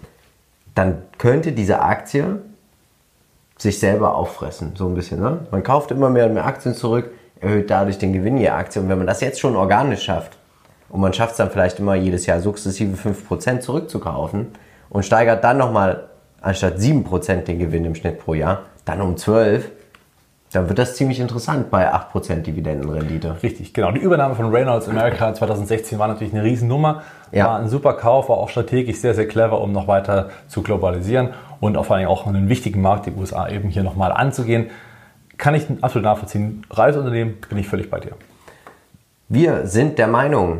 dann 0.73 1.03
könnte 1.17 1.53
diese 1.53 1.81
Aktie 1.81 2.41
sich 3.57 3.79
selber 3.79 4.15
auffressen, 4.15 4.73
so 4.75 4.87
ein 4.87 4.95
bisschen. 4.95 5.21
Ne? 5.21 5.47
Man 5.51 5.63
kauft 5.63 5.91
immer 5.91 6.09
mehr 6.09 6.25
und 6.25 6.33
mehr 6.33 6.45
Aktien 6.45 6.75
zurück, 6.75 7.11
erhöht 7.39 7.69
dadurch 7.69 7.97
den 7.97 8.11
Gewinn 8.11 8.37
je 8.37 8.49
Aktie. 8.49 8.81
Und 8.81 8.89
wenn 8.89 8.97
man 8.97 9.07
das 9.07 9.21
jetzt 9.21 9.39
schon 9.39 9.55
organisch 9.55 10.03
schafft, 10.03 10.37
und 10.89 11.01
man 11.01 11.13
schafft 11.13 11.31
es 11.31 11.37
dann 11.37 11.49
vielleicht 11.49 11.79
immer 11.79 11.95
jedes 11.95 12.25
Jahr 12.25 12.39
sukzessive 12.39 12.95
5% 12.95 13.59
zurückzukaufen 13.59 14.53
und 14.89 15.03
steigert 15.03 15.43
dann 15.43 15.57
nochmal 15.57 16.09
anstatt 16.45 16.77
7% 16.77 17.43
den 17.43 17.59
Gewinn 17.59 17.85
im 17.85 17.95
Schnitt 17.95 18.19
pro 18.19 18.35
Jahr, 18.35 18.63
dann 18.85 19.01
um 19.01 19.17
12, 19.17 19.71
dann 20.51 20.69
wird 20.69 20.77
das 20.77 20.95
ziemlich 20.95 21.19
interessant 21.19 21.71
bei 21.71 21.91
8% 21.91 22.43
Dividendenrendite. 22.43 23.37
Richtig, 23.41 23.73
genau. 23.73 23.91
Die 23.91 23.99
Übernahme 23.99 24.35
von 24.35 24.53
Reynolds 24.53 24.87
America 24.87 25.33
2016 25.33 25.97
war 25.97 26.07
natürlich 26.07 26.33
eine 26.33 26.43
Riesennummer. 26.43 27.01
Ja. 27.31 27.47
War 27.47 27.59
ein 27.59 27.67
super 27.67 27.93
Kauf, 27.93 28.29
war 28.29 28.37
auch 28.37 28.49
strategisch 28.49 28.97
sehr, 28.97 29.15
sehr 29.15 29.27
clever, 29.27 29.59
um 29.59 29.71
noch 29.71 29.87
weiter 29.87 30.29
zu 30.47 30.61
globalisieren 30.61 31.29
und 31.59 31.75
vor 31.83 31.95
allem 31.95 32.07
auch 32.07 32.27
einen 32.27 32.47
wichtigen 32.47 32.79
Markt, 32.79 33.07
die 33.07 33.11
USA, 33.11 33.49
eben 33.49 33.69
hier 33.69 33.83
nochmal 33.83 34.11
anzugehen. 34.11 34.69
Kann 35.37 35.55
ich 35.55 35.65
absolut 35.81 36.05
nachvollziehen. 36.05 36.63
Reiseunternehmen 36.69 37.37
bin 37.49 37.57
ich 37.57 37.67
völlig 37.67 37.89
bei 37.89 37.99
dir. 37.99 38.11
Wir 39.27 39.65
sind 39.65 39.97
der 39.97 40.07
Meinung, 40.07 40.59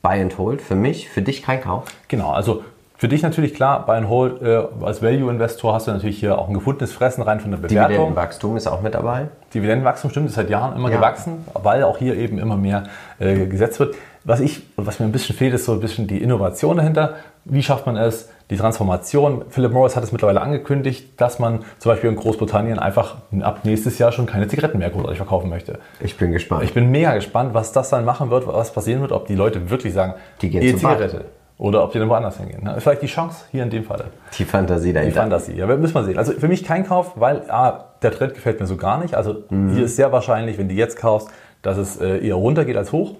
Buy 0.00 0.22
and 0.22 0.38
Hold 0.38 0.62
für 0.62 0.74
mich, 0.74 1.10
für 1.10 1.20
dich 1.22 1.42
kein 1.42 1.60
Kauf. 1.60 1.84
Genau, 2.08 2.30
also 2.30 2.64
für 2.98 3.06
dich 3.06 3.22
natürlich 3.22 3.54
klar, 3.54 3.86
Buy 3.86 3.96
and 3.96 4.08
Hold 4.08 4.42
äh, 4.42 4.60
als 4.82 5.00
Value-Investor 5.00 5.72
hast 5.72 5.86
du 5.86 5.92
natürlich 5.92 6.18
hier 6.18 6.36
auch 6.36 6.48
ein 6.48 6.54
gefundenes 6.54 6.92
Fressen 6.92 7.22
rein 7.22 7.38
von 7.38 7.52
der 7.52 7.58
Bewertung. 7.58 7.86
Dividendenwachstum 7.86 8.56
ist 8.56 8.66
auch 8.66 8.82
mit 8.82 8.94
dabei. 8.94 9.28
Dividendenwachstum 9.54 10.10
stimmt, 10.10 10.26
ist 10.26 10.34
seit 10.34 10.50
Jahren 10.50 10.74
immer 10.74 10.90
ja. 10.90 10.96
gewachsen, 10.96 11.44
weil 11.54 11.84
auch 11.84 11.96
hier 11.96 12.16
eben 12.16 12.40
immer 12.40 12.56
mehr 12.56 12.82
äh, 13.20 13.46
gesetzt 13.46 13.78
wird. 13.78 13.94
Was 14.24 14.40
ich 14.40 14.62
was 14.74 14.98
mir 14.98 15.06
ein 15.06 15.12
bisschen 15.12 15.36
fehlt, 15.36 15.54
ist 15.54 15.64
so 15.64 15.74
ein 15.74 15.80
bisschen 15.80 16.08
die 16.08 16.20
Innovation 16.20 16.76
dahinter. 16.76 17.14
Wie 17.44 17.62
schafft 17.62 17.86
man 17.86 17.96
es? 17.96 18.30
Die 18.50 18.56
Transformation. 18.56 19.44
Philip 19.48 19.72
Morris 19.72 19.94
hat 19.94 20.02
es 20.02 20.10
mittlerweile 20.10 20.40
angekündigt, 20.40 21.20
dass 21.20 21.38
man 21.38 21.60
zum 21.78 21.92
Beispiel 21.92 22.10
in 22.10 22.16
Großbritannien 22.16 22.80
einfach 22.80 23.18
ab 23.42 23.60
nächstes 23.62 23.98
Jahr 23.98 24.10
schon 24.10 24.26
keine 24.26 24.48
Zigaretten 24.48 24.78
mehr 24.78 24.90
großartig 24.90 25.18
verkaufen 25.18 25.48
möchte. 25.50 25.78
Ich 26.00 26.16
bin 26.16 26.32
gespannt. 26.32 26.64
Ich 26.64 26.74
bin 26.74 26.90
mega 26.90 27.14
gespannt, 27.14 27.54
was 27.54 27.70
das 27.70 27.90
dann 27.90 28.04
machen 28.04 28.30
wird, 28.30 28.48
was 28.48 28.72
passieren 28.72 29.02
wird, 29.02 29.12
ob 29.12 29.28
die 29.28 29.36
Leute 29.36 29.70
wirklich 29.70 29.94
sagen, 29.94 30.14
die 30.42 30.54
E-Zigarette. 30.56 31.26
Oder 31.58 31.82
ob 31.82 31.90
die 31.90 31.98
dann 31.98 32.08
woanders 32.08 32.38
hingehen. 32.38 32.64
Ist 32.76 32.84
vielleicht 32.84 33.02
die 33.02 33.08
Chance 33.08 33.44
hier 33.50 33.64
in 33.64 33.70
dem 33.70 33.84
Fall. 33.84 34.04
Die 34.38 34.44
Fantasie 34.44 34.92
dahinter. 34.92 35.12
Die 35.12 35.18
Fantasie, 35.18 35.56
ja, 35.56 35.66
müssen 35.66 35.94
wir 35.94 36.04
sehen. 36.04 36.16
Also 36.16 36.32
für 36.32 36.46
mich 36.46 36.62
kein 36.62 36.86
Kauf, 36.86 37.12
weil 37.16 37.50
A, 37.50 37.86
der 38.00 38.12
Trend 38.12 38.34
gefällt 38.34 38.60
mir 38.60 38.66
so 38.66 38.76
gar 38.76 39.02
nicht. 39.02 39.14
Also 39.14 39.42
mhm. 39.50 39.70
hier 39.74 39.84
ist 39.86 39.96
sehr 39.96 40.12
wahrscheinlich, 40.12 40.56
wenn 40.56 40.68
du 40.68 40.74
jetzt 40.74 40.96
kaufst, 40.96 41.28
dass 41.62 41.76
es 41.76 42.00
äh, 42.00 42.24
eher 42.24 42.36
runter 42.36 42.64
geht 42.64 42.76
als 42.76 42.92
hoch. 42.92 43.16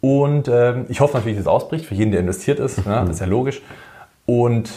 Und 0.00 0.48
ähm, 0.48 0.86
ich 0.88 1.00
hoffe 1.00 1.16
natürlich, 1.16 1.36
dass 1.36 1.42
es 1.42 1.48
ausbricht 1.48 1.84
für 1.84 1.94
jeden, 1.94 2.10
der 2.10 2.20
investiert 2.20 2.58
ist. 2.58 2.86
Ne? 2.86 3.02
Das 3.06 3.10
ist 3.10 3.20
ja 3.20 3.26
logisch. 3.26 3.60
Und 4.24 4.70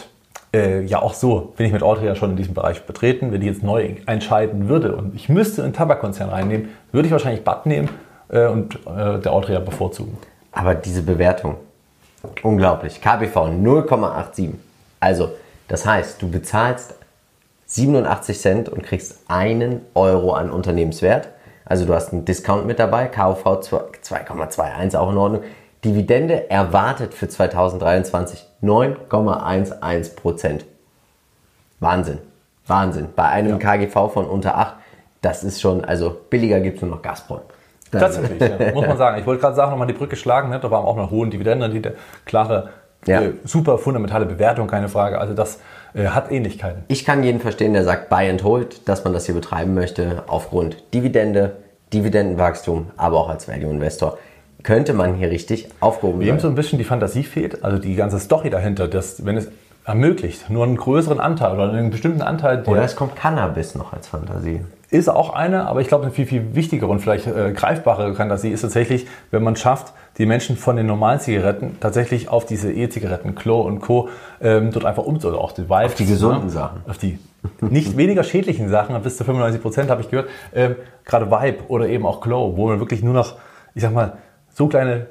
äh, 0.54 0.82
ja, 0.82 1.00
auch 1.00 1.14
so 1.14 1.52
bin 1.56 1.66
ich 1.66 1.72
mit 1.72 1.82
Altria 1.82 2.14
schon 2.14 2.30
in 2.30 2.36
diesem 2.36 2.54
Bereich 2.54 2.84
betreten. 2.84 3.32
Wenn 3.32 3.40
ich 3.40 3.48
jetzt 3.48 3.62
neu 3.62 3.96
entscheiden 4.06 4.68
würde 4.68 4.94
und 4.96 5.14
ich 5.14 5.30
müsste 5.30 5.62
einen 5.64 5.72
Tabakkonzern 5.72 6.28
reinnehmen, 6.28 6.68
würde 6.92 7.06
ich 7.06 7.12
wahrscheinlich 7.12 7.44
Bad 7.44 7.64
nehmen 7.64 7.88
äh, 8.28 8.46
und 8.46 8.76
äh, 8.86 9.18
der 9.18 9.32
Altria 9.32 9.60
bevorzugen. 9.60 10.18
Aber 10.52 10.74
diese 10.74 11.02
Bewertung, 11.02 11.56
unglaublich. 12.42 13.00
KBV 13.00 13.36
0,87. 13.36 14.54
Also, 15.00 15.30
das 15.68 15.86
heißt, 15.86 16.20
du 16.22 16.30
bezahlst 16.30 16.94
87 17.66 18.40
Cent 18.40 18.68
und 18.68 18.82
kriegst 18.82 19.20
einen 19.28 19.82
Euro 19.94 20.32
an 20.32 20.50
Unternehmenswert. 20.50 21.28
Also 21.64 21.84
du 21.84 21.94
hast 21.94 22.12
einen 22.12 22.24
Discount 22.24 22.66
mit 22.66 22.78
dabei, 22.78 23.06
KV 23.06 23.44
2,21 23.44 24.96
auch 24.96 25.10
in 25.10 25.18
Ordnung. 25.18 25.42
Dividende 25.84 26.50
erwartet 26.50 27.12
für 27.14 27.28
2023 27.28 28.46
9,11 28.62 30.16
Prozent. 30.16 30.64
Wahnsinn. 31.78 32.18
Wahnsinn. 32.66 33.08
Bei 33.14 33.28
einem 33.28 33.58
ja. 33.60 33.76
KGV 33.76 34.12
von 34.12 34.26
unter 34.26 34.56
8, 34.56 34.74
das 35.20 35.44
ist 35.44 35.60
schon, 35.60 35.84
also 35.84 36.16
billiger 36.30 36.60
gibt 36.60 36.76
es 36.76 36.82
nur 36.82 36.90
noch 36.92 37.02
Gazprom. 37.02 37.40
Tatsächlich, 37.90 38.40
ja. 38.40 38.72
muss 38.72 38.86
man 38.86 38.96
sagen. 38.96 39.18
Ich 39.20 39.26
wollte 39.26 39.40
gerade 39.40 39.56
sagen, 39.56 39.70
nochmal 39.70 39.86
die 39.86 39.94
Brücke 39.94 40.16
schlagen, 40.16 40.50
ne? 40.50 40.58
da 40.60 40.70
waren 40.70 40.84
auch 40.84 40.96
noch 40.96 41.10
hohen 41.10 41.30
Dividenden, 41.30 41.82
klare, 42.24 42.70
ja. 43.06 43.22
äh, 43.22 43.32
super 43.44 43.78
fundamentale 43.78 44.26
Bewertung, 44.26 44.66
keine 44.66 44.88
Frage. 44.88 45.18
Also 45.18 45.34
das 45.34 45.60
äh, 45.94 46.06
hat 46.06 46.30
Ähnlichkeiten. 46.30 46.84
Ich 46.88 47.04
kann 47.04 47.22
jeden 47.22 47.40
verstehen, 47.40 47.72
der 47.72 47.84
sagt 47.84 48.08
Buy 48.08 48.28
and 48.28 48.44
Hold, 48.44 48.88
dass 48.88 49.04
man 49.04 49.12
das 49.12 49.26
hier 49.26 49.34
betreiben 49.34 49.74
möchte 49.74 50.24
aufgrund 50.26 50.82
Dividende, 50.92 51.56
Dividendenwachstum, 51.92 52.90
aber 52.96 53.18
auch 53.18 53.28
als 53.28 53.48
Value 53.48 53.70
Investor 53.70 54.18
könnte 54.62 54.92
man 54.92 55.14
hier 55.14 55.30
richtig 55.30 55.68
aufgehoben 55.80 56.20
werden. 56.20 56.34
Wem 56.34 56.40
so 56.40 56.48
ein 56.48 56.54
bisschen 56.54 56.78
die 56.78 56.84
Fantasie 56.84 57.22
fehlt, 57.22 57.64
also 57.64 57.78
die 57.78 57.94
ganze 57.94 58.18
Story 58.18 58.50
dahinter, 58.50 58.88
dass 58.88 59.24
wenn 59.24 59.36
es 59.36 59.48
ermöglicht, 59.88 60.50
nur 60.50 60.64
einen 60.64 60.76
größeren 60.76 61.18
Anteil 61.18 61.54
oder 61.54 61.72
einen 61.72 61.90
bestimmten 61.90 62.20
Anteil. 62.20 62.62
Oder 62.66 62.82
es 62.82 62.94
kommt 62.94 63.16
Cannabis 63.16 63.74
noch 63.74 63.94
als 63.94 64.08
Fantasie. 64.08 64.60
Ist 64.90 65.10
auch 65.10 65.34
eine, 65.34 65.66
aber 65.66 65.82
ich 65.82 65.88
glaube, 65.88 66.04
eine 66.04 66.12
viel, 66.12 66.24
viel 66.24 66.54
wichtigere 66.54 66.88
und 66.90 67.00
vielleicht 67.00 67.26
äh, 67.26 67.52
greifbare 67.52 68.14
Fantasie 68.14 68.48
ist 68.48 68.62
tatsächlich, 68.62 69.06
wenn 69.30 69.42
man 69.42 69.54
schafft, 69.54 69.92
die 70.16 70.24
Menschen 70.24 70.56
von 70.56 70.76
den 70.76 70.86
normalen 70.86 71.20
Zigaretten 71.20 71.76
tatsächlich 71.78 72.30
auf 72.30 72.46
diese 72.46 72.72
E-Zigaretten, 72.72 73.34
Klo 73.34 73.60
und 73.60 73.80
Co. 73.80 74.08
Ähm, 74.40 74.70
dort 74.72 74.86
einfach 74.86 75.04
um, 75.04 75.16
oder 75.16 75.38
auch 75.38 75.52
die 75.52 75.68
Vibes, 75.68 75.92
Auf 75.92 75.94
die 75.94 76.06
gesunden 76.06 76.46
ne? 76.46 76.50
Sachen. 76.50 76.80
Auf 76.88 76.96
die 76.96 77.18
nicht 77.60 77.98
weniger 77.98 78.24
schädlichen 78.24 78.70
Sachen, 78.70 79.00
bis 79.02 79.18
zu 79.18 79.24
95 79.24 79.60
Prozent 79.60 79.90
habe 79.90 80.00
ich 80.00 80.08
gehört. 80.08 80.30
Ähm, 80.54 80.76
gerade 81.04 81.30
Vibe 81.30 81.64
oder 81.68 81.86
eben 81.88 82.06
auch 82.06 82.22
Glow, 82.22 82.56
wo 82.56 82.68
man 82.68 82.80
wirklich 82.80 83.02
nur 83.02 83.14
noch, 83.14 83.36
ich 83.74 83.82
sag 83.82 83.92
mal, 83.92 84.16
so 84.48 84.68
kleine 84.68 85.06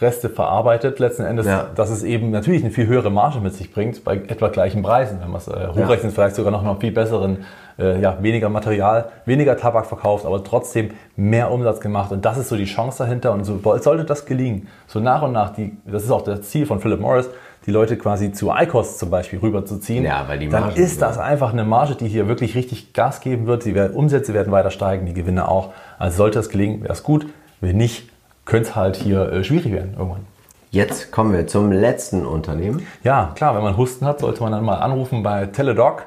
Tabakreste 0.00 0.30
verarbeitet, 0.30 0.98
letzten 0.98 1.24
Endes, 1.24 1.46
ja. 1.46 1.66
dass 1.74 1.90
es 1.90 2.02
eben 2.02 2.30
natürlich 2.30 2.62
eine 2.62 2.72
viel 2.72 2.86
höhere 2.86 3.10
Marge 3.10 3.40
mit 3.40 3.54
sich 3.54 3.72
bringt, 3.72 4.02
bei 4.02 4.16
etwa 4.16 4.48
gleichen 4.48 4.82
Preisen. 4.82 5.20
Wenn 5.20 5.30
man 5.30 5.40
es 5.40 5.48
äh, 5.48 5.68
hochrechnet, 5.68 6.04
ja. 6.04 6.10
vielleicht 6.10 6.36
sogar 6.36 6.50
noch 6.50 6.64
einen 6.64 6.80
viel 6.80 6.90
besseren, 6.90 7.44
äh, 7.78 8.00
ja, 8.00 8.16
weniger 8.22 8.48
Material, 8.48 9.10
weniger 9.26 9.56
Tabak 9.56 9.86
verkauft, 9.86 10.24
aber 10.24 10.42
trotzdem 10.42 10.90
mehr 11.16 11.50
Umsatz 11.50 11.80
gemacht. 11.80 12.12
Und 12.12 12.24
das 12.24 12.38
ist 12.38 12.48
so 12.48 12.56
die 12.56 12.64
Chance 12.64 13.04
dahinter. 13.04 13.32
Und 13.32 13.44
so 13.44 13.60
sollte 13.78 14.04
das 14.04 14.24
gelingen, 14.24 14.68
so 14.86 15.00
nach 15.00 15.22
und 15.22 15.32
nach, 15.32 15.50
die, 15.50 15.76
das 15.84 16.04
ist 16.04 16.10
auch 16.10 16.22
das 16.22 16.42
Ziel 16.42 16.64
von 16.64 16.80
Philip 16.80 17.00
Morris, 17.00 17.28
die 17.66 17.70
Leute 17.70 17.98
quasi 17.98 18.32
zu 18.32 18.50
iCost 18.50 18.98
zum 18.98 19.10
Beispiel 19.10 19.38
rüberzuziehen, 19.38 20.02
ja, 20.02 20.24
weil 20.26 20.38
die 20.38 20.48
dann 20.48 20.74
ist 20.74 21.02
das 21.02 21.18
einfach 21.18 21.52
eine 21.52 21.64
Marge, 21.64 21.94
die 21.94 22.08
hier 22.08 22.26
wirklich 22.26 22.54
richtig 22.54 22.94
Gas 22.94 23.20
geben 23.20 23.46
wird. 23.46 23.66
Die 23.66 23.74
Umsätze 23.74 24.32
werden 24.32 24.50
weiter 24.50 24.70
steigen, 24.70 25.04
die 25.04 25.12
Gewinne 25.12 25.46
auch. 25.46 25.74
Also 25.98 26.16
sollte 26.16 26.38
das 26.38 26.48
gelingen, 26.48 26.82
wäre 26.82 26.94
es 26.94 27.02
gut. 27.02 27.26
Wenn 27.60 27.76
nicht, 27.76 28.08
könnte 28.44 28.70
es 28.70 28.76
halt 28.76 28.96
hier 28.96 29.32
äh, 29.32 29.44
schwierig 29.44 29.72
werden 29.72 29.94
irgendwann. 29.98 30.26
Jetzt 30.70 31.10
kommen 31.10 31.32
wir 31.32 31.46
zum 31.48 31.72
letzten 31.72 32.24
Unternehmen. 32.24 32.86
Ja, 33.02 33.32
klar, 33.34 33.56
wenn 33.56 33.62
man 33.62 33.76
Husten 33.76 34.06
hat, 34.06 34.20
sollte 34.20 34.42
man 34.42 34.52
dann 34.52 34.64
mal 34.64 34.76
anrufen 34.76 35.22
bei 35.22 35.46
Teledoc. 35.46 36.06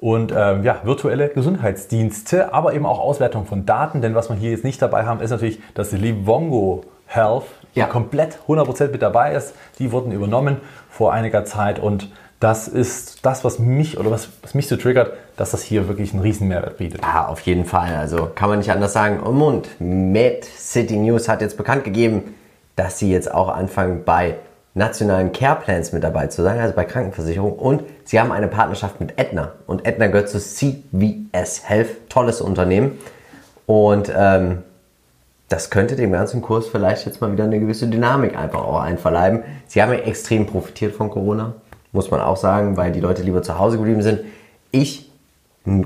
Und 0.00 0.34
ähm, 0.36 0.64
ja, 0.64 0.80
virtuelle 0.82 1.28
Gesundheitsdienste, 1.28 2.52
aber 2.52 2.74
eben 2.74 2.84
auch 2.84 2.98
Auswertung 2.98 3.46
von 3.46 3.64
Daten. 3.64 4.02
Denn 4.02 4.14
was 4.14 4.28
wir 4.28 4.36
hier 4.36 4.50
jetzt 4.50 4.64
nicht 4.64 4.82
dabei 4.82 5.06
haben, 5.06 5.20
ist 5.20 5.30
natürlich 5.30 5.60
das 5.74 5.92
Livongo 5.92 6.84
Health, 7.06 7.44
die 7.74 7.80
ja. 7.80 7.86
komplett 7.86 8.38
100% 8.48 8.90
mit 8.90 9.00
dabei 9.00 9.32
ist. 9.32 9.54
Die 9.78 9.92
wurden 9.92 10.12
übernommen 10.12 10.56
vor 10.90 11.12
einiger 11.12 11.44
Zeit 11.44 11.78
und 11.78 12.10
das 12.40 12.68
ist 12.68 13.24
das, 13.24 13.44
was 13.44 13.58
mich 13.58 13.98
oder 13.98 14.10
was, 14.10 14.28
was 14.42 14.54
mich 14.54 14.68
so 14.68 14.76
triggert, 14.76 15.12
dass 15.36 15.52
das 15.52 15.62
hier 15.62 15.88
wirklich 15.88 16.12
einen 16.12 16.22
riesen 16.22 16.48
Mehrwert 16.48 16.78
bietet. 16.78 17.02
Ja, 17.02 17.26
auf 17.26 17.40
jeden 17.40 17.64
Fall. 17.64 17.94
Also 17.94 18.30
kann 18.34 18.48
man 18.48 18.58
nicht 18.58 18.70
anders 18.70 18.92
sagen. 18.92 19.20
Und 19.20 19.68
Med 19.80 20.44
City 20.44 20.96
News 20.96 21.28
hat 21.28 21.40
jetzt 21.40 21.56
bekannt 21.56 21.84
gegeben, 21.84 22.34
dass 22.76 22.98
sie 22.98 23.10
jetzt 23.10 23.32
auch 23.32 23.48
anfangen 23.48 24.04
bei 24.04 24.36
nationalen 24.74 25.32
Care 25.32 25.56
Plans 25.56 25.92
mit 25.92 26.02
dabei 26.02 26.26
zu 26.26 26.42
sein, 26.42 26.58
also 26.58 26.74
bei 26.74 26.84
Krankenversicherung. 26.84 27.52
Und 27.52 27.84
sie 28.04 28.20
haben 28.20 28.32
eine 28.32 28.48
Partnerschaft 28.48 29.00
mit 29.00 29.18
Aetna. 29.18 29.52
Und 29.66 29.86
Aetna 29.86 30.08
gehört 30.08 30.28
zu 30.28 30.38
CVS 30.38 31.68
Health, 31.68 32.08
tolles 32.08 32.40
Unternehmen. 32.40 32.98
Und 33.66 34.12
ähm, 34.14 34.58
das 35.48 35.70
könnte 35.70 35.94
dem 35.94 36.12
ganzen 36.12 36.42
Kurs 36.42 36.66
vielleicht 36.68 37.06
jetzt 37.06 37.20
mal 37.20 37.30
wieder 37.30 37.44
eine 37.44 37.60
gewisse 37.60 37.86
Dynamik 37.86 38.36
einfach 38.36 38.64
auch 38.64 38.80
einverleiben. 38.80 39.44
Sie 39.66 39.80
haben 39.80 39.92
ja 39.92 40.00
extrem 40.00 40.46
profitiert 40.46 40.94
von 40.94 41.10
Corona 41.10 41.54
muss 41.94 42.10
man 42.10 42.20
auch 42.20 42.36
sagen, 42.36 42.76
weil 42.76 42.92
die 42.92 43.00
Leute 43.00 43.22
lieber 43.22 43.42
zu 43.42 43.58
Hause 43.58 43.76
geblieben 43.78 44.02
sind. 44.02 44.20
Ich 44.70 45.10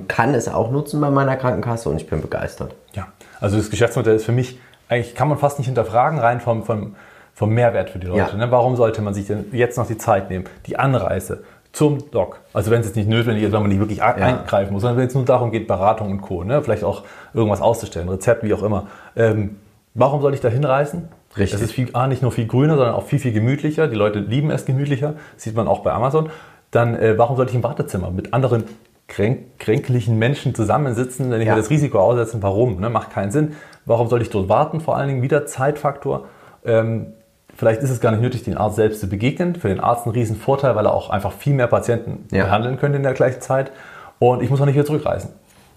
kann 0.09 0.35
es 0.35 0.49
auch 0.49 0.71
nutzen 0.71 1.01
bei 1.01 1.11
meiner 1.11 1.37
Krankenkasse 1.37 1.89
und 1.89 1.97
ich 1.99 2.09
bin 2.09 2.21
begeistert. 2.21 2.75
Ja, 2.95 3.09
also 3.41 3.57
das 3.57 3.71
Geschäftsmodell 3.71 4.17
ist 4.17 4.25
für 4.25 4.33
mich, 4.33 4.59
eigentlich 4.89 5.15
kann 5.15 5.29
man 5.29 5.39
fast 5.39 5.59
nicht 5.59 5.67
hinterfragen, 5.67 6.19
rein 6.19 6.41
vom, 6.41 6.65
vom, 6.65 6.97
vom 7.35 7.51
Mehrwert 7.51 7.91
für 7.91 7.99
die 7.99 8.09
Leute. 8.09 8.33
Ja. 8.33 8.37
Ne? 8.37 8.51
Warum 8.51 8.75
sollte 8.75 9.03
man 9.03 9.15
sich 9.15 9.27
denn 9.27 9.47
jetzt 9.53 9.79
noch 9.79 9.87
die 9.87 9.99
Zeit 9.99 10.31
nehmen, 10.31 10.47
die 10.67 10.79
Anreise 10.79 11.45
zum 11.73 12.11
Doc, 12.11 12.41
also 12.55 12.71
wenn 12.71 12.81
es 12.81 12.87
jetzt 12.87 12.97
nicht 12.97 13.09
notwendig 13.09 13.45
ist, 13.45 13.53
wenn 13.53 13.61
man 13.61 13.69
nicht 13.69 13.79
wirklich 13.79 13.99
ja. 13.99 14.15
eingreifen 14.15 14.73
muss, 14.73 14.83
sondern 14.83 14.99
wenn 14.99 15.07
es 15.07 15.15
nur 15.15 15.25
darum 15.25 15.53
geht, 15.53 15.69
Beratung 15.69 16.11
und 16.11 16.23
Co., 16.23 16.43
ne? 16.43 16.63
vielleicht 16.63 16.83
auch 16.83 17.05
irgendwas 17.35 17.61
auszustellen, 17.61 18.09
Rezept, 18.09 18.43
wie 18.43 18.55
auch 18.55 18.63
immer. 18.63 18.89
Ähm, 19.15 19.57
warum 19.95 20.23
soll 20.23 20.35
ich 20.35 20.41
da 20.41 20.49
hinreisen? 20.49 21.09
Richtig. 21.39 21.55
Es 21.55 21.63
ist 21.63 21.73
viel, 21.73 21.91
A, 21.93 22.07
nicht 22.07 22.23
nur 22.23 22.33
viel 22.33 22.47
grüner, 22.47 22.77
sondern 22.77 22.95
auch 22.95 23.07
viel, 23.07 23.19
viel 23.19 23.33
gemütlicher. 23.33 23.89
Die 23.89 23.97
Leute 23.97 24.19
lieben 24.19 24.51
es 24.51 24.65
gemütlicher. 24.65 25.15
sieht 25.37 25.55
man 25.55 25.69
auch 25.69 25.81
bei 25.81 25.93
Amazon. 25.93 26.31
Dann, 26.71 26.95
äh, 26.95 27.17
warum 27.17 27.37
sollte 27.37 27.51
ich 27.51 27.57
im 27.57 27.63
Wartezimmer 27.63 28.11
mit 28.11 28.35
anderen 28.35 28.65
kränk 29.07 29.59
kränklichen 29.59 30.19
Menschen 30.19 30.55
zusammensitzen, 30.55 31.31
wenn 31.31 31.41
ich 31.41 31.47
ja. 31.47 31.55
mir 31.55 31.61
das 31.61 31.71
Risiko 31.71 31.99
aussetzen? 32.01 32.43
Warum? 32.43 32.81
Ne? 32.81 32.91
Macht 32.91 33.11
keinen 33.11 33.31
Sinn. 33.31 33.57
Warum 33.87 34.09
soll 34.09 34.21
ich 34.21 34.31
dort 34.31 34.49
warten? 34.49 34.81
Vor 34.81 34.97
allen 34.97 35.09
Dingen 35.09 35.23
wieder 35.23 35.47
Zeitfaktor. 35.47 36.27
Ähm, 36.65 37.15
vielleicht 37.57 37.83
ist 37.83 37.91
es 37.91 38.01
gar 38.01 38.11
nicht 38.11 38.21
nötig, 38.21 38.43
den 38.43 38.57
Arzt 38.57 38.77
selbst 38.77 39.01
zu 39.01 39.09
begegnen. 39.09 39.55
Für 39.55 39.69
den 39.69 39.81
Arzt 39.81 40.07
ein 40.07 40.11
Riesenvorteil, 40.11 40.77
weil 40.77 40.87
er 40.87 40.93
auch 40.93 41.11
einfach 41.11 41.33
viel 41.33 41.55
mehr 41.55 41.69
Patienten 41.69 42.27
ja. 42.31 42.45
behandeln 42.45 42.79
könnte 42.79 42.97
in 42.97 43.03
der 43.03 43.15
gleichen 43.15 43.41
Zeit. 43.41 43.73
Und 44.19 44.43
ich 44.43 44.51
muss 44.51 44.61
auch 44.61 44.67
nicht 44.67 44.75
wieder 44.75 44.85
zurückreisen. 44.85 45.31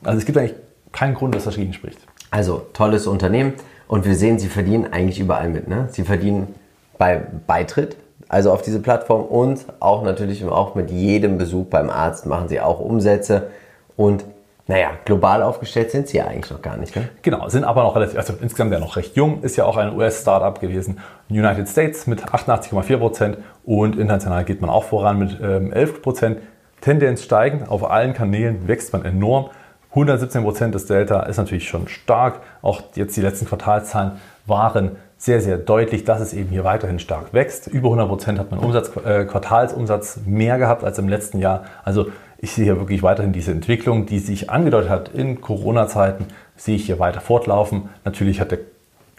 Also 0.04 0.18
es 0.18 0.26
gibt 0.26 0.38
eigentlich 0.38 0.56
keinen 0.92 1.14
Grund, 1.14 1.36
dass 1.36 1.46
das 1.46 1.54
dagegen 1.54 1.74
spricht. 1.74 2.00
Also 2.32 2.66
tolles 2.74 3.06
Unternehmen. 3.06 3.54
Und 3.88 4.06
wir 4.06 4.16
sehen, 4.16 4.40
sie 4.40 4.48
verdienen 4.48 4.92
eigentlich 4.92 5.20
überall 5.20 5.50
mit. 5.50 5.68
Ne? 5.68 5.90
Sie 5.92 6.04
verdienen 6.04 6.56
bei 6.98 7.22
Beitritt, 7.46 7.98
also 8.30 8.52
auf 8.52 8.62
diese 8.62 8.80
Plattform 8.80 9.24
und 9.24 9.66
auch 9.82 10.04
natürlich 10.04 10.46
auch 10.46 10.76
mit 10.76 10.90
jedem 10.90 11.38
Besuch 11.38 11.66
beim 11.66 11.90
Arzt 11.90 12.26
machen 12.26 12.48
sie 12.48 12.62
auch 12.62 12.80
Umsätze. 12.80 13.50
Und 13.98 14.24
naja, 14.68 14.92
global 15.04 15.44
aufgestellt 15.44 15.92
sind 15.92 16.08
sie 16.08 16.18
ja 16.18 16.28
eigentlich 16.28 16.50
noch 16.50 16.62
gar 16.62 16.78
nicht. 16.78 16.96
Ne? 16.96 17.10
Genau, 17.24 17.50
sind 17.50 17.66
aber 17.66 17.84
noch 17.84 17.96
relativ, 17.96 18.18
also 18.18 18.34
insgesamt 18.40 18.72
ja 18.72 18.80
noch 18.80 18.96
recht 18.96 19.18
jung, 19.18 19.42
ist 19.42 19.58
ja 19.58 19.66
auch 19.66 19.76
ein 19.76 19.94
US-Startup 19.94 20.58
gewesen. 20.62 21.00
United 21.30 21.68
States 21.68 22.08
mit 22.08 22.24
88,4 22.24 22.98
Prozent 22.98 23.38
und 23.66 23.98
international 23.98 24.46
geht 24.46 24.62
man 24.62 24.70
auch 24.70 24.86
voran 24.86 25.20
mit 25.20 25.38
ähm, 25.42 25.74
11 25.74 26.02
Prozent. 26.02 26.38
Tendenz 26.80 27.24
steigend, 27.24 27.70
auf 27.70 27.90
allen 27.92 28.14
Kanälen 28.14 28.68
wächst 28.68 28.94
man 28.94 29.04
enorm. 29.04 29.50
117 29.92 30.44
Prozent 30.44 30.76
des 30.76 30.86
Delta 30.86 31.24
ist 31.24 31.38
natürlich 31.38 31.68
schon 31.68 31.88
stark. 31.88 32.40
Auch 32.62 32.82
jetzt 32.96 33.16
die 33.18 33.22
letzten 33.22 33.46
Quartalzahlen 33.46 34.14
waren 34.46 34.92
sehr, 35.18 35.42
sehr 35.42 35.58
deutlich, 35.58 36.06
dass 36.06 36.22
es 36.22 36.34
eben 36.34 36.50
hier 36.50 36.64
weiterhin 36.64 36.98
stark 36.98 37.34
wächst. 37.34 37.68
Über 37.68 37.90
100 37.90 38.08
Prozent 38.08 38.40
hat 38.40 38.52
man 38.52 38.60
Umsatz, 38.60 38.92
äh, 39.06 39.26
Quartalsumsatz 39.26 40.22
mehr 40.26 40.58
gehabt 40.58 40.84
als 40.84 40.98
im 40.98 41.10
letzten 41.10 41.40
Jahr. 41.40 41.66
Also 41.84 42.08
ich 42.38 42.54
sehe 42.54 42.64
hier 42.64 42.78
wirklich 42.78 43.04
weiterhin 43.04 43.34
diese 43.34 43.52
Entwicklung, 43.52 44.06
die 44.06 44.20
sich 44.20 44.50
angedeutet 44.50 44.90
hat 44.90 45.10
in 45.10 45.42
Corona-Zeiten, 45.42 46.26
sehe 46.56 46.76
ich 46.76 46.86
hier 46.86 46.98
weiter 46.98 47.22
fortlaufen. 47.22 47.90
Natürlich 48.06 48.40
hat 48.40 48.52
der 48.52 48.60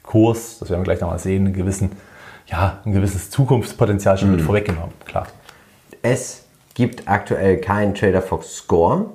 Kurs, 0.02 0.58
das 0.58 0.70
werden 0.70 0.80
wir 0.80 0.84
gleich 0.84 1.00
nochmal 1.00 1.18
sehen, 1.18 1.46
einen 1.46 1.54
gewissen, 1.54 1.92
ja, 2.46 2.78
ein 2.84 2.92
gewisses 2.92 3.30
Zukunftspotenzial 3.30 4.18
schon 4.18 4.30
mhm. 4.30 4.36
mit 4.36 4.44
vorweggenommen, 4.44 4.94
klar. 5.04 5.28
Es 6.00 6.46
gibt 6.74 7.06
aktuell 7.06 7.58
keinen 7.58 7.94
Trader 7.94 8.22
Fox 8.22 8.56
Score 8.56 9.06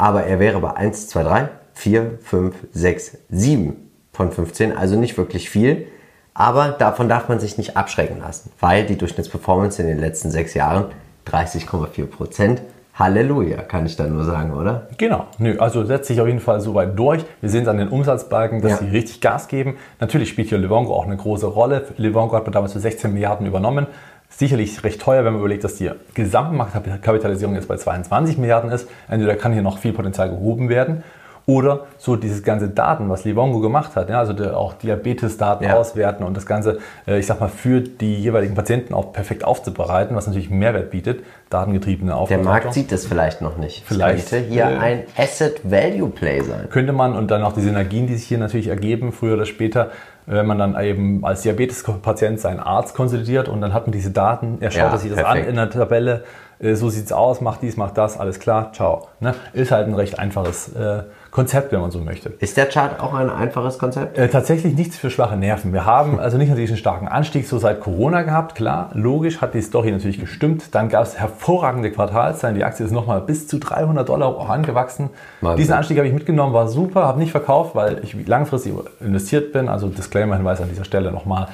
aber 0.00 0.24
er 0.24 0.40
wäre 0.40 0.58
bei 0.60 0.72
1, 0.72 1.08
2, 1.08 1.22
3, 1.22 1.48
4, 1.74 2.18
5, 2.22 2.54
6, 2.72 3.18
7 3.28 3.76
von 4.14 4.32
15, 4.32 4.74
also 4.74 4.98
nicht 4.98 5.18
wirklich 5.18 5.50
viel. 5.50 5.86
Aber 6.32 6.68
davon 6.70 7.10
darf 7.10 7.28
man 7.28 7.38
sich 7.38 7.58
nicht 7.58 7.76
abschrecken 7.76 8.18
lassen, 8.18 8.50
weil 8.60 8.86
die 8.86 8.96
Durchschnittsperformance 8.96 9.82
in 9.82 9.88
den 9.88 9.98
letzten 9.98 10.30
sechs 10.30 10.54
Jahren 10.54 10.86
30,4% 11.30 12.58
Halleluja, 12.94 13.58
kann 13.62 13.84
ich 13.84 13.96
dann 13.96 14.14
nur 14.14 14.24
sagen, 14.24 14.54
oder? 14.54 14.88
Genau, 14.96 15.26
nö, 15.38 15.58
also 15.58 15.84
setzt 15.84 16.08
sich 16.08 16.20
auf 16.20 16.26
jeden 16.26 16.40
Fall 16.40 16.60
so 16.62 16.74
weit 16.74 16.98
durch. 16.98 17.24
Wir 17.42 17.50
sehen 17.50 17.62
es 17.62 17.68
an 17.68 17.76
den 17.76 17.88
Umsatzbalken, 17.88 18.62
dass 18.62 18.72
Ja. 18.72 18.76
sie 18.78 18.88
richtig 18.88 19.20
Gas 19.20 19.48
geben. 19.48 19.76
Natürlich 20.00 20.30
spielt 20.30 20.48
hier 20.48 20.58
Livongo 20.58 20.94
auch 20.94 21.06
eine 21.06 21.16
große 21.16 21.46
Rolle. 21.46 21.86
Livongo 21.98 22.34
hat 22.36 22.44
man 22.44 22.52
damals 22.52 22.72
für 22.72 22.80
16 22.80 23.12
Milliarden 23.12 23.46
übernommen. 23.46 23.86
Sicherlich 24.30 24.82
recht 24.84 25.00
teuer, 25.00 25.24
wenn 25.24 25.32
man 25.32 25.40
überlegt, 25.40 25.64
dass 25.64 25.74
die 25.74 25.90
Gesamtmarktkapitalisierung 26.14 27.54
jetzt 27.54 27.68
bei 27.68 27.76
22 27.76 28.38
Milliarden 28.38 28.70
ist. 28.70 28.88
Entweder 29.08 29.34
kann 29.36 29.52
hier 29.52 29.62
noch 29.62 29.78
viel 29.78 29.92
Potenzial 29.92 30.30
gehoben 30.30 30.68
werden 30.68 31.02
oder 31.46 31.86
so 31.98 32.14
dieses 32.16 32.42
ganze 32.44 32.68
Daten, 32.68 33.08
was 33.08 33.24
Livongo 33.24 33.58
gemacht 33.60 33.96
hat, 33.96 34.08
ja, 34.08 34.20
also 34.20 34.32
der, 34.34 34.56
auch 34.56 34.74
Diabetesdaten 34.74 35.66
Ja. 35.66 35.74
auswerten 35.78 36.22
und 36.22 36.36
das 36.36 36.46
Ganze, 36.46 36.78
äh, 37.08 37.18
ich 37.18 37.26
sag 37.26 37.40
mal, 37.40 37.48
für 37.48 37.80
die 37.80 38.14
jeweiligen 38.16 38.54
Patienten 38.54 38.94
auch 38.94 39.12
perfekt 39.12 39.42
aufzubereiten, 39.42 40.14
was 40.14 40.26
natürlich 40.28 40.50
Mehrwert 40.50 40.90
bietet, 40.90 41.24
datengetriebene 41.48 42.10
Der 42.12 42.18
Aufbereitung. 42.18 42.44
Markt 42.44 42.74
sieht 42.74 42.92
es 42.92 43.06
vielleicht 43.06 43.40
noch 43.40 43.56
nicht. 43.56 43.82
Vielleicht, 43.84 44.24
Es 44.26 44.30
könnte 44.30 44.48
hier 44.48 44.64
äh, 44.64 44.76
ein 44.78 45.02
Asset-Value-Play 45.16 46.42
sein. 46.42 46.68
könnte 46.70 46.92
man 46.92 47.16
und 47.16 47.30
dann 47.30 47.42
auch 47.42 47.52
die 47.54 47.62
Synergien, 47.62 48.06
die 48.06 48.14
sich 48.16 48.28
hier 48.28 48.38
natürlich 48.38 48.68
ergeben, 48.68 49.10
früher 49.12 49.34
oder 49.34 49.46
später, 49.46 49.90
wenn 50.36 50.46
man 50.46 50.58
dann 50.58 50.80
eben 50.80 51.24
als 51.24 51.42
Diabetespatient 51.42 52.40
seinen 52.40 52.60
Arzt 52.60 52.94
konsolidiert 52.94 53.48
und 53.48 53.60
dann 53.60 53.74
hat 53.74 53.86
man 53.86 53.92
diese 53.92 54.10
Daten, 54.10 54.58
er 54.60 54.70
schaut 54.70 54.92
Ja, 54.92 54.96
sich 54.98 55.10
das 55.10 55.20
perfekt. 55.22 55.44
an 55.44 55.50
in 55.50 55.56
der 55.56 55.70
Tabelle, 55.70 56.24
äh, 56.60 56.74
so 56.74 56.88
sieht's 56.88 57.12
aus, 57.12 57.40
macht 57.40 57.62
dies, 57.62 57.76
macht 57.76 57.98
das, 57.98 58.18
alles 58.18 58.38
klar, 58.38 58.72
ciao. 58.72 59.08
Ne? 59.18 59.34
Ist 59.52 59.72
halt 59.72 59.88
ein 59.88 59.94
recht 59.94 60.18
einfaches 60.18 60.68
äh, 60.74 61.02
Konzept, 61.30 61.70
wenn 61.70 61.80
man 61.80 61.92
so 61.92 62.00
möchte. 62.00 62.30
Ist 62.40 62.56
der 62.56 62.66
Chart 62.66 62.98
auch 62.98 63.14
ein 63.14 63.30
einfaches 63.30 63.78
Konzept? 63.78 64.18
Äh, 64.18 64.28
tatsächlich 64.28 64.74
nichts 64.74 64.96
für 64.96 65.10
schwache 65.10 65.36
Nerven. 65.36 65.72
Wir 65.72 65.86
haben 65.86 66.18
also 66.18 66.38
nicht 66.38 66.48
nur 66.48 66.56
diesen 66.56 66.76
starken 66.76 67.06
Anstieg 67.06 67.46
so 67.46 67.58
seit 67.58 67.80
Corona 67.80 68.22
gehabt, 68.22 68.56
klar, 68.56 68.90
logisch 68.94 69.40
hat 69.40 69.54
die 69.54 69.62
Story 69.62 69.92
natürlich 69.92 70.18
gestimmt. 70.18 70.74
Dann 70.74 70.88
gab 70.88 71.04
es 71.04 71.18
hervorragende 71.18 71.92
Quartalszahlen. 71.92 72.56
Die 72.56 72.64
Aktie 72.64 72.84
ist 72.84 72.90
nochmal 72.90 73.20
bis 73.20 73.46
zu 73.46 73.58
300 73.58 74.08
Dollar 74.08 74.28
auch 74.28 74.48
angewachsen. 74.48 75.10
Wahnsinn. 75.40 75.58
Diesen 75.58 75.74
Anstieg 75.74 75.98
habe 75.98 76.08
ich 76.08 76.14
mitgenommen, 76.14 76.52
war 76.52 76.66
super, 76.66 77.04
habe 77.06 77.20
nicht 77.20 77.30
verkauft, 77.30 77.76
weil 77.76 78.02
ich 78.02 78.26
langfristig 78.26 78.74
investiert 78.98 79.52
bin. 79.52 79.68
Also 79.68 79.86
Disclaimer-Hinweis 79.86 80.60
an 80.60 80.68
dieser 80.68 80.84
Stelle 80.84 81.12
nochmal. 81.12 81.46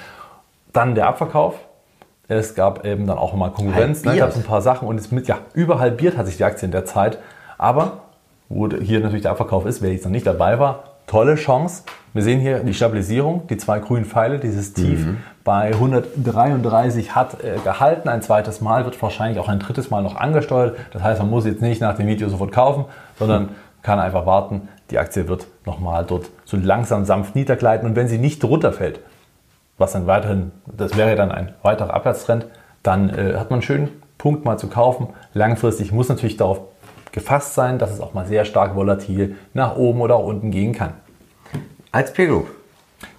Dann 0.73 0.95
der 0.95 1.07
Abverkauf. 1.07 1.55
Es 2.29 2.55
gab 2.55 2.85
eben 2.87 3.07
dann 3.07 3.19
auch 3.19 3.35
mal 3.35 3.51
Konkurrenz. 3.51 4.03
Dann 4.03 4.13
Halbiert. 4.13 4.27
gab 4.27 4.37
es 4.37 4.43
ein 4.43 4.49
paar 4.49 4.63
Sachen 4.63 4.89
und 4.89 4.99
es 4.99 5.13
mit, 5.13 5.29
ja, 5.29 5.39
überhalbiert 5.53 6.17
hat 6.17 6.27
sich 6.27 6.39
die 6.39 6.45
Aktie 6.45 6.65
in 6.65 6.73
der 6.73 6.87
Zeit. 6.87 7.19
Aber 7.59 8.06
wo 8.49 8.69
hier 8.69 9.01
natürlich 9.01 9.23
der 9.23 9.33
Abverkauf 9.33 9.67
ist, 9.67 9.83
wer 9.83 9.93
jetzt 9.93 10.05
noch 10.05 10.13
nicht 10.13 10.27
dabei 10.27 10.59
war, 10.59 10.85
tolle 11.07 11.37
Chance. 11.37 11.85
Wir 12.13 12.23
sehen 12.23 12.41
hier 12.41 12.61
die 12.61 12.75
Stabilisierung, 12.75 13.47
die 13.49 13.57
zwei 13.57 13.79
grünen 13.79 14.05
Pfeile, 14.05 14.39
dieses 14.39 14.73
Tief 14.73 15.07
bei 15.47 15.73
133 15.73 17.15
hat 17.15 17.43
äh, 17.43 17.59
gehalten. 17.63 18.09
Ein 18.09 18.21
zweites 18.21 18.61
Mal 18.61 18.85
wird 18.85 19.01
wahrscheinlich 19.01 19.39
auch 19.39 19.49
ein 19.49 19.61
drittes 19.61 19.91
Mal 19.91 20.03
noch 20.03 20.17
angesteuert. 20.17 20.77
Das 20.93 21.03
heißt, 21.03 21.21
man 21.21 21.31
muss 21.31 21.47
jetzt 21.47 21.63
nicht 21.63 21.81
nach 21.81 21.97
dem 21.97 22.09
Video 22.09 22.29
sofort 22.29 22.51
kaufen, 22.51 22.85
sondern 23.17 23.51
kann 23.83 24.01
einfach 24.01 24.27
warten. 24.27 24.69
Die 24.91 24.99
Aktie 24.99 25.29
wird 25.29 25.47
nochmal 25.65 26.05
dort 26.05 26.31
so 26.45 26.57
langsam 26.57 27.05
sanft 27.05 27.37
niedergleiten. 27.37 27.89
Und 27.89 27.95
wenn 27.95 28.09
sie 28.09 28.19
nicht 28.19 28.43
runterfällt, 28.43 28.99
was 29.79 29.93
dann 29.93 30.09
weiterhin, 30.09 30.51
das 30.67 30.97
wäre 30.97 31.15
dann 31.15 31.31
ein 31.31 31.55
weiterer 31.63 31.95
Abwärtstrend, 31.95 32.47
dann 32.83 33.11
äh, 33.11 33.37
hat 33.37 33.51
man 33.51 33.59
einen 33.59 33.63
schönen 33.63 33.89
Punkt 34.19 34.45
mal 34.45 34.59
zu 34.59 34.67
kaufen. 34.67 35.11
Langfristig 35.33 35.93
muss 35.93 36.09
natürlich 36.09 36.37
darauf 36.37 36.61
gefasst 37.17 37.55
sein, 37.55 37.79
dass 37.79 37.91
es 37.91 38.01
auch 38.01 38.13
mal 38.13 38.27
sehr 38.27 38.45
stark 38.45 38.77
volatil 38.77 39.37
nach 39.55 39.75
oben 39.75 40.03
oder 40.03 40.17
auch 40.17 40.27
unten 40.27 40.51
gehen 40.51 40.75
kann. 40.75 40.93
Als 41.91 42.13
Peer 42.13 42.27
Group. 42.27 42.49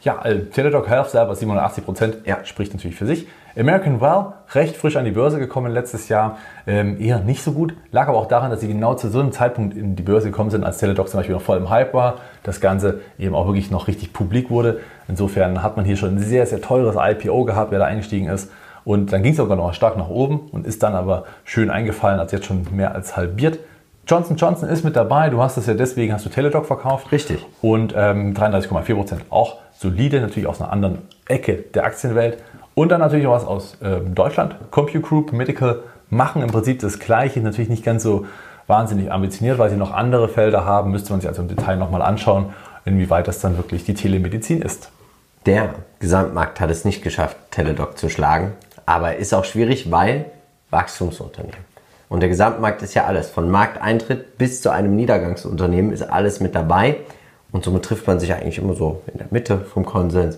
Ja, 0.02 0.24
äh, 0.24 0.46
Teladoc 0.46 0.88
Health 0.88 1.10
selber 1.10 1.36
87 1.36 1.84
Prozent, 1.84 2.18
Ja. 2.24 2.38
spricht 2.46 2.74
natürlich 2.76 2.96
für 2.96 3.08
sich. 3.08 3.28
American 3.58 4.00
Well, 4.00 4.34
recht 4.54 4.78
frisch 4.78 4.98
an 4.98 5.06
die 5.06 5.12
Börse 5.12 5.40
gekommen 5.40 5.72
letztes 5.74 6.10
Jahr, 6.10 6.38
ähm, 6.68 7.02
eher 7.02 7.20
nicht 7.22 7.42
so 7.44 7.54
gut. 7.54 7.74
Lag 7.92 8.08
aber 8.08 8.20
auch 8.20 8.28
daran, 8.28 8.52
dass 8.52 8.62
sie 8.62 8.68
genau 8.68 8.94
zu 8.94 9.10
so 9.10 9.20
einem 9.20 9.32
Zeitpunkt 9.32 9.76
in 9.76 9.96
die 9.96 10.04
Börse 10.04 10.30
gekommen 10.30 10.52
sind, 10.52 10.64
als 10.64 10.78
Teladoc 10.78 11.10
zum 11.10 11.20
Beispiel 11.20 11.34
noch 11.36 11.42
voll 11.42 11.58
im 11.58 11.72
Hype 11.72 11.96
war. 11.96 12.20
Das 12.44 12.62
Ganze 12.62 13.02
eben 13.18 13.34
auch 13.34 13.48
wirklich 13.48 13.72
noch 13.72 13.88
richtig 13.88 14.14
publik 14.14 14.52
wurde. 14.52 14.82
Insofern 15.08 15.64
hat 15.64 15.76
man 15.76 15.86
hier 15.86 15.98
schon 15.98 16.18
ein 16.18 16.20
sehr, 16.20 16.46
sehr 16.46 16.62
teures 16.62 16.96
IPO 17.00 17.46
gehabt, 17.46 17.72
wer 17.72 17.80
da 17.80 17.86
eingestiegen 17.86 18.28
ist. 18.28 18.52
Und 18.86 19.12
dann 19.12 19.24
ging 19.24 19.32
es 19.32 19.38
sogar 19.38 19.58
noch 19.58 19.74
stark 19.74 19.98
nach 19.98 20.10
oben 20.10 20.40
und 20.52 20.68
ist 20.68 20.84
dann 20.84 20.94
aber 20.94 21.26
schön 21.44 21.72
eingefallen, 21.72 22.20
hat 22.20 22.32
jetzt 22.32 22.46
schon 22.46 22.68
mehr 22.72 22.94
als 22.94 23.18
halbiert. 23.18 23.58
Johnson 24.08 24.38
Johnson 24.38 24.70
ist 24.70 24.86
mit 24.86 24.96
dabei. 24.96 25.30
Du 25.30 25.42
hast 25.42 25.58
es 25.58 25.66
ja 25.66 25.74
deswegen, 25.74 26.14
hast 26.14 26.26
du 26.26 26.30
Teladoc 26.30 26.66
verkauft. 26.66 27.12
Richtig. 27.12 27.46
Und 27.62 27.94
ähm, 27.96 28.34
33,4 28.34 28.96
Prozent 28.96 29.22
auch 29.30 29.58
solide, 29.78 30.22
natürlich 30.22 30.48
aus 30.48 30.62
einer 30.62 30.72
anderen 30.72 31.00
Ecke 31.28 31.66
der 31.74 31.84
Aktienwelt. 31.84 32.42
Und 32.74 32.90
dann 32.90 33.02
natürlich 33.02 33.28
auch 33.28 33.34
was 33.34 33.46
aus 33.46 33.78
ähm, 33.84 34.16
Deutschland. 34.16 34.56
CompuGroup, 34.72 35.34
Medical 35.34 35.82
machen 36.10 36.42
im 36.42 36.50
Prinzip 36.50 36.80
das 36.80 37.00
Gleiche, 37.00 37.42
natürlich 37.42 37.70
nicht 37.70 37.84
ganz 37.84 38.02
so 38.02 38.26
wahnsinnig 38.66 39.12
ambitioniert, 39.12 39.58
weil 39.58 39.70
sie 39.70 39.76
noch 39.76 39.94
andere 39.94 40.30
Felder 40.30 40.64
haben. 40.64 40.92
Müsste 40.92 41.12
man 41.12 41.20
sich 41.20 41.28
also 41.28 41.42
im 41.42 41.50
Detail 41.50 41.76
nochmal 41.76 42.02
anschauen, 42.02 42.54
inwieweit 42.86 43.28
das 43.28 43.40
dann 43.40 43.58
wirklich 43.58 43.84
die 43.84 43.94
Telemedizin 43.94 44.62
ist. 44.62 44.90
Der 45.46 45.76
Gesamtmarkt 46.00 46.62
hat 46.62 46.70
es 46.70 46.86
nicht 46.86 47.04
geschafft, 47.04 47.36
Teladoc 47.52 47.98
zu 47.98 48.08
schlagen. 48.08 48.54
Aber 48.86 49.18
ist 49.18 49.34
auch 49.34 49.44
schwierig, 49.44 49.92
weil 49.92 50.26
Wachstumsunternehmen. 50.70 51.67
Und 52.10 52.22
der 52.22 52.30
Gesamtmarkt 52.30 52.82
ist 52.82 52.94
ja 52.94 53.06
alles. 53.06 53.30
Von 53.30 53.50
Markteintritt 53.50 54.38
bis 54.38 54.62
zu 54.62 54.70
einem 54.70 54.96
Niedergangsunternehmen 54.96 55.92
ist 55.92 56.04
alles 56.04 56.40
mit 56.40 56.56
dabei. 56.56 56.98
Und 57.52 57.64
somit 57.64 57.84
trifft 57.84 58.08
man 58.08 58.20
sich 58.20 58.34
eigentlich 58.34 58.58
immer 58.58 58.74
so 58.74 59.02
in 59.12 59.18
der 59.18 59.28
Mitte 59.32 59.60
vom 59.60 59.86
Konsens. 59.86 60.38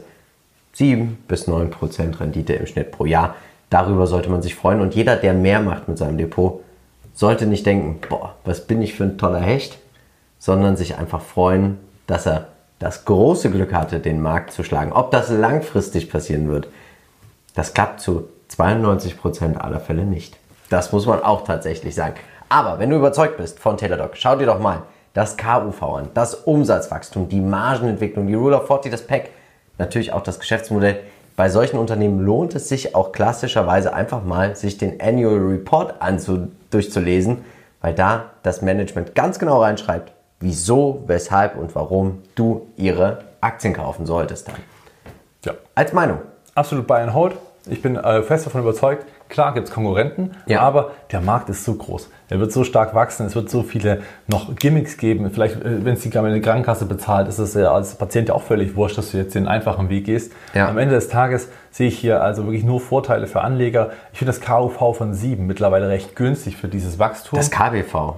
7 0.74 1.18
bis 1.28 1.48
9 1.48 1.72
Prozent 1.72 2.20
Rendite 2.20 2.54
im 2.54 2.66
Schnitt 2.66 2.92
pro 2.92 3.06
Jahr. 3.06 3.36
Darüber 3.70 4.08
sollte 4.08 4.30
man 4.30 4.42
sich 4.42 4.56
freuen. 4.56 4.82
Und 4.82 4.96
jeder, 4.96 5.16
der 5.16 5.34
mehr 5.34 5.62
macht 5.62 5.88
mit 5.88 5.98
seinem 5.98 6.18
Depot, 6.18 6.62
sollte 7.14 7.46
nicht 7.46 7.66
denken, 7.66 8.00
boah, 8.08 8.36
was 8.46 8.66
bin 8.66 8.82
ich 8.82 8.94
für 8.96 9.04
ein 9.04 9.18
toller 9.18 9.42
Hecht, 9.42 9.78
sondern 10.40 10.78
sich 10.78 10.98
einfach 10.98 11.22
freuen, 11.22 11.78
dass 12.08 12.26
er 12.26 12.48
das 12.80 13.04
große 13.06 13.52
Glück 13.52 13.74
hatte, 13.74 14.00
den 14.00 14.22
Markt 14.22 14.54
zu 14.54 14.64
schlagen. 14.64 14.94
Ob 14.94 15.12
das 15.12 15.30
langfristig 15.30 16.10
passieren 16.10 16.50
wird, 16.50 16.70
das 17.54 17.74
klappt 17.74 18.00
zu 18.00 18.30
92% 18.50 19.58
aller 19.58 19.82
Fälle 19.82 20.06
nicht. 20.06 20.38
Das 20.70 20.92
muss 20.92 21.06
man 21.06 21.22
auch 21.24 21.44
tatsächlich 21.44 21.96
sagen. 21.96 22.16
Aber 22.48 22.80
wenn 22.80 22.90
du 22.90 22.96
überzeugt 22.96 23.38
bist 23.38 23.60
von 23.60 23.78
Teladoc, 23.78 24.12
schau 24.16 24.36
dir 24.36 24.46
doch 24.46 24.60
mal 24.60 24.84
das 25.14 25.38
KUV 25.38 25.84
an, 25.84 26.10
das 26.14 26.36
Umsatzwachstum, 26.36 27.30
die 27.30 27.42
Margenentwicklung, 27.42 28.28
die 28.28 28.36
Rule 28.36 28.58
of 28.58 28.68
40, 28.68 28.92
das 28.92 29.06
Pack, 29.06 29.30
natürlich 29.78 30.14
auch 30.14 30.22
das 30.22 30.40
Geschäftsmodell. 30.40 31.00
Bei 31.36 31.50
solchen 31.50 31.78
Unternehmen 31.80 32.20
lohnt 32.20 32.54
es 32.56 32.70
sich 32.70 32.96
auch 32.96 33.12
klassischerweise 33.12 33.94
einfach 33.94 34.24
mal, 34.24 34.56
sich 34.56 34.78
den 34.78 35.00
Annual 35.02 35.38
Report 35.40 35.96
durchzulesen, 36.70 37.46
weil 37.82 37.94
da 37.94 38.26
das 38.44 38.62
Management 38.62 39.16
ganz 39.16 39.40
genau 39.40 39.62
reinschreibt, 39.62 40.12
wieso, 40.40 41.04
weshalb 41.08 41.56
und 41.56 41.76
warum 41.76 42.22
du 42.36 42.68
ihre 42.76 43.20
Aktien 43.42 43.74
kaufen 43.74 44.06
solltest 44.06 44.48
dann. 44.50 44.56
Ja, 45.46 45.54
Als 45.76 45.94
Meinung. 45.94 46.20
absolut 46.56 46.86
Buy 46.88 47.02
and 47.02 47.14
Hold. 47.14 47.36
Ich 47.68 47.82
bin 47.82 47.96
äh, 47.96 48.22
fest 48.22 48.46
davon 48.46 48.62
überzeugt, 48.62 49.06
klar 49.30 49.54
gibt 49.54 49.68
es 49.68 49.74
Konkurrenten, 49.74 50.32
Ja. 50.48 50.62
aber 50.62 50.92
der 51.12 51.22
Markt 51.22 51.50
ist 51.50 51.64
so 51.64 51.76
groß. 51.76 52.10
Er 52.30 52.40
wird 52.40 52.52
so 52.52 52.64
stark 52.64 52.94
wachsen, 52.94 53.26
es 53.26 53.36
wird 53.36 53.50
so 53.50 53.64
viele 53.64 54.02
noch 54.28 54.56
Gimmicks 54.56 54.98
geben. 54.98 55.30
Vielleicht, 55.32 55.56
äh, 55.64 55.86
wenn 55.86 55.94
es 55.94 56.02
die 56.02 56.10
Krankenkasse 56.10 56.86
bezahlt, 56.86 57.28
ist 57.28 57.40
es 57.40 57.54
ja 57.54 57.72
als 57.74 57.96
Patient 57.96 58.30
ja 58.30 58.36
auch 58.36 58.44
völlig 58.44 58.76
wurscht, 58.76 58.98
dass 58.98 59.12
du 59.12 59.18
jetzt 59.18 59.34
den 59.36 59.48
einfachen 59.48 59.90
Weg 59.90 60.06
gehst. 60.06 60.32
Ja. 60.54 60.68
Am 60.68 60.78
Ende 60.78 60.96
des 60.96 61.08
Tages 61.08 61.50
sehe 61.72 61.88
ich 61.88 61.98
hier 61.98 62.22
also 62.22 62.46
wirklich 62.46 62.64
nur 62.64 62.82
Vorteile 62.82 63.26
für 63.28 63.42
Anleger. 63.42 63.92
Ich 64.14 64.20
finde 64.20 64.34
das 64.34 64.42
KUV 64.42 64.96
von 64.98 65.14
7 65.14 65.48
mittlerweile 65.48 65.88
recht 65.90 66.16
günstig 66.16 66.58
für 66.58 66.68
dieses 66.68 67.00
Wachstum. 67.00 67.38
Das 67.38 67.50
KBV. 67.50 68.16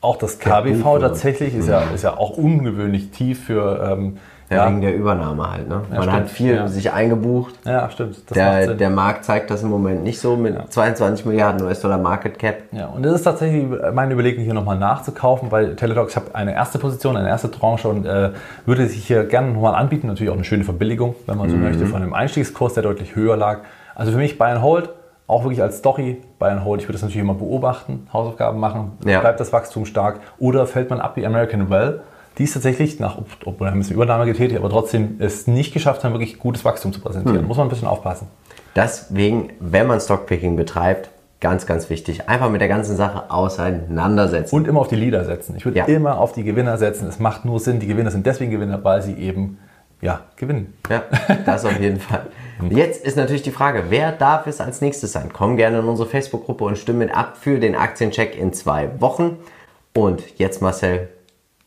auch 0.00 0.16
das 0.16 0.38
KBV 0.38 0.98
tatsächlich 1.00 1.54
ist 1.54 1.68
ja, 1.68 1.82
ist 1.94 2.04
ja 2.04 2.16
auch 2.16 2.36
ungewöhnlich 2.36 3.10
tief 3.10 3.44
für... 3.46 3.90
Ähm, 3.92 4.18
Ja, 4.48 4.68
wegen 4.68 4.80
der 4.80 4.94
Übernahme 4.94 5.50
halt. 5.50 5.68
Ne? 5.68 5.82
Man 5.90 6.02
stimmt. 6.02 6.12
hat 6.16 6.28
viel 6.28 6.54
Ja. 6.54 6.68
sich 6.68 6.92
eingebucht. 6.92 7.54
ja, 7.64 7.90
stimmt. 7.90 8.16
Das 8.28 8.34
Der, 8.36 8.74
der 8.74 8.90
Markt 8.90 9.24
zeigt 9.24 9.50
das 9.50 9.62
im 9.64 9.70
Moment 9.70 10.04
nicht 10.04 10.20
so 10.20 10.36
mit 10.36 10.56
22 10.72 11.26
Milliarden 11.26 11.66
US-Dollar 11.66 11.98
Market 11.98 12.38
Cap. 12.38 12.58
Ja, 12.72 12.86
und 12.86 13.02
das 13.04 13.14
ist 13.14 13.22
tatsächlich 13.24 13.66
meine 13.92 14.12
Überlegung, 14.14 14.44
hier 14.44 14.54
nochmal 14.54 14.78
nachzukaufen, 14.78 15.50
weil 15.50 15.74
Teladoc, 15.74 16.10
ich 16.10 16.16
habe 16.16 16.26
eine 16.34 16.54
erste 16.54 16.78
Position, 16.78 17.16
eine 17.16 17.28
erste 17.28 17.50
Tranche 17.50 17.88
und 17.88 18.06
äh, 18.06 18.30
würde 18.66 18.86
sich 18.86 19.04
hier 19.06 19.24
gerne 19.24 19.50
nochmal 19.50 19.74
anbieten. 19.74 20.06
Natürlich 20.06 20.30
auch 20.30 20.36
eine 20.36 20.44
schöne 20.44 20.62
Verbilligung, 20.64 21.16
wenn 21.26 21.38
man 21.38 21.50
so 21.50 21.56
möchte, 21.56 21.86
von 21.86 22.00
dem 22.00 22.14
Einstiegskurs, 22.14 22.74
der 22.74 22.84
deutlich 22.84 23.16
höher 23.16 23.36
lag. 23.36 23.60
Also 23.96 24.12
für 24.12 24.18
mich 24.18 24.38
Buy 24.38 24.50
and 24.52 24.62
Hold, 24.62 24.90
auch 25.26 25.42
wirklich 25.42 25.60
als 25.60 25.78
Story 25.78 26.22
Buy 26.38 26.50
and 26.50 26.64
Hold. 26.64 26.80
Ich 26.82 26.86
würde 26.86 26.92
das 26.94 27.02
natürlich 27.02 27.22
immer 27.22 27.34
beobachten, 27.34 28.06
Hausaufgaben 28.12 28.60
machen, 28.60 28.92
Ja. 29.04 29.18
bleibt 29.18 29.40
das 29.40 29.52
Wachstum 29.52 29.86
stark 29.86 30.20
oder 30.38 30.66
fällt 30.68 30.88
man 30.90 31.00
ab 31.00 31.16
wie 31.16 31.26
American 31.26 31.68
Well. 31.68 32.00
Die 32.38 32.44
ist 32.44 32.52
tatsächlich, 32.52 33.00
nach, 33.00 33.18
obwohl 33.44 33.66
wir 33.66 33.70
haben 33.70 33.78
jetzt 33.78 33.88
eine 33.88 33.94
Übernahme 33.94 34.26
getätigt, 34.26 34.58
aber 34.58 34.68
trotzdem 34.68 35.16
es 35.20 35.46
nicht 35.46 35.72
geschafft 35.72 36.04
haben, 36.04 36.12
wirklich 36.12 36.38
gutes 36.38 36.64
Wachstum 36.64 36.92
zu 36.92 37.00
präsentieren. 37.00 37.46
Muss 37.46 37.56
man 37.56 37.66
ein 37.66 37.70
bisschen 37.70 37.88
aufpassen. 37.88 38.28
Deswegen, 38.74 39.50
wenn 39.58 39.86
man 39.86 40.00
Stockpicking 40.00 40.54
betreibt, 40.54 41.10
ganz, 41.40 41.66
ganz 41.66 41.88
wichtig, 41.88 42.28
einfach 42.28 42.50
mit 42.50 42.60
der 42.60 42.68
ganzen 42.68 42.96
Sache 42.96 43.30
auseinandersetzen. 43.30 44.54
Und 44.54 44.68
immer 44.68 44.80
auf 44.80 44.88
die 44.88 44.96
Leader 44.96 45.24
setzen. 45.24 45.54
Ich 45.56 45.64
würde 45.64 45.78
Ja. 45.78 45.84
immer 45.86 46.18
auf 46.18 46.32
die 46.32 46.44
Gewinner 46.44 46.76
setzen. 46.76 47.08
Es 47.08 47.18
macht 47.18 47.44
nur 47.44 47.58
Sinn, 47.60 47.80
die 47.80 47.86
Gewinner 47.86 48.10
sind 48.10 48.26
deswegen 48.26 48.50
Gewinner, 48.50 48.82
weil 48.84 49.02
sie 49.02 49.14
eben 49.14 49.58
ja, 50.02 50.20
gewinnen. 50.36 50.74
Ja, 50.90 51.04
das 51.46 51.64
auf 51.64 51.80
jeden 51.80 52.00
Fall. 52.00 52.26
Jetzt 52.70 53.02
ist 53.02 53.16
natürlich 53.16 53.42
die 53.42 53.50
Frage, 53.50 53.84
wer 53.88 54.12
darf 54.12 54.46
es 54.46 54.60
als 54.60 54.82
nächstes 54.82 55.12
sein? 55.12 55.30
Komm 55.32 55.56
gerne 55.56 55.78
in 55.78 55.86
unsere 55.86 56.06
Facebook-Gruppe 56.06 56.64
und 56.64 56.76
stimme 56.76 57.14
ab 57.16 57.38
für 57.40 57.58
den 57.58 57.74
Aktiencheck 57.74 58.38
in 58.38 58.52
zwei 58.52 58.90
Wochen. 59.00 59.38
Und 59.94 60.38
jetzt, 60.38 60.60
Marcel, 60.60 61.08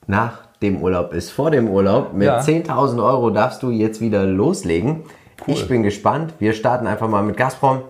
nach 0.06 0.49
dem 0.62 0.82
Urlaub 0.82 1.14
ist 1.14 1.32
vor 1.32 1.52
dem 1.52 1.70
Urlaub. 1.70 2.14
Mit 2.14 2.28
Ja. 2.28 2.40
10.000 2.40 3.04
Euro 3.04 3.30
darfst 3.30 3.64
du 3.64 3.70
jetzt 3.72 4.02
wieder 4.02 4.26
loslegen. 4.26 5.04
Ich 5.48 5.68
bin 5.68 5.84
gespannt. 5.84 6.34
Wir 6.40 6.54
starten 6.54 6.86
einfach 6.86 7.08
mal 7.08 7.24
mit 7.24 7.38
Gazprom. 7.38 7.82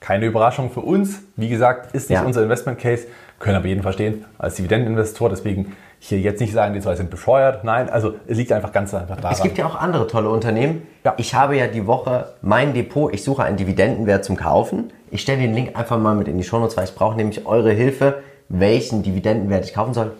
Keine 0.00 0.26
Überraschung 0.26 0.70
für 0.70 0.80
uns. 0.80 1.20
Wie 1.36 1.48
gesagt, 1.48 1.94
ist 1.94 2.10
nicht 2.10 2.18
Ja. 2.20 2.24
unser 2.26 2.42
Investment 2.42 2.78
Case. 2.78 3.06
Können 3.38 3.56
aber 3.56 3.66
jeden 3.66 3.82
verstehen 3.82 4.24
als 4.36 4.56
Dividendeninvestor. 4.56 5.28
Deswegen 5.30 5.76
hier 6.00 6.20
jetzt 6.20 6.40
nicht 6.40 6.52
sagen, 6.52 6.74
die 6.74 6.80
zwei 6.80 6.94
sind 6.96 7.10
bescheuert. 7.10 7.64
Nein, 7.64 7.88
also 7.88 8.14
es 8.26 8.36
liegt 8.36 8.52
einfach 8.52 8.72
ganz 8.72 8.92
einfach 8.94 9.16
daran. 9.16 9.32
Es 9.32 9.42
gibt 9.42 9.58
ja 9.58 9.66
auch 9.66 9.74
andere 9.74 10.06
tolle 10.06 10.28
Unternehmen. 10.28 10.82
Ja. 11.04 11.14
Ich 11.16 11.34
habe 11.34 11.56
ja 11.56 11.66
die 11.66 11.86
Woche 11.86 12.26
mein 12.42 12.74
Depot, 12.74 13.12
ich 13.12 13.24
suche 13.24 13.42
einen 13.42 13.56
Dividendenwert 13.56 14.24
zum 14.24 14.36
Kaufen. 14.36 14.92
Ich 15.10 15.22
stelle 15.22 15.40
den 15.40 15.54
Link 15.54 15.76
einfach 15.78 15.98
mal 15.98 16.14
mit 16.14 16.28
in 16.28 16.36
die 16.36 16.44
Shownotes, 16.44 16.76
weil 16.76 16.84
ich 16.84 16.94
brauche 16.94 17.16
nämlich 17.16 17.46
eure 17.46 17.72
Hilfe, 17.72 18.22
welchen 18.48 19.02
Dividendenwert 19.02 19.64
ich 19.64 19.74
kaufen 19.74 19.94
soll. 19.94 20.12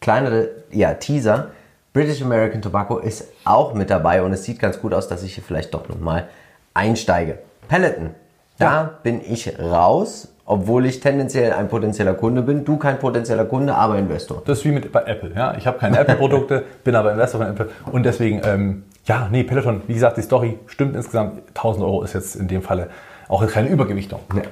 Kleiner 0.00 0.44
ja, 0.70 0.94
Teaser. 0.94 1.48
British 1.92 2.22
American 2.22 2.60
Tobacco 2.60 2.98
ist 2.98 3.28
auch 3.44 3.72
mit 3.72 3.88
dabei 3.88 4.22
und 4.22 4.32
es 4.32 4.44
sieht 4.44 4.58
ganz 4.58 4.80
gut 4.80 4.92
aus, 4.92 5.08
dass 5.08 5.22
ich 5.22 5.34
hier 5.34 5.44
vielleicht 5.44 5.72
doch 5.72 5.88
nochmal 5.88 6.28
einsteige. 6.74 7.38
Peloton, 7.68 8.10
da 8.58 8.98
bin 9.02 9.20
ich 9.26 9.58
raus, 9.58 10.28
obwohl 10.44 10.86
ich 10.86 11.00
tendenziell 11.00 11.52
ein 11.52 11.68
potenzieller 11.68 12.14
Kunde 12.14 12.42
bin. 12.42 12.64
Du 12.64 12.76
kein 12.76 12.98
potenzieller 12.98 13.44
Kunde, 13.44 13.74
aber 13.74 13.98
Investor. 13.98 14.42
Das 14.44 14.58
ist 14.58 14.64
wie 14.64 14.72
mit 14.72 14.92
bei 14.92 15.02
Apple. 15.02 15.32
Ja? 15.34 15.54
Ich 15.56 15.66
habe 15.66 15.78
keine 15.78 15.98
Apple-Produkte, 15.98 16.64
bin 16.84 16.94
aber 16.94 17.12
Investor 17.12 17.40
von 17.40 17.50
Apple. 17.50 17.70
Und 17.90 18.04
deswegen, 18.04 18.40
ähm, 18.44 18.84
ja, 19.06 19.28
nee, 19.30 19.42
Peloton, 19.42 19.82
wie 19.86 19.94
gesagt, 19.94 20.16
die 20.16 20.22
Story 20.22 20.58
stimmt 20.66 20.96
insgesamt. 20.96 21.42
1000 21.48 21.84
Euro 21.84 22.02
ist 22.02 22.12
jetzt 22.12 22.36
in 22.36 22.48
dem 22.48 22.62
Falle 22.62 22.88
auch 23.28 23.46
keine 23.48 23.68
Übergewichtung. 23.68 24.20
Ja. 24.34 24.42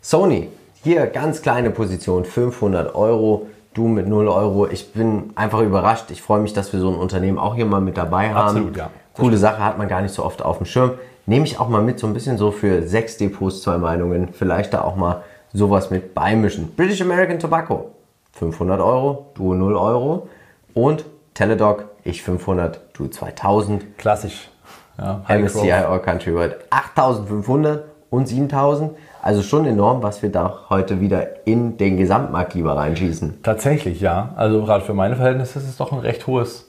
Sony, 0.00 0.48
hier 0.82 1.06
ganz 1.06 1.42
kleine 1.42 1.70
Position, 1.70 2.24
500 2.24 2.94
Euro. 2.94 3.46
Du 3.74 3.88
mit 3.88 4.06
0 4.06 4.28
Euro. 4.28 4.68
Ich 4.68 4.92
bin 4.92 5.32
einfach 5.34 5.60
überrascht. 5.60 6.10
Ich 6.10 6.22
freue 6.22 6.40
mich, 6.40 6.52
dass 6.52 6.72
wir 6.72 6.80
so 6.80 6.90
ein 6.90 6.96
Unternehmen 6.96 7.38
auch 7.38 7.54
hier 7.54 7.66
mal 7.66 7.80
mit 7.80 7.96
dabei 7.96 8.34
haben. 8.34 8.48
Absolut, 8.48 8.76
ja. 8.76 8.90
Coole 9.14 9.36
Sache, 9.36 9.64
hat 9.64 9.78
man 9.78 9.88
gar 9.88 10.02
nicht 10.02 10.14
so 10.14 10.24
oft 10.24 10.42
auf 10.42 10.58
dem 10.58 10.66
Schirm. 10.66 10.92
Nehme 11.26 11.44
ich 11.44 11.60
auch 11.60 11.68
mal 11.68 11.82
mit, 11.82 11.98
so 11.98 12.06
ein 12.06 12.14
bisschen 12.14 12.36
so 12.36 12.50
für 12.50 12.86
sechs 12.86 13.16
Depots, 13.16 13.62
zwei 13.62 13.78
Meinungen. 13.78 14.28
Vielleicht 14.32 14.74
da 14.74 14.82
auch 14.82 14.96
mal 14.96 15.22
sowas 15.52 15.90
mit 15.90 16.14
beimischen. 16.14 16.74
British 16.74 17.00
American 17.00 17.38
Tobacco, 17.38 17.90
500 18.32 18.80
Euro, 18.80 19.26
du 19.34 19.54
0 19.54 19.76
Euro. 19.76 20.28
Und 20.74 21.04
Teledoc, 21.34 21.84
ich 22.04 22.22
500, 22.22 22.80
du 22.94 23.06
2000. 23.06 23.98
Klassisch. 23.98 24.50
Ja, 24.98 25.22
MSCI. 25.28 25.72
All 25.72 26.00
Country 26.00 26.34
World 26.34 26.56
8500 26.70 27.84
und 28.10 28.28
7000. 28.28 28.92
Also 29.22 29.42
schon 29.42 29.66
enorm, 29.66 30.02
was 30.02 30.22
wir 30.22 30.30
da 30.30 30.64
heute 30.68 31.00
wieder 31.00 31.46
in 31.46 31.76
den 31.78 31.96
Gesamtmarkt 31.96 32.54
lieber 32.54 32.76
reinschießen. 32.76 33.42
Tatsächlich, 33.42 34.00
ja. 34.00 34.30
Also 34.36 34.62
gerade 34.64 34.84
für 34.84 34.94
meine 34.94 35.16
Verhältnisse 35.16 35.60
ist 35.60 35.68
es 35.68 35.76
doch 35.76 35.92
ein 35.92 36.00
recht 36.00 36.26
hohes 36.26 36.68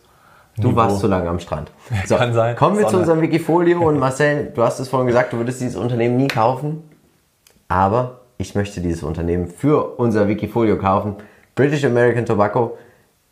Du 0.57 0.75
warst 0.75 0.99
zu 0.99 1.07
lange 1.07 1.29
am 1.29 1.39
Strand. 1.39 1.71
So, 2.05 2.15
Kann 2.15 2.33
sein. 2.33 2.55
Kommen 2.55 2.77
wir 2.77 2.85
zu 2.85 2.91
Sonne. 2.91 3.01
unserem 3.01 3.21
Wikifolio 3.21 3.87
und 3.87 3.97
Marcel, 3.99 4.51
du 4.53 4.61
hast 4.61 4.79
es 4.79 4.87
vorhin 4.87 5.07
gesagt, 5.07 5.33
du 5.33 5.37
würdest 5.37 5.61
dieses 5.61 5.75
Unternehmen 5.75 6.17
nie 6.17 6.27
kaufen. 6.27 6.83
Aber 7.67 8.19
ich 8.37 8.53
möchte 8.53 8.81
dieses 8.81 9.03
Unternehmen 9.03 9.47
für 9.47 9.97
unser 9.97 10.27
Wikifolio 10.27 10.77
kaufen. 10.77 11.15
British 11.55 11.83
American 11.85 12.25
Tobacco. 12.25 12.77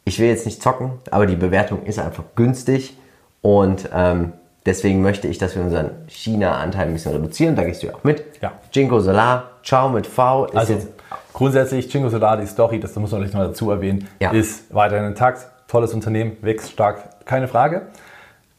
Ich 0.03 0.19
will 0.19 0.30
jetzt 0.30 0.45
nicht 0.45 0.63
zocken, 0.63 0.93
aber 1.11 1.28
die 1.28 1.36
Bewertung 1.36 1.84
ist 1.84 1.99
einfach 1.99 2.24
günstig. 2.36 2.97
Und 3.41 3.88
ähm, 3.93 4.34
deswegen 4.66 5.01
möchte 5.01 5.28
ich, 5.28 5.38
dass 5.38 5.55
wir 5.55 5.64
unseren 5.64 5.91
China-Anteil 6.07 6.88
ein 6.88 6.93
bisschen 6.93 7.14
reduzieren. 7.14 7.55
Da 7.55 7.64
gehst 7.64 7.84
du 7.84 7.88
ja 7.88 7.93
auch 7.95 8.03
mit. 8.03 8.24
Ja. 8.41 8.53
Jinko 8.72 8.99
Solar, 8.99 9.51
Ciao 9.64 9.89
mit 9.89 10.07
V 10.07 10.45
ist 10.45 10.55
Also 10.55 10.74
jetzt 10.74 10.88
grundsätzlich 11.34 11.91
Jingo 11.93 12.09
Solar, 12.09 12.38
die 12.38 12.47
Story, 12.47 12.80
das 12.80 12.95
muss 12.95 13.12
man 13.12 13.22
vielleicht 13.22 13.36
noch 13.36 13.43
dazu 13.45 13.72
erwähnen, 13.72 14.07
Ja. 14.20 14.32
ist 14.32 14.74
weiterhin 14.74 15.05
intakt. 15.05 15.47
Tolles 15.68 15.93
Unternehmen, 15.93 16.38
wächst 16.41 16.72
stark, 16.72 17.26
keine 17.26 17.47
Frage. 17.47 17.84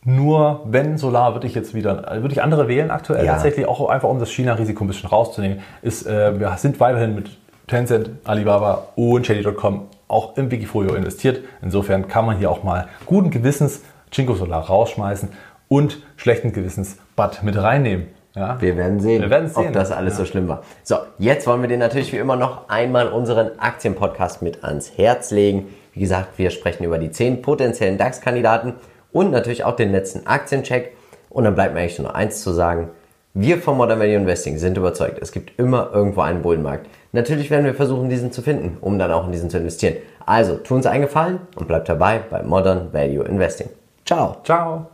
Nur 0.05 0.62
wenn 0.64 0.98
Solar 0.98 1.34
würde 1.34 1.46
ich 1.46 1.55
jetzt 1.55 1.74
wieder, 1.74 2.09
würde 2.22 2.32
ich 2.32 2.42
andere 2.42 2.66
wählen 2.66 2.90
aktuell 2.90 3.24
Ja. 3.24 3.32
tatsächlich, 3.34 3.66
auch 3.68 3.88
einfach 3.88 4.09
um 4.09 4.18
das 4.18 4.30
China-Risiko 4.32 4.82
ein 4.84 4.88
bisschen 4.88 5.09
rauszunehmen. 5.09 5.61
Ist, 5.82 6.07
äh, 6.07 6.38
wir 6.40 6.53
sind 6.57 6.80
weiterhin 6.80 7.14
mit 7.14 7.30
Tencent, 7.68 8.11
Alibaba 8.24 8.88
und 8.96 9.26
Shady.com 9.26 9.86
auch 10.09 10.36
im 10.36 10.50
Wikifolio 10.50 10.94
investiert. 10.94 11.40
Insofern 11.62 12.09
kann 12.09 12.26
man 12.26 12.36
hier 12.36 12.50
auch 12.50 12.64
mal 12.64 12.88
guten 13.07 13.30
Gewissens 13.30 13.82
Jingo 14.12 14.34
Solar 14.34 14.66
rausschmeißen 14.66 15.28
und 15.73 16.03
schlechten 16.16 16.53
Gewissens 16.53 16.99
Bad 17.16 17.43
mit 17.43 17.57
reinnehmen. 17.57 18.09
Ja? 18.35 18.61
Wir 18.61 18.77
werden 18.77 19.01
sehen, 19.01 19.23
Wir 19.23 19.31
werden 19.31 19.49
sehen. 19.49 19.68
ob 19.68 19.73
das 19.73 19.91
alles 19.91 20.18
so 20.18 20.27
schlimm 20.27 20.47
war. 20.47 20.62
So, 20.83 20.97
jetzt 21.18 21.47
wollen 21.47 21.62
wir 21.62 21.68
dir 21.68 21.79
natürlich 21.79 22.12
wie 22.12 22.18
immer 22.18 22.37
noch 22.37 22.68
einmal 22.68 23.09
unseren 23.09 23.59
Aktienpodcast 23.59 24.43
mit 24.43 24.64
ans 24.64 24.99
Herz 24.99 25.31
legen. 25.31 25.68
Wie 25.95 26.01
gesagt, 26.01 26.37
wir 26.39 26.51
sprechen 26.51 26.85
über 26.85 26.99
die 26.99 27.11
10 27.11 27.41
potenziellen 27.41 27.97
DAX-Kandidaten 27.97 28.75
und 29.12 29.31
natürlich 29.31 29.64
auch 29.64 29.75
den 29.75 29.93
letzten 29.93 30.27
Aktiencheck. 30.27 30.95
Und 31.31 31.45
dann 31.45 31.55
bleibt 31.55 31.73
mir 31.73 31.81
eigentlich 31.81 31.99
nur 31.99 32.09
noch 32.09 32.14
eins 32.14 32.43
zu 32.43 32.53
sagen. 32.53 32.91
Wir 33.33 33.57
von 33.57 33.79
Modern 33.79 33.99
Value 33.99 34.16
Investing 34.16 34.59
sind 34.59 34.77
überzeugt, 34.77 35.18
es 35.23 35.33
gibt 35.33 35.59
immer 35.59 35.89
irgendwo 35.95 36.20
einen 36.20 36.43
Bullenmarkt. 36.43 36.87
Natürlich 37.12 37.51
werden 37.51 37.64
wir 37.64 37.75
versuchen, 37.75 38.11
diesen 38.11 38.31
zu 38.31 38.43
finden, 38.43 38.77
um 38.83 38.99
dann 38.99 39.11
auch 39.11 39.25
in 39.25 39.33
diesen 39.33 39.49
zu 39.49 39.57
investieren. 39.57 39.97
Also, 40.27 40.57
tu 40.57 40.75
uns 40.75 40.85
einen 40.85 41.03
Gefallen 41.03 41.41
und 41.57 41.66
bleib 41.66 41.87
dabei 41.87 42.20
bei 42.29 42.43
Modern 42.43 42.93
Value 42.93 43.25
Investing. 43.25 43.70
Ciao! 44.05 44.37
Ciao! 44.45 44.91